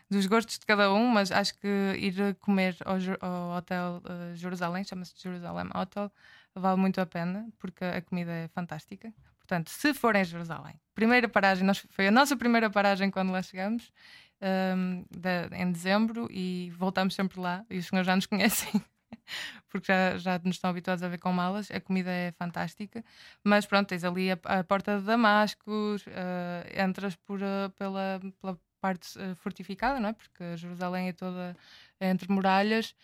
dos 0.09 0.27
gostos 0.27 0.59
de 0.59 0.65
cada 0.67 0.93
um, 0.93 1.07
mas 1.07 1.31
acho 1.31 1.57
que 1.59 1.67
ir 1.97 2.35
comer 2.41 2.77
ao, 2.85 2.97
ao 3.27 3.57
Hotel 3.57 4.03
eh, 4.05 4.35
Jerusalém, 4.35 4.83
chama-se 4.83 5.13
Jerusalém 5.17 5.67
Hotel, 5.73 6.11
vale 6.53 6.79
muito 6.79 7.01
a 7.01 7.05
pena, 7.07 7.47
porque 7.57 7.83
a 7.83 8.01
comida 8.03 8.31
é 8.31 8.47
fantástica. 8.49 9.11
Portanto, 9.39 9.69
se 9.69 9.95
forem 9.95 10.21
a 10.21 10.23
Jerusalém, 10.23 10.79
primeira 10.93 11.27
paragem, 11.27 11.65
nós, 11.65 11.83
foi 11.89 12.07
a 12.07 12.11
nossa 12.11 12.37
primeira 12.37 12.69
paragem 12.69 13.09
quando 13.09 13.31
lá 13.31 13.41
chegamos, 13.41 13.91
ehm, 14.41 15.03
da- 15.11 15.49
em 15.53 15.71
dezembro, 15.71 16.27
e 16.31 16.71
voltamos 16.77 17.15
sempre 17.15 17.39
lá, 17.39 17.65
e 17.69 17.77
os 17.79 17.87
senhores 17.87 18.05
já 18.07 18.15
nos 18.15 18.25
conhecem. 18.27 18.71
Porque 19.69 19.87
já, 19.87 20.17
já 20.17 20.39
nos 20.43 20.55
estão 20.55 20.69
habituados 20.69 21.03
a 21.03 21.07
ver 21.07 21.19
com 21.19 21.31
malas, 21.31 21.69
a 21.71 21.79
comida 21.79 22.11
é 22.11 22.31
fantástica, 22.31 23.03
mas 23.43 23.65
pronto, 23.65 23.87
tens 23.89 24.03
ali 24.03 24.31
a, 24.31 24.39
a 24.45 24.63
porta 24.63 24.97
de 24.99 25.05
Damascus, 25.05 26.05
eh, 26.07 26.83
entras 26.83 27.15
por, 27.15 27.41
eh, 27.41 27.69
pela, 27.77 28.19
pela 28.41 28.59
parte 28.81 29.19
eh, 29.19 29.35
fortificada, 29.35 29.99
não 29.99 30.09
é? 30.09 30.13
Porque 30.13 30.57
Jerusalém 30.57 31.09
é 31.09 31.13
toda 31.13 31.55
entre 32.01 32.31
muralhas 32.31 32.95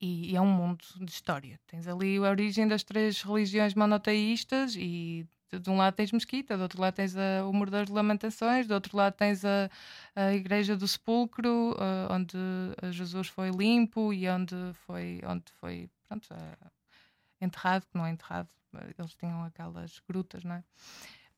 e, 0.00 0.32
e 0.32 0.36
é 0.36 0.40
um 0.40 0.46
mundo 0.50 0.84
de 1.00 1.10
história. 1.10 1.58
Tens 1.66 1.86
ali 1.88 2.16
a 2.18 2.22
origem 2.30 2.66
das 2.68 2.82
três 2.84 3.22
religiões 3.22 3.74
monoteístas 3.74 4.74
e 4.76 5.26
de, 5.58 5.70
um 5.70 5.76
lado 5.76 5.94
tens 5.94 6.12
Mesquita, 6.12 6.56
do 6.56 6.62
outro 6.62 6.80
lado 6.80 6.94
tens 6.94 7.16
a- 7.16 7.44
o 7.46 7.52
Muro 7.52 7.70
das 7.70 7.88
Lamentações, 7.88 8.66
do 8.66 8.74
outro 8.74 8.96
lado 8.96 9.14
tens 9.14 9.44
a, 9.44 9.68
a 10.14 10.32
Igreja 10.34 10.76
do 10.76 10.86
Sepulcro, 10.86 11.76
eh, 11.78 12.12
onde 12.12 12.36
Jesus 12.92 13.28
foi 13.28 13.50
limpo 13.50 14.12
e 14.12 14.28
onde 14.28 14.54
foi, 14.86 15.20
onde 15.26 15.44
foi 15.60 15.88
pronto, 16.08 16.28
eh, 16.32 16.70
enterrado, 17.40 17.86
que 17.86 17.96
não 17.96 18.06
é 18.06 18.10
enterrado, 18.10 18.48
eles 18.98 19.14
tinham 19.14 19.42
aquelas 19.44 20.00
grutas, 20.08 20.44
não 20.44 20.54
é? 20.56 20.64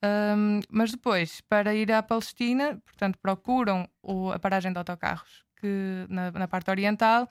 Um, 0.05 0.61
mas 0.69 0.91
depois, 0.91 1.41
para 1.43 1.75
ir 1.75 1.93
à 1.93 2.03
Palestina, 2.03 2.81
portanto, 2.85 3.17
procuram 3.23 3.89
o- 4.03 4.33
a 4.33 4.39
paragem 4.39 4.73
de 4.73 4.79
autocarros 4.79 5.45
que, 5.61 6.07
na, 6.09 6.33
na 6.33 6.49
parte 6.49 6.69
oriental 6.71 7.29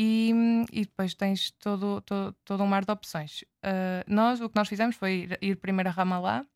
e, 0.00 0.32
e 0.70 0.82
depois 0.82 1.12
tens 1.12 1.50
todo, 1.50 2.00
todo, 2.02 2.32
todo 2.44 2.62
um 2.62 2.68
mar 2.68 2.84
de 2.84 2.92
opções. 2.92 3.42
Uh, 3.64 4.06
nós, 4.06 4.40
o 4.40 4.48
que 4.48 4.54
nós 4.54 4.68
fizemos 4.68 4.94
foi 4.94 5.12
ir, 5.24 5.38
ir 5.42 5.56
primeiro 5.56 5.88
a 5.88 5.92
Ramallah, 5.92 6.46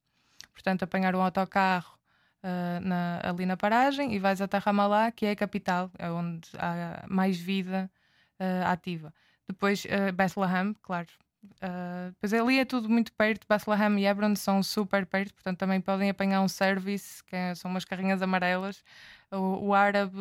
portanto, 0.53 0.85
apanhar 0.85 1.17
um 1.17 1.21
autocarro 1.21 1.99
uh, 2.45 2.81
na- 2.87 3.21
ali 3.25 3.45
na 3.45 3.57
paragem 3.57 4.15
e 4.15 4.19
vais 4.21 4.41
até 4.41 4.59
Ramallah, 4.59 5.11
que 5.11 5.27
é 5.27 5.33
a 5.33 5.37
capital, 5.37 5.91
é 5.99 6.09
onde 6.09 6.49
há 6.57 7.05
mais 7.09 7.37
vida 7.37 7.91
uh, 8.39 8.67
ativa. 8.71 9.13
Depois, 9.49 9.85
uh, 9.87 10.13
Bethlehem, 10.13 10.73
claro. 10.81 11.09
Uh, 11.45 12.15
pois 12.21 12.33
ali 12.33 12.59
é 12.61 12.65
tudo 12.65 12.89
muito 12.89 13.13
perto, 13.15 13.47
Bethlehem 13.49 13.99
e 14.01 14.07
Hebron 14.07 14.35
são 14.37 14.63
super 14.63 15.05
perto, 15.07 15.35
portanto 15.35 15.59
também 15.59 15.81
podem 15.81 16.09
apanhar 16.11 16.41
um 16.41 16.49
service, 16.49 17.23
que 17.25 17.35
é- 17.35 17.55
são 17.55 17.71
umas 17.71 17.85
carrinhas 17.85 18.23
amarelas. 18.23 18.85
O, 19.31 19.69
o 19.69 19.75
árabe, 19.75 20.17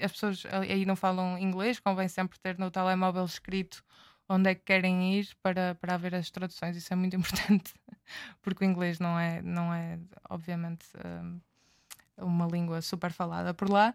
as 0.00 0.12
pessoas 0.12 0.44
aí 0.46 0.84
não 0.86 0.94
falam 0.96 1.36
inglês, 1.38 1.80
convém 1.80 2.08
sempre 2.08 2.38
ter 2.38 2.58
no 2.58 2.70
telemóvel 2.70 3.24
escrito 3.24 3.82
onde 4.28 4.50
é 4.50 4.54
que 4.54 4.62
querem 4.62 5.14
ir 5.18 5.28
para, 5.42 5.74
para 5.74 5.94
haver 5.94 6.14
as 6.14 6.30
traduções, 6.30 6.76
isso 6.76 6.92
é 6.92 6.96
muito 6.96 7.16
importante, 7.16 7.74
porque 8.40 8.64
o 8.64 8.66
inglês 8.66 9.00
não 9.00 9.18
é, 9.18 9.42
não 9.42 9.74
é 9.74 9.98
obviamente, 10.28 10.86
um, 11.04 11.40
uma 12.18 12.46
língua 12.46 12.80
super 12.82 13.12
falada 13.12 13.52
por 13.54 13.68
lá. 13.68 13.94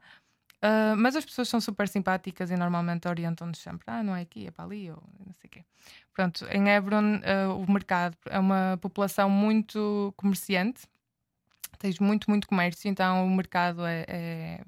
Uh, 0.64 0.96
mas 0.98 1.16
as 1.16 1.24
pessoas 1.26 1.48
são 1.50 1.62
super 1.62 1.88
simpáticas 1.88 2.50
e 2.50 2.56
normalmente 2.58 3.08
orientam-nos 3.08 3.60
sempre. 3.60 3.84
Ah, 3.88 4.02
não 4.02 4.16
é 4.16 4.22
aqui, 4.22 4.48
é 4.48 4.52
para 4.52 4.66
ali, 4.66 4.90
ou 4.90 5.04
não 5.26 5.34
sei 5.34 5.48
o 5.48 5.50
quê. 5.52 5.66
Pronto, 6.14 6.46
em 6.48 6.70
Hebron, 6.70 7.18
uh, 7.18 7.54
o 7.56 7.72
mercado 7.72 8.18
é 8.28 8.40
uma 8.40 8.78
população 8.82 9.30
muito 9.30 10.14
comerciante, 10.18 10.88
tens 11.80 12.00
muito, 12.00 12.30
muito 12.30 12.48
comércio, 12.48 12.90
então 12.90 13.26
o 13.26 13.30
mercado 13.36 13.86
é. 13.86 14.06
é- 14.08 14.62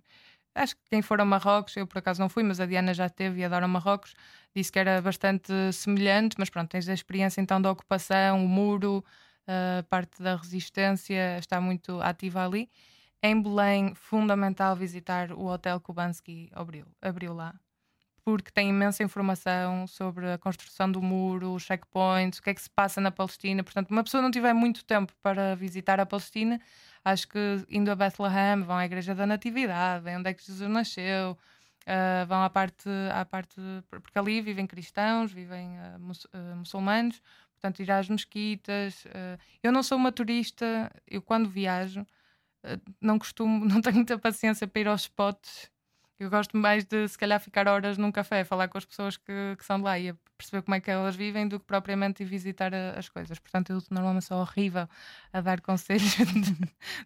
Acho 0.55 0.75
que 0.75 0.81
quem 0.89 1.01
for 1.03 1.21
a 1.21 1.25
Marrocos, 1.25 1.77
eu 1.77 1.85
por 1.87 1.99
acaso 1.99 2.19
não 2.19 2.29
fui, 2.29 2.43
mas 2.43 2.59
a 2.59 2.65
Diana 2.65 2.93
já 2.93 3.07
teve 3.09 3.41
e 3.41 3.45
adora 3.45 3.67
Marrocos, 3.67 4.15
disse 4.55 4.71
que 4.71 4.79
era 4.79 4.99
bastante 5.01 5.51
semelhante, 5.71 6.35
mas 6.39 6.49
pronto, 6.49 6.69
tens 6.69 6.89
a 6.89 6.93
experiência 6.93 7.39
então 7.41 7.61
da 7.61 7.71
ocupação, 7.71 8.43
o 8.43 8.47
muro, 8.47 9.05
a 9.47 9.83
parte 9.83 10.21
da 10.23 10.35
resistência 10.35 11.37
está 11.37 11.61
muito 11.61 12.01
ativa 12.01 12.43
ali. 12.45 12.69
Em 13.21 13.41
Belém, 13.41 13.95
fundamental 13.95 14.75
visitar 14.75 15.31
o 15.31 15.45
Hotel 15.45 15.79
Kubansky 15.79 16.49
abriu, 16.53 16.85
abriu 17.01 17.33
lá, 17.33 17.59
porque 18.23 18.51
tem 18.51 18.69
imensa 18.69 19.03
informação 19.03 19.87
sobre 19.87 20.31
a 20.33 20.37
construção 20.37 20.91
do 20.91 21.01
muro, 21.01 21.53
os 21.53 21.63
checkpoints, 21.63 22.37
o 22.37 22.43
que 22.43 22.51
é 22.51 22.53
que 22.53 22.61
se 22.61 22.69
passa 22.69 23.01
na 23.01 23.09
Palestina. 23.09 23.63
Portanto, 23.63 23.89
uma 23.89 24.03
pessoa 24.03 24.21
não 24.21 24.29
tiver 24.29 24.53
muito 24.53 24.85
tempo 24.85 25.13
para 25.21 25.55
visitar 25.55 25.99
a 25.99 26.05
Palestina, 26.05 26.61
acho 27.03 27.27
que 27.27 27.39
indo 27.69 27.89
a 27.89 27.95
Bethlehem, 27.95 28.61
vão 28.61 28.77
à 28.77 28.85
Igreja 28.85 29.15
da 29.15 29.25
Natividade, 29.25 30.03
vêm 30.03 30.17
onde 30.17 30.29
é 30.29 30.33
que 30.33 30.45
Jesus 30.45 30.69
nasceu, 30.69 31.35
ah, 31.87 32.25
vão 32.25 32.43
à 32.43 32.49
parte, 32.51 32.87
à 33.11 33.25
parte, 33.25 33.55
porque 33.89 34.19
ali 34.19 34.41
vivem 34.41 34.67
cristãos, 34.67 35.31
vivem 35.31 35.75
ah, 35.79 35.97
mus- 35.97 36.27
ah, 36.33 36.55
muçulmanos, 36.55 37.19
portanto, 37.53 37.79
ir 37.81 37.89
às 37.91 38.07
mesquitas. 38.07 39.05
eu 39.63 39.71
não 39.71 39.81
sou 39.81 39.97
uma 39.97 40.11
turista, 40.11 40.91
eu 41.07 41.21
quando 41.21 41.49
viajo 41.49 42.05
não 43.01 43.17
costumo, 43.19 43.65
não 43.65 43.81
tenho 43.81 43.95
muita 43.97 44.17
paciência 44.19 44.67
para 44.67 44.81
ir 44.81 44.87
aos 44.87 45.01
spots. 45.01 45.69
Eu 46.19 46.29
gosto 46.31 46.57
mais 46.57 46.83
de, 46.83 47.07
se 47.07 47.17
calhar, 47.17 47.39
ficar 47.39 47.67
horas 47.67 47.97
num 47.97 48.11
café, 48.11 48.43
falar 48.43 48.67
com 48.69 48.77
as 48.77 48.85
pessoas 48.85 49.17
que, 49.17 49.55
que 49.57 49.63
são 49.63 49.77
de 49.77 49.83
lá 49.83 49.99
e 49.99 50.13
perceber 50.35 50.63
como 50.63 50.73
é 50.75 50.79
que 50.81 50.89
elas 50.89 51.15
vivem, 51.15 51.47
do 51.47 51.59
que 51.59 51.65
propriamente 51.65 52.23
ir 52.23 52.25
visitar 52.25 52.73
a- 52.73 52.97
as 52.97 53.07
coisas. 53.07 53.37
Portanto, 53.37 53.71
eu 53.71 53.81
normalmente 53.91 54.25
sou 54.25 54.39
horrível 54.39 54.87
a 55.31 55.41
dar 55.41 55.61
conselhos 55.61 56.15
de, 56.15 56.53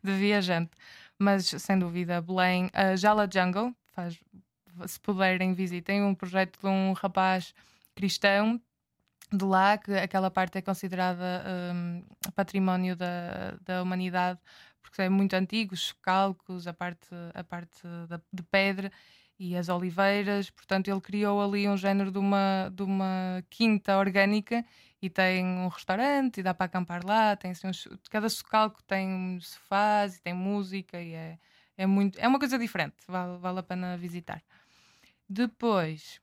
de 0.03 0.11
viajante. 0.17 0.71
Mas, 1.19 1.45
sem 1.47 1.77
dúvida, 1.77 2.21
Belém, 2.21 2.69
a 2.73 2.95
Jala 2.95 3.27
Jungle, 3.31 3.75
faz, 3.93 4.17
se 4.87 4.99
puderem, 4.99 5.53
visitem 5.53 6.03
um 6.03 6.15
projeto 6.15 6.59
de 6.59 6.67
um 6.67 6.93
rapaz 6.93 7.53
cristão 7.95 8.61
de 9.31 9.45
lá, 9.45 9.77
que 9.77 9.93
aquela 9.93 10.29
parte 10.29 10.57
é 10.57 10.61
considerada 10.61 11.43
hum, 11.73 12.03
património 12.35 12.95
da, 12.95 13.57
da 13.63 13.81
humanidade 13.81 14.39
porque 14.81 15.01
é 15.03 15.09
muito 15.09 15.33
antigo, 15.35 15.73
os 15.73 15.91
calcos, 15.93 16.67
a 16.67 16.73
parte, 16.73 17.09
a 17.33 17.43
parte 17.43 17.81
da- 18.07 18.21
de 18.33 18.43
pedra, 18.43 18.91
e 19.39 19.55
as 19.57 19.69
oliveiras, 19.69 20.49
portanto 20.51 20.87
ele 20.87 21.01
criou 21.01 21.41
ali 21.41 21.67
um 21.67 21.75
género 21.77 22.11
de 22.11 22.19
uma, 22.19 22.69
de 22.73 22.83
uma 22.83 23.43
quinta 23.49 23.97
orgânica 23.97 24.63
e 25.01 25.09
tem 25.09 25.43
um 25.45 25.67
restaurante 25.67 26.39
e 26.39 26.43
dá 26.43 26.53
para 26.53 26.67
acampar 26.67 27.03
lá, 27.05 27.35
tem 27.35 27.51
assim, 27.51 27.67
cada 28.09 28.29
socalco 28.29 28.83
tem 28.83 29.39
sofás 29.41 30.17
e 30.17 30.21
tem 30.21 30.33
música 30.33 31.01
e 31.01 31.13
é, 31.13 31.39
é 31.77 31.85
muito 31.87 32.19
é 32.19 32.27
uma 32.27 32.37
coisa 32.39 32.57
diferente, 32.59 32.95
vale, 33.07 33.37
vale 33.39 33.59
a 33.59 33.63
pena 33.63 33.97
visitar. 33.97 34.43
Depois 35.29 36.21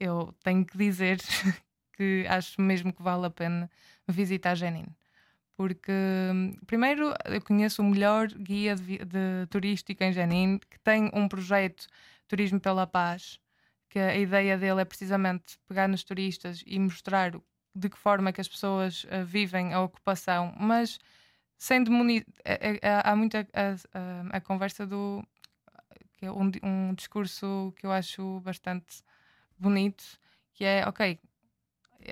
eu 0.00 0.34
tenho 0.44 0.64
que 0.66 0.78
dizer 0.78 1.18
que 1.96 2.26
acho 2.28 2.60
mesmo 2.60 2.92
que 2.92 3.02
vale 3.02 3.26
a 3.26 3.30
pena 3.30 3.70
visitar 4.08 4.54
Jenin. 4.56 4.86
Porque, 5.58 5.90
primeiro, 6.68 7.12
eu 7.24 7.42
conheço 7.42 7.82
o 7.82 7.84
melhor 7.84 8.28
guia 8.28 8.76
de, 8.76 8.98
de 8.98 9.44
turístico 9.50 10.04
em 10.04 10.12
Jenin, 10.12 10.60
que 10.70 10.78
tem 10.78 11.10
um 11.12 11.26
projeto 11.26 11.88
Turismo 12.28 12.60
pela 12.60 12.86
Paz, 12.86 13.40
que 13.88 13.98
a 13.98 14.16
ideia 14.16 14.56
dele 14.56 14.82
é 14.82 14.84
precisamente 14.84 15.58
pegar 15.66 15.88
nos 15.88 16.04
turistas 16.04 16.62
e 16.64 16.78
mostrar 16.78 17.32
de 17.74 17.88
que 17.88 17.98
forma 17.98 18.32
que 18.32 18.40
as 18.40 18.46
pessoas 18.46 19.02
uh, 19.02 19.24
vivem 19.24 19.74
a 19.74 19.80
ocupação, 19.80 20.54
mas 20.56 20.96
sem 21.56 21.82
demonizar. 21.82 22.24
É, 22.44 22.70
é, 22.70 22.78
é, 22.80 23.02
há 23.04 23.16
muita 23.16 23.40
a, 23.52 23.98
a, 23.98 24.36
a, 24.36 24.40
conversa 24.40 24.86
do. 24.86 25.26
que 26.18 26.26
é 26.26 26.30
um, 26.30 26.52
um 26.62 26.94
discurso 26.94 27.74
que 27.76 27.84
eu 27.84 27.90
acho 27.90 28.38
bastante 28.42 29.02
bonito, 29.58 30.04
que 30.54 30.64
é: 30.64 30.86
ok, 30.86 31.18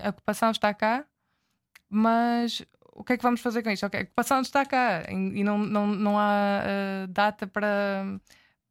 a 0.02 0.08
ocupação 0.08 0.50
está 0.50 0.74
cá, 0.74 1.06
mas 1.88 2.66
o 2.96 3.04
que 3.04 3.12
é 3.12 3.16
que 3.16 3.22
vamos 3.22 3.40
fazer 3.40 3.62
com 3.62 3.70
isto? 3.70 3.84
Ok, 3.86 4.00
a 4.00 4.02
ocupação 4.04 4.40
está 4.40 4.64
cá 4.64 5.04
e 5.10 5.44
não, 5.44 5.58
não, 5.58 5.86
não 5.86 6.18
há 6.18 6.62
uh, 6.64 7.06
data 7.08 7.46
para, 7.46 8.18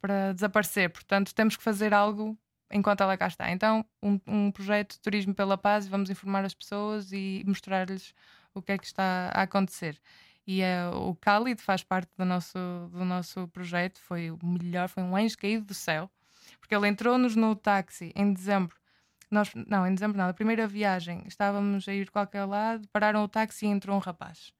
para 0.00 0.32
desaparecer, 0.32 0.90
portanto 0.90 1.34
temos 1.34 1.56
que 1.56 1.62
fazer 1.62 1.94
algo 1.94 2.36
enquanto 2.70 3.02
ela 3.02 3.16
cá 3.16 3.28
está. 3.28 3.50
Então, 3.50 3.84
um, 4.02 4.18
um 4.26 4.50
projeto 4.50 4.94
de 4.94 5.00
turismo 5.00 5.34
pela 5.34 5.56
paz, 5.56 5.86
vamos 5.86 6.10
informar 6.10 6.44
as 6.44 6.54
pessoas 6.54 7.12
e 7.12 7.44
mostrar-lhes 7.46 8.12
o 8.52 8.60
que 8.60 8.72
é 8.72 8.78
que 8.78 8.86
está 8.86 9.30
a 9.32 9.42
acontecer. 9.42 10.00
E 10.46 10.62
uh, 10.62 10.96
o 10.96 11.14
Khalid 11.14 11.60
faz 11.60 11.82
parte 11.82 12.10
do 12.16 12.24
nosso, 12.24 12.58
do 12.92 13.04
nosso 13.04 13.48
projeto, 13.48 14.00
foi 14.00 14.30
o 14.30 14.38
melhor, 14.42 14.88
foi 14.88 15.02
um 15.02 15.16
anjo 15.16 15.36
caído 15.38 15.64
do 15.64 15.74
céu, 15.74 16.10
porque 16.58 16.74
ele 16.74 16.88
entrou-nos 16.88 17.36
no 17.36 17.54
táxi 17.54 18.12
em 18.14 18.32
dezembro 18.32 18.76
nós, 19.30 19.50
não, 19.66 19.86
em 19.86 19.94
dezembro 19.94 20.16
não, 20.18 20.28
a 20.28 20.34
primeira 20.34 20.66
viagem, 20.66 21.24
estávamos 21.26 21.88
a 21.88 21.94
ir 21.94 22.10
qualquer 22.10 22.44
lado, 22.44 22.86
pararam 22.92 23.24
o 23.24 23.28
táxi 23.28 23.66
e 23.66 23.68
entrou 23.68 23.96
um 23.96 24.00
rapaz. 24.00 24.52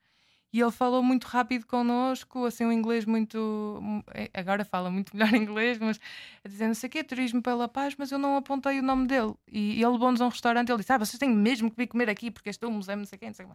E 0.52 0.60
ele 0.60 0.70
falou 0.70 1.02
muito 1.02 1.24
rápido 1.26 1.66
connosco, 1.66 2.46
assim, 2.46 2.64
um 2.64 2.72
inglês 2.72 3.04
muito. 3.04 3.80
É, 4.14 4.30
agora 4.32 4.64
fala 4.64 4.90
muito 4.90 5.12
melhor 5.16 5.34
inglês, 5.34 5.78
mas 5.78 6.00
a 6.44 6.48
dizer 6.48 6.66
não 6.66 6.74
sei 6.74 6.88
o 6.88 7.04
turismo 7.04 7.42
pela 7.42 7.68
paz, 7.68 7.94
mas 7.98 8.10
eu 8.10 8.18
não 8.18 8.36
apontei 8.36 8.78
o 8.78 8.82
nome 8.82 9.06
dele. 9.06 9.34
E, 9.46 9.74
e 9.74 9.82
ele 9.82 9.92
levou-nos 9.92 10.20
a 10.20 10.26
um 10.26 10.30
restaurante, 10.30 10.70
ele 10.70 10.78
disse: 10.78 10.92
Ah, 10.92 10.98
vocês 10.98 11.18
têm 11.18 11.28
mesmo 11.28 11.70
que 11.70 11.76
vir 11.76 11.86
comer 11.88 12.08
aqui, 12.08 12.30
porque 12.30 12.48
este 12.48 12.64
é 12.64 12.68
um 12.68 12.72
museu, 12.72 12.96
não 12.96 13.04
sei 13.04 13.18
quê, 13.18 13.26
não 13.26 13.34
sei. 13.34 13.46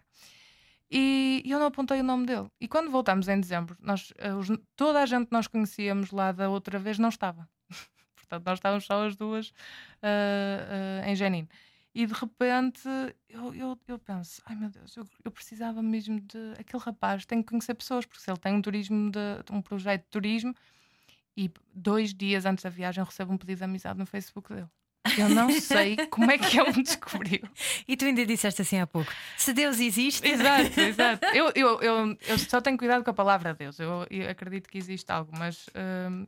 E, 0.92 1.42
e 1.46 1.52
eu 1.52 1.58
não 1.58 1.68
apontei 1.68 2.02
o 2.02 2.04
nome 2.04 2.26
dele. 2.26 2.48
E 2.60 2.68
quando 2.68 2.92
voltámos 2.92 3.28
em 3.30 3.40
dezembro, 3.40 3.78
nós, 3.80 4.14
eh, 4.18 4.34
os, 4.36 4.50
toda 4.76 5.02
a 5.02 5.06
gente 5.06 5.28
que 5.28 5.32
nós 5.32 5.48
conhecíamos 5.48 6.12
lá 6.12 6.32
da 6.34 6.50
outra 6.50 6.78
vez 6.78 7.00
não 7.00 7.10
estava. 7.10 7.50
Portanto, 8.32 8.46
nós 8.46 8.58
estávamos 8.60 8.86
só 8.86 9.06
as 9.06 9.16
duas 9.16 9.50
uh, 9.50 11.04
uh, 11.04 11.10
em 11.10 11.16
Jenin. 11.16 11.48
E 11.94 12.06
de 12.06 12.14
repente 12.14 12.88
eu, 13.30 13.54
eu, 13.54 13.80
eu 13.88 14.00
penso: 14.00 14.42
ai 14.46 14.56
meu 14.56 14.70
Deus, 14.70 14.96
eu, 14.96 15.06
eu, 15.26 15.32
precisava 15.32 15.82
mesmo 15.82 16.22
de. 16.22 16.54
Aquele 16.58 16.82
rapaz 16.82 17.26
tem 17.26 17.42
que 17.42 17.50
conhecer 17.50 17.74
pessoas, 17.74 18.06
porque 18.06 18.22
se 18.22 18.32
ele 18.32 18.40
tem 18.40 18.54
um 18.54 18.62
turismo, 18.62 19.12
de, 19.12 19.20
um 19.52 19.62
projeto 19.62 20.04
de 20.04 20.10
turismo, 20.10 20.56
e 21.36 21.52
dois 21.74 22.14
dias 22.14 22.46
antes 22.46 22.64
da 22.64 22.70
viagem 22.70 23.02
eu 23.02 23.06
recebo 23.06 23.34
um 23.34 23.38
pedido 23.38 23.58
de 23.58 23.64
amizade 23.66 24.00
no 24.00 24.06
Facebook 24.06 24.54
dele. 24.54 24.70
Eu 25.18 25.28
não 25.30 25.50
sei 25.60 25.98
como 26.10 26.32
é 26.32 26.38
que 26.38 26.58
ele 26.58 26.72
me 26.78 26.84
descobriu. 26.84 27.42
E 27.86 27.98
tu 27.98 28.06
ainda 28.06 28.26
disseste 28.26 28.62
assim 28.62 28.80
há 28.80 28.88
pouco: 28.88 29.12
se 29.38 29.52
Deus 29.52 29.78
existe. 29.80 30.26
Exato, 30.26 30.80
exato. 30.80 31.26
Eu, 31.36 31.52
eu, 31.56 31.82
eu, 31.82 32.18
eu 32.28 32.38
só 32.38 32.62
tenho 32.62 32.78
cuidado 32.78 33.04
com 33.04 33.10
a 33.10 33.14
palavra 33.14 33.54
Deus. 33.54 33.80
Eu, 33.80 34.06
eu 34.10 34.30
acredito 34.30 34.70
que 34.70 34.78
existe 34.78 35.12
algo, 35.12 35.32
mas 35.38 35.68
uh, 35.68 36.28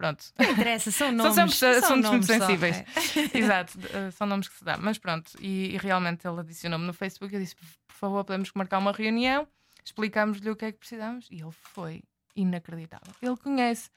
Pronto. 0.00 0.24
Não 0.38 0.52
interessa, 0.52 0.90
são 0.90 1.12
nomes. 1.12 1.34
São 1.34 1.48
sempre 1.48 1.84
assuntos 1.84 2.10
muito 2.10 2.24
sensíveis. 2.24 2.78
É. 2.78 2.84
Exato, 3.36 3.78
eh, 3.92 4.10
são 4.10 4.26
nomes 4.26 4.48
que 4.48 4.56
se 4.56 4.64
dá. 4.64 4.78
Mas 4.78 4.96
pronto, 4.96 5.30
e, 5.38 5.74
e 5.74 5.76
realmente 5.76 6.26
ele 6.26 6.40
adicionou-me 6.40 6.86
no 6.86 6.94
Facebook. 6.94 7.34
Eu 7.34 7.38
disse: 7.38 7.54
por 7.54 7.66
favor, 7.88 8.24
podemos 8.24 8.50
marcar 8.54 8.78
uma 8.78 8.92
reunião, 8.92 9.46
explicámos-lhe 9.84 10.50
o 10.50 10.56
que 10.56 10.64
é 10.64 10.72
que 10.72 10.78
precisamos. 10.78 11.28
E 11.30 11.42
ele 11.42 11.50
foi 11.50 12.02
inacreditável. 12.34 13.12
Ele 13.20 13.36
conhece 13.36 13.90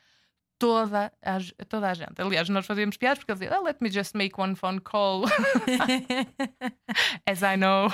toda 0.60 1.10
a, 1.22 1.38
toda 1.70 1.90
a 1.90 1.94
gente. 1.94 2.22
Aliás, 2.22 2.50
nós 2.50 2.66
fazíamos 2.66 2.98
piadas 2.98 3.20
porque 3.20 3.32
ele 3.32 3.40
dizia: 3.40 3.58
oh, 3.58 3.64
Let 3.64 3.78
me 3.80 3.90
just 3.90 4.14
make 4.14 4.34
one 4.38 4.58
phone 4.58 4.82
call. 4.82 5.24
As 7.26 7.42
I 7.44 7.56
know. 7.56 7.88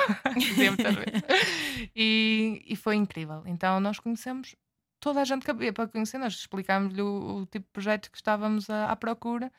e, 1.95 2.64
e 2.66 2.76
foi 2.76 2.95
incrível. 2.95 3.43
Então, 3.45 3.80
nós 3.80 3.99
conhecemos 3.99 4.55
toda 5.00 5.22
a 5.22 5.26
gente 5.26 5.45
cabia 5.45 5.74
para 5.74 5.88
conhecer. 5.88 6.18
Nós 6.18 6.34
explicámos-lhe 6.34 7.02
o, 7.02 7.41
o, 7.41 7.45
tipo 7.45 7.66
de 7.66 7.72
projeto 7.72 8.12
que 8.12 8.18
estávamos 8.18 8.70
à, 8.70 8.91
à 8.91 8.95
procura 8.95 9.52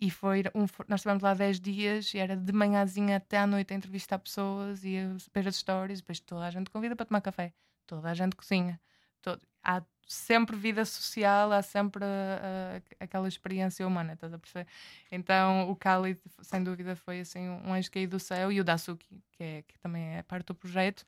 e 0.00 0.10
foi 0.10 0.42
um, 0.54 0.66
nós 0.88 1.00
estivemos 1.00 1.22
lá 1.22 1.34
10 1.34 1.60
dias 1.60 2.14
e 2.14 2.18
era 2.18 2.36
de 2.36 2.52
manhãzinha 2.52 3.18
até 3.18 3.38
à 3.38 3.46
noite 3.46 3.72
a 3.72 3.76
entrevistar 3.76 4.18
pessoas 4.18 4.82
e 4.84 4.98
a 4.98 5.16
ver 5.34 5.48
as 5.48 5.56
histórias. 5.56 6.00
Depois 6.00 6.20
toda 6.20 6.46
a 6.46 6.50
gente 6.50 6.70
convida 6.70 6.96
para 6.96 7.06
tomar 7.06 7.20
café, 7.20 7.52
toda 7.86 8.10
a 8.10 8.14
gente 8.14 8.34
cozinha. 8.34 8.80
Todo, 9.22 9.42
há 9.62 9.82
sempre 10.06 10.56
vida 10.56 10.84
social, 10.84 11.52
há 11.52 11.62
sempre 11.62 12.02
uh, 12.04 12.82
aquela 12.98 13.28
experiência 13.28 13.86
humana, 13.86 14.14
estás 14.14 14.32
a 14.32 14.38
perceber? 14.38 14.66
Então 15.12 15.70
o 15.70 15.74
Khalid, 15.74 16.18
sem 16.42 16.64
dúvida, 16.64 16.96
foi 16.96 17.20
assim 17.20 17.48
um 17.48 17.72
anjo 17.72 17.90
caído 17.90 18.16
do 18.16 18.20
céu 18.20 18.50
e 18.50 18.60
o 18.60 18.64
Dasuki, 18.64 19.22
que, 19.32 19.44
é, 19.44 19.62
que 19.62 19.78
também 19.78 20.16
é 20.16 20.22
parte 20.22 20.46
do 20.46 20.54
projeto 20.54 21.04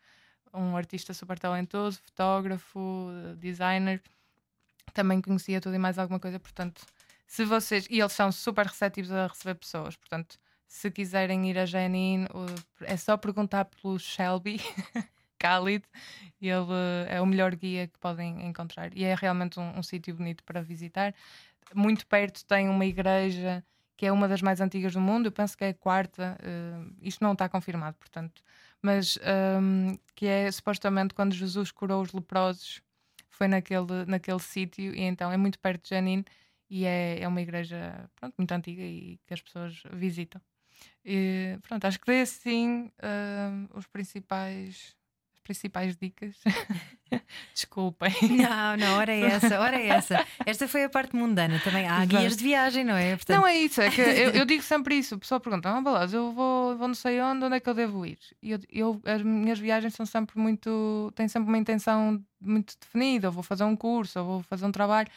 um 0.53 0.77
artista 0.77 1.15
super 1.15 1.39
talentoso, 1.39 2.01
fotógrafo, 2.03 3.09
designer. 3.39 4.03
Também 4.93 5.21
conhecia 5.21 5.61
tudo 5.61 5.75
e 5.75 5.79
mais 5.79 5.99
alguma 5.99 6.21
coisa, 6.21 6.39
portanto, 6.39 6.85
se 7.27 7.45
vocês. 7.45 7.87
E 7.91 8.01
eles 8.01 8.13
são 8.13 8.31
super 8.31 8.67
receptivos 8.67 9.11
a 9.11 9.27
receber 9.27 9.55
pessoas, 9.55 9.97
portanto, 9.97 10.39
se 10.67 10.91
quiserem 10.91 11.51
ir 11.51 11.59
a 11.59 11.67
Jenin, 11.67 12.27
é 12.83 12.97
só 12.97 13.17
perguntar 13.17 13.67
pelo 13.67 13.99
Shelby. 13.99 14.59
Khalid, 15.39 15.85
ele 16.41 16.73
é 17.09 17.21
o 17.21 17.27
melhor 17.27 17.55
guia 17.57 17.89
que 17.89 17.99
podem 17.99 18.47
encontrar 18.47 18.97
e 18.97 19.03
é 19.03 19.13
realmente 19.15 19.59
um, 19.59 19.79
um 19.79 19.83
sítio 19.83 20.15
bonito 20.15 20.45
para 20.45 20.63
visitar. 20.63 21.13
Muito 21.75 22.07
perto 22.07 22.45
tem 22.45 22.69
uma 22.69 22.87
igreja 22.87 23.65
que 23.97 24.07
é 24.07 24.13
uma 24.13 24.29
das 24.29 24.43
mais 24.43 24.61
antigas 24.61 24.95
do 24.95 25.01
mundo, 25.01 25.27
eu 25.27 25.33
penso 25.33 25.57
que 25.57 25.65
é 25.65 25.69
a 25.69 25.75
quarta, 25.75 26.39
uh, 26.41 26.95
isto 27.01 27.23
não 27.23 27.33
está 27.33 27.49
confirmado, 27.49 27.97
portanto, 27.99 28.43
mas 28.81 29.19
um, 29.61 29.97
que 30.15 30.27
é 30.27 30.51
supostamente 30.51 31.15
quando 31.15 31.35
Jesus 31.35 31.71
curou 31.71 32.03
os 32.03 32.13
leprosos, 32.13 32.83
foi 33.29 33.49
naquele, 33.49 34.05
naquele 34.07 34.41
sítio, 34.41 34.95
e 34.95 35.01
então 35.03 35.31
é 35.31 35.37
muito 35.37 35.59
perto 35.59 35.85
de 35.85 35.91
Janine 35.91 36.25
e 36.69 36.85
é, 36.85 37.21
é 37.21 37.29
uma 37.29 37.41
igreja 37.41 38.09
pronto, 38.17 38.35
muito 38.39 38.53
antiga 38.53 38.83
e 38.83 39.19
que 39.27 39.35
as 39.35 39.43
pessoas 39.43 39.83
visitam. 39.93 40.41
E, 41.05 41.59
pronto, 41.63 41.85
acho 41.85 42.01
que 42.01 42.07
dei 42.07 42.23
assim 42.23 42.91
uh, 42.99 43.79
os 43.79 43.87
principais 43.87 44.97
principais 45.43 45.97
dicas. 45.97 46.37
Desculpem. 47.55 48.13
Não, 48.31 48.77
não, 48.77 48.99
ora 48.99 49.13
é 49.13 49.21
essa, 49.33 49.61
ora 49.61 49.77
é 49.77 49.89
essa. 49.89 50.27
Esta 50.45 50.69
foi 50.69 50.85
a 50.85 50.89
parte 50.89 51.15
mundana 51.17 51.61
também. 51.61 51.87
Há 51.87 52.05
Exato. 52.05 52.07
guias 52.09 52.37
de 52.37 52.45
viagem, 52.45 52.85
não 52.85 52.97
é? 52.97 53.17
Portanto... 53.17 53.37
Não 53.37 53.47
é 53.47 53.57
isso, 53.57 53.81
é 53.81 53.91
que 53.91 54.01
eu, 54.01 54.31
eu 54.31 54.45
digo 54.47 54.63
sempre 54.63 54.97
isso. 54.97 55.15
O 55.15 55.19
pessoal 55.19 55.41
pergunta: 55.41 55.69
ah, 55.71 55.81
Balas, 55.81 56.13
eu 56.13 56.33
vou, 56.33 56.77
vou 56.77 56.89
não 56.89 56.95
sei 56.95 57.21
onde, 57.21 57.45
onde 57.45 57.57
é 57.57 57.61
que 57.61 57.69
eu 57.69 57.75
devo 57.75 58.05
ir? 58.07 58.19
E 58.43 58.53
eu, 58.53 58.61
eu, 58.71 59.03
as 59.05 59.23
minhas 59.23 59.59
viagens 59.59 59.95
são 59.95 60.07
sempre 60.07 60.39
muito. 60.39 61.13
têm 61.15 61.29
sempre 61.29 61.49
uma 61.49 61.59
intenção 61.59 62.23
muito 62.41 62.75
definida. 62.81 63.29
Eu 63.29 63.33
vou 63.33 63.43
fazer 63.43 63.65
um 63.65 63.77
curso, 63.77 64.19
ou 64.19 64.25
vou 64.25 64.43
fazer 64.43 64.67
um 64.67 64.73
trabalho 64.73 65.09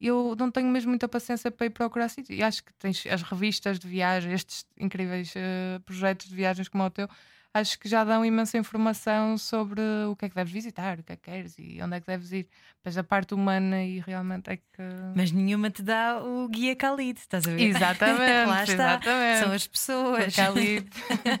eu 0.00 0.34
não 0.38 0.50
tenho 0.50 0.68
mesmo 0.68 0.88
muita 0.88 1.06
paciência 1.06 1.50
para 1.50 1.66
ir 1.66 1.70
procurar 1.70 2.08
sítio. 2.08 2.34
E 2.34 2.42
acho 2.42 2.64
que 2.64 2.72
tens 2.74 3.04
as 3.06 3.22
revistas 3.22 3.78
de 3.78 3.86
viagem, 3.86 4.32
estes 4.32 4.64
incríveis 4.78 5.34
uh, 5.36 5.80
projetos 5.80 6.26
de 6.28 6.34
viagens 6.34 6.68
como 6.68 6.82
o 6.84 6.90
teu, 6.90 7.06
acho 7.52 7.78
que 7.78 7.88
já 7.88 8.04
dão 8.04 8.24
imensa 8.24 8.56
informação 8.56 9.36
sobre 9.36 9.80
o 10.08 10.16
que 10.16 10.26
é 10.26 10.28
que 10.28 10.34
deves 10.34 10.52
visitar, 10.52 10.98
o 10.98 11.02
que 11.02 11.12
é 11.12 11.16
que 11.16 11.22
queres 11.22 11.58
e 11.58 11.80
onde 11.82 11.96
é 11.96 12.00
que 12.00 12.06
deves 12.06 12.32
ir. 12.32 12.46
Mas 12.82 12.96
a 12.96 13.04
parte 13.04 13.34
humana 13.34 13.82
e 13.82 14.00
realmente 14.00 14.50
é 14.50 14.56
que. 14.56 14.82
Mas 15.14 15.30
nenhuma 15.30 15.68
te 15.68 15.82
dá 15.82 16.18
o 16.22 16.48
guia 16.48 16.74
Khalid, 16.74 17.18
estás 17.18 17.46
a 17.46 17.50
ver? 17.50 17.62
Exatamente. 17.62 18.46
Lá 18.48 18.62
está. 18.62 18.72
Exatamente. 18.72 19.38
São 19.40 19.52
as 19.52 19.66
pessoas. 19.66 20.34
Khalid. 20.34 20.88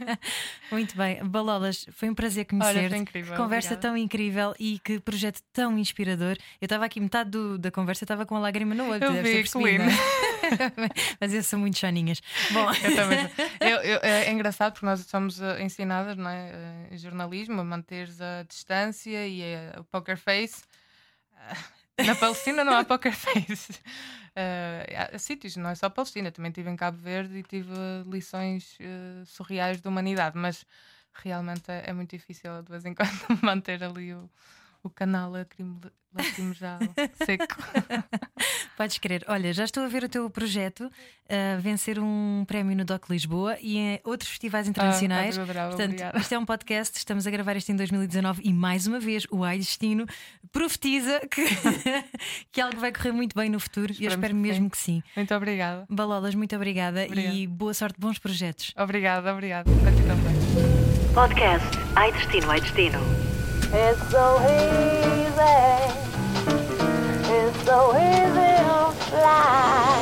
Muito 0.70 0.94
bem. 0.96 1.24
Balolas, 1.24 1.86
foi 1.92 2.10
um 2.10 2.14
prazer 2.14 2.44
conhecer-te. 2.44 3.22
Conversa 3.36 3.74
Obrigada. 3.74 3.76
tão 3.76 3.96
incrível 3.96 4.54
e 4.58 4.78
que 4.80 5.00
projeto 5.00 5.40
tão 5.52 5.78
inspirador. 5.78 6.36
Eu 6.60 6.66
estava 6.66 6.84
aqui, 6.84 7.00
metade 7.00 7.30
do, 7.30 7.56
da 7.58 7.70
conversa, 7.70 8.04
estava 8.04 8.26
com 8.26 8.36
a 8.36 8.40
lágrima 8.40 8.74
no 8.74 8.90
olho. 8.90 9.02
Eu 9.02 9.22
vi, 9.22 9.36
percebido, 9.36 9.84
Mas 11.20 11.34
eu 11.34 11.42
sou 11.42 11.58
muito 11.58 11.78
chaninhas. 11.78 12.20
Bom, 12.52 12.70
eu 12.72 12.96
também. 12.96 13.30
Eu, 13.60 13.76
eu, 13.82 14.00
é 14.02 14.30
engraçado 14.30 14.72
porque 14.72 14.86
nós 14.86 15.00
somos 15.00 15.38
uh, 15.38 15.60
ensinadas 15.60 16.16
não 16.16 16.28
é, 16.28 16.88
em 16.90 16.96
jornalismo 16.96 17.60
a 17.60 17.64
manter 17.64 18.08
a 18.20 18.42
distância 18.42 19.26
e 19.26 19.42
uh, 19.42 19.80
o 19.80 19.84
poker 19.84 20.16
face. 20.16 20.62
Na 21.98 22.14
Palestina 22.14 22.64
não 22.64 22.74
há 22.76 22.84
poker 22.84 23.14
face. 23.14 23.78
Uh, 24.30 25.12
há 25.12 25.18
sítios, 25.18 25.56
não 25.56 25.70
é 25.70 25.74
só 25.74 25.90
Palestina, 25.90 26.30
também 26.30 26.50
estive 26.50 26.70
em 26.70 26.76
Cabo 26.76 26.96
Verde 26.96 27.38
e 27.38 27.42
tive 27.42 27.72
lições 28.06 28.78
uh, 28.78 29.26
surreais 29.26 29.80
de 29.80 29.88
humanidade, 29.88 30.38
mas 30.38 30.64
realmente 31.12 31.68
é, 31.68 31.82
é, 31.86 31.92
muito 31.92 32.10
difícil 32.10 32.62
de 32.62 32.70
vez 32.70 32.84
em 32.84 32.94
quando 32.94 33.10
manter 33.42 33.82
ali 33.82 34.14
o, 34.14 34.30
o 34.82 34.90
canal 34.90 35.32
lacrimejar 36.12 36.80
seco. 37.24 37.56
Podes 38.76 38.98
crer. 38.98 39.24
Olha, 39.28 39.52
já 39.52 39.64
estou 39.64 39.84
a 39.84 39.88
ver 39.88 40.04
o 40.04 40.08
teu 40.08 40.28
projeto 40.30 40.86
uh, 40.86 41.60
vencer 41.60 41.98
um 41.98 42.44
prémio 42.46 42.76
no 42.76 42.84
DOC 42.84 43.10
Lisboa 43.10 43.56
e 43.60 43.76
em 43.76 44.00
outros 44.04 44.30
festivais 44.30 44.66
ah, 44.66 44.70
internacionais. 44.70 45.38
Ah, 45.38 45.44
Portanto, 45.44 45.90
obrigada. 45.92 46.18
isto 46.18 46.32
é 46.32 46.38
um 46.38 46.44
podcast, 46.44 46.96
estamos 46.96 47.26
a 47.26 47.30
gravar 47.30 47.56
isto 47.56 47.70
em 47.70 47.76
2019 47.76 48.40
e 48.44 48.52
mais 48.52 48.86
uma 48.86 48.98
vez 48.98 49.26
o 49.30 49.44
Ai 49.44 49.58
Destino 49.58 50.06
profetiza 50.50 51.20
que, 51.30 51.44
que 52.50 52.60
algo 52.60 52.78
vai 52.78 52.92
correr 52.92 53.12
muito 53.12 53.34
bem 53.36 53.50
no 53.50 53.60
futuro 53.60 53.92
e 53.98 54.04
eu 54.04 54.08
espero 54.08 54.34
que 54.34 54.40
mesmo 54.40 54.64
sim. 54.64 54.70
que 54.70 54.78
sim. 54.78 55.02
Muito 55.14 55.34
obrigada. 55.34 55.86
Balolas, 55.88 56.34
muito 56.34 56.56
obrigada, 56.56 57.04
obrigada. 57.04 57.34
e 57.34 57.46
boa 57.46 57.74
sorte, 57.74 58.00
bons 58.00 58.18
projetos. 58.18 58.72
Obrigada, 58.76 59.32
obrigada. 59.32 59.70
Para 59.70 59.92
ti 59.92 60.02
também. 60.02 61.14
Podcast 61.14 61.78
Ai 61.96 62.12
Destino, 62.12 62.50
Ai 62.50 62.60
Destino. 62.60 63.29
It's 63.72 64.02
so 64.10 64.40
easy. 64.42 65.30
It's 67.30 67.64
so 67.64 67.94
easy 67.96 68.50
to 68.66 68.92
fly. 69.06 70.00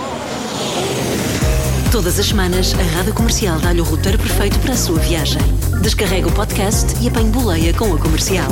Todas 1.93 2.19
as 2.19 2.27
semanas, 2.27 2.75
a 2.75 2.97
Rádio 2.97 3.13
Comercial 3.13 3.59
dá-lhe 3.59 3.83
o 3.83 3.85
roteiro 3.85 4.19
perfeito 4.19 4.59
para 4.61 4.73
a 4.73 4.77
sua 4.77 4.99
viagem. 4.99 5.43
Descarrega 5.83 6.29
o 6.29 6.33
podcast 6.33 6.95
e 7.03 7.09
apanhe 7.09 7.31
boleia 7.31 7.75
com 7.75 7.95
a 7.95 7.99
comercial. 7.99 8.49